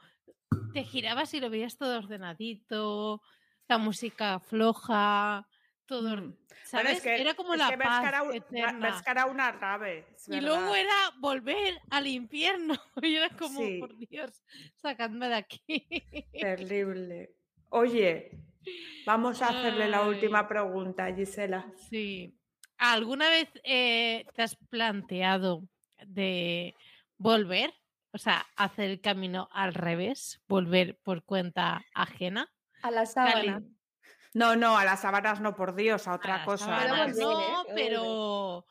[0.72, 3.22] te girabas y lo veías todo ordenadito,
[3.68, 5.46] la música floja,
[5.86, 6.16] todo.
[6.16, 6.36] Mm.
[6.64, 7.04] ¿Sabes?
[7.04, 9.26] era como la paz eterna.
[9.28, 10.06] una rave.
[10.28, 12.74] Y luego era volver al infierno.
[13.02, 14.42] Y era como, por Dios,
[14.76, 15.86] sacadme de aquí.
[16.32, 17.34] Terrible.
[17.70, 18.30] Oye,
[19.06, 21.72] vamos a hacerle la última pregunta, Gisela.
[21.88, 22.36] Sí.
[22.78, 25.64] ¿Alguna vez eh, te has planteado
[26.06, 26.74] de
[27.18, 27.74] volver?
[28.12, 32.50] O sea, hacer el camino al revés, volver por cuenta ajena.
[32.82, 33.62] A la sábana.
[34.34, 37.08] No, no, a las sábanas no, por Dios, a otra cosa.
[37.18, 38.66] no, pero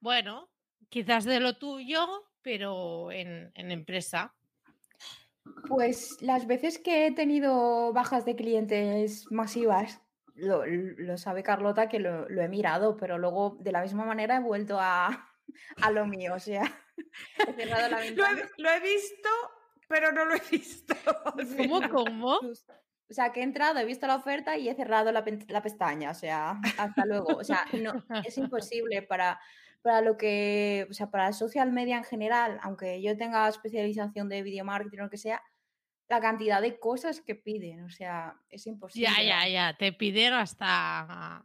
[0.00, 0.50] bueno,
[0.88, 2.06] quizás de lo tuyo,
[2.42, 4.34] pero en, empresa.
[5.68, 10.00] Pues las veces que he tenido bajas de clientes masivas,
[10.34, 10.64] lo,
[11.16, 15.28] sabe Carlota que lo, he mirado, pero luego de la misma manera he vuelto a,
[15.82, 16.64] a lo mío, o sea,
[17.48, 18.48] he cerrado la ventana.
[18.58, 19.28] Lo he, visto,
[19.88, 20.94] pero no lo he visto.
[21.56, 21.88] ¿Cómo?
[21.88, 22.40] ¿Cómo?
[23.10, 26.14] O sea, que he entrado, he visto la oferta y he cerrado la, pestaña, o
[26.14, 27.36] sea, hasta luego.
[27.36, 29.38] O sea, no, es imposible para,
[29.82, 34.42] para lo que, o sea, para social media en general, aunque yo tenga especialización de
[34.42, 35.42] video marketing o lo que sea,
[36.08, 39.08] la cantidad de cosas que piden, o sea, es imposible.
[39.08, 41.44] Ya, ya, ya, te piden hasta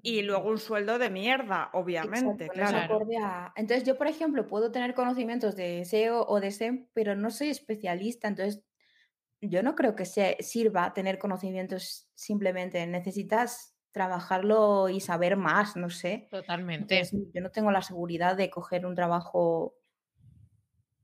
[0.00, 3.00] y luego un sueldo de mierda, obviamente, claro.
[3.56, 7.48] Entonces yo, por ejemplo, puedo tener conocimientos de SEO o de SEM, pero no soy
[7.48, 8.62] especialista, entonces
[9.40, 15.90] yo no creo que se sirva tener conocimientos simplemente, necesitas trabajarlo y saber más, no
[15.90, 16.28] sé.
[16.30, 17.02] Totalmente.
[17.34, 19.74] yo no tengo la seguridad de coger un trabajo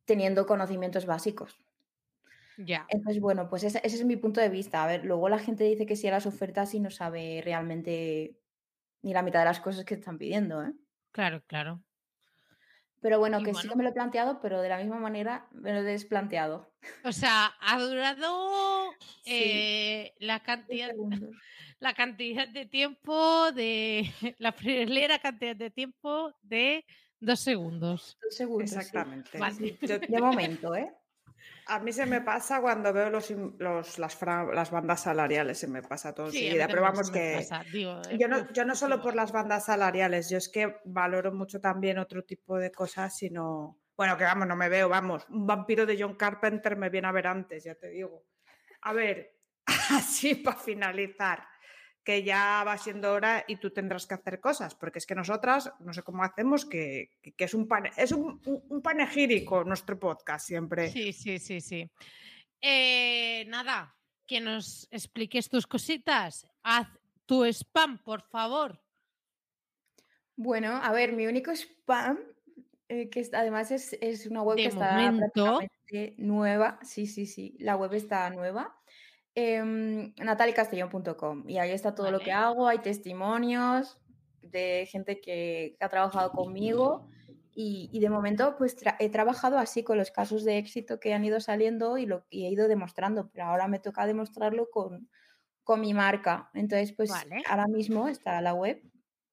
[0.05, 1.59] teniendo conocimientos básicos.
[2.57, 2.87] Ya.
[2.89, 4.85] Entonces, bueno, pues ese, ese, es mi punto de vista.
[4.85, 8.39] A ver, luego la gente dice que sí a las ofertas y no sabe realmente
[9.05, 10.73] ni la mitad de las cosas que están pidiendo, ¿eh?
[11.13, 11.83] Claro, claro.
[13.03, 15.75] Pero bueno, que sí que me lo he planteado, pero de la misma manera me
[15.75, 16.73] lo he desplanteado.
[17.05, 18.91] O sea, ha durado
[19.27, 20.91] eh, la cantidad
[21.81, 26.87] la cantidad de tiempo de la primera cantidad de tiempo de
[27.21, 28.17] dos segundos.
[28.23, 28.73] Dos segundos.
[28.73, 29.39] Exactamente.
[30.09, 30.91] De momento, ¿eh?
[31.67, 35.83] A mí se me pasa cuando veo los, los las, las, bandas salariales, se me
[35.83, 36.67] pasa todo enseguida.
[36.69, 37.47] Pero vamos que
[38.19, 41.99] yo, no, yo no solo por las bandas salariales, yo es que valoro mucho también
[41.99, 45.97] otro tipo de cosas, sino, bueno, que vamos, no me veo, vamos, un vampiro de
[45.99, 48.27] John Carpenter me viene a ver antes, ya te digo.
[48.83, 49.39] A ver,
[49.91, 51.54] así para finalizar
[52.05, 55.73] que ya va siendo hora y tú tendrás que hacer cosas, porque es que nosotras,
[55.81, 57.67] no sé cómo hacemos, que, es, un,
[57.97, 60.91] es un, un, panegírico nuestro podcast siempre.
[60.91, 61.91] Sí, sí, sí, sí.
[62.61, 66.47] Eh, nada, que nos expliques tus cositas.
[66.63, 66.89] Haz
[67.27, 68.81] tu spam, por favor.
[70.37, 72.19] Bueno, a ver, mi único spam,
[72.89, 76.79] eh, que además es, una web que está prácticamente nueva.
[76.83, 78.77] Sí, sí, sí, la web está nueva.
[79.37, 83.99] Eh, natalicastellón.com y ahí está todo lo que hago, hay testimonios
[84.43, 87.09] de gente que ha trabajado conmigo
[87.57, 91.39] y, de momento, pues he trabajado así con los casos de éxito que han ido
[91.39, 95.09] saliendo y lo he ido demostrando, pero ahora me toca demostrarlo con,
[95.63, 96.51] con mi marca.
[96.53, 97.13] Entonces, pues
[97.49, 98.83] ahora mismo está la web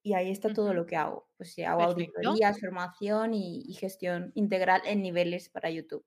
[0.03, 1.29] y ahí está todo lo que hago.
[1.35, 6.05] Pues sí, hago auditorías, formación y, gestión integral en niveles para YouTube.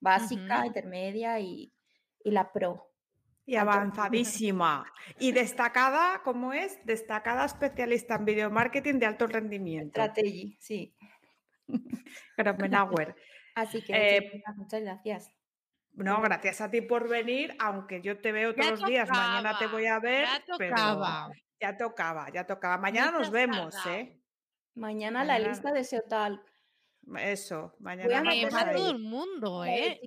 [0.00, 1.72] Básica, intermedia y,
[2.24, 2.93] y la pro.
[3.46, 4.86] Y avanzadísima.
[5.18, 6.78] Y destacada, ¿cómo es?
[6.84, 10.00] Destacada especialista en video marketing de alto rendimiento.
[10.00, 10.96] Strategy, sí.
[12.38, 13.14] Gramenauer.
[13.54, 15.30] Así que eh, muchas gracias.
[15.92, 19.68] No, gracias a ti por venir, aunque yo te veo todos los días, mañana te
[19.68, 20.26] voy a ver.
[20.26, 21.30] Ya tocaba.
[21.60, 22.78] ya tocaba, ya tocaba.
[22.78, 24.20] Mañana nos vemos, ¿eh?
[24.74, 26.42] Mañana, la lista de tal
[27.20, 28.22] Eso, mañana.
[28.22, 30.00] Voy a todo el mundo, ¿eh?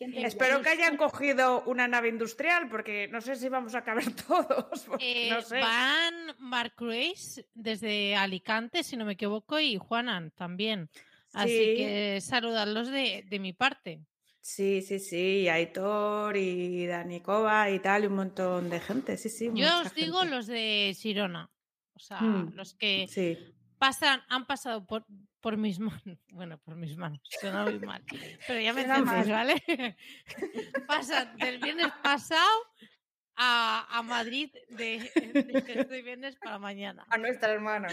[0.00, 4.86] Espero que hayan cogido una nave industrial, porque no sé si vamos a caber todos.
[4.98, 10.88] Eh, van Mark Grace desde Alicante, si no me equivoco, y Juanan también.
[11.34, 14.02] Así que saludarlos de, de, mi parte.
[14.40, 19.50] Sí, sí, sí, Aitor y Danikova y tal, y un montón de gente, sí, sí.
[19.54, 21.50] Yo os digo los de Sirona,
[21.94, 23.06] o sea, hmm, los que
[23.78, 25.06] pasan, han pasado por,
[25.42, 26.02] por mis manos.
[26.30, 28.02] Bueno, por mis manos, suena muy mal.
[28.46, 29.62] Pero ya me entendéis, ¿vale?
[30.88, 32.50] Pasa del viernes pasado
[33.36, 37.04] a, a Madrid de, de, este viernes para mañana.
[37.10, 37.92] A nuestras manos.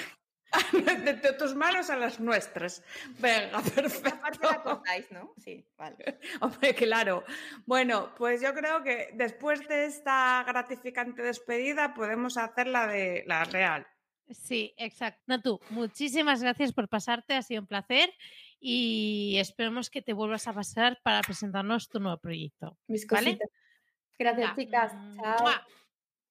[1.05, 2.84] De, tus manos a las nuestras.
[3.19, 4.49] Venga, perfecto.
[4.49, 5.34] La contáis, ¿no?
[5.38, 6.17] Sí, vale.
[6.41, 7.23] Hombre, claro.
[7.67, 13.43] Bueno, pues yo creo que después de esta gratificante despedida podemos hacer la de la
[13.43, 13.85] real.
[14.30, 15.22] Sí, exacto.
[15.27, 18.14] No, tú, muchísimas gracias por pasarte, ha sido un placer
[18.60, 22.77] y esperemos que te vuelvas a pasar para presentarnos tu nuevo proyecto.
[22.88, 23.49] Mis cositas.
[24.18, 24.93] Gracias, chicas.
[25.15, 25.47] Chao.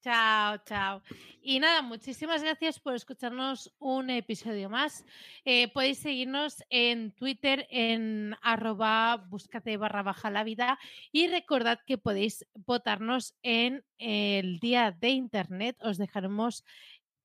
[0.00, 1.02] Chao, chao.
[1.42, 5.04] Y nada, muchísimas gracias por escucharnos un episodio más.
[5.44, 10.78] Eh, podéis seguirnos en Twitter en arroba búscate barra baja la vida
[11.10, 15.76] y recordad que podéis votarnos en el día de internet.
[15.80, 16.64] Os dejaremos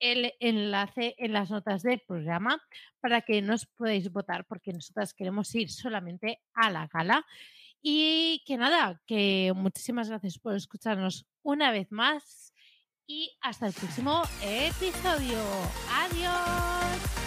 [0.03, 2.61] el enlace en las notas del programa
[2.99, 7.25] para que nos podáis votar, porque nosotras queremos ir solamente a la gala.
[7.81, 12.53] Y que nada, que muchísimas gracias por escucharnos una vez más
[13.07, 15.39] y hasta el próximo episodio.
[15.89, 17.22] Adiós.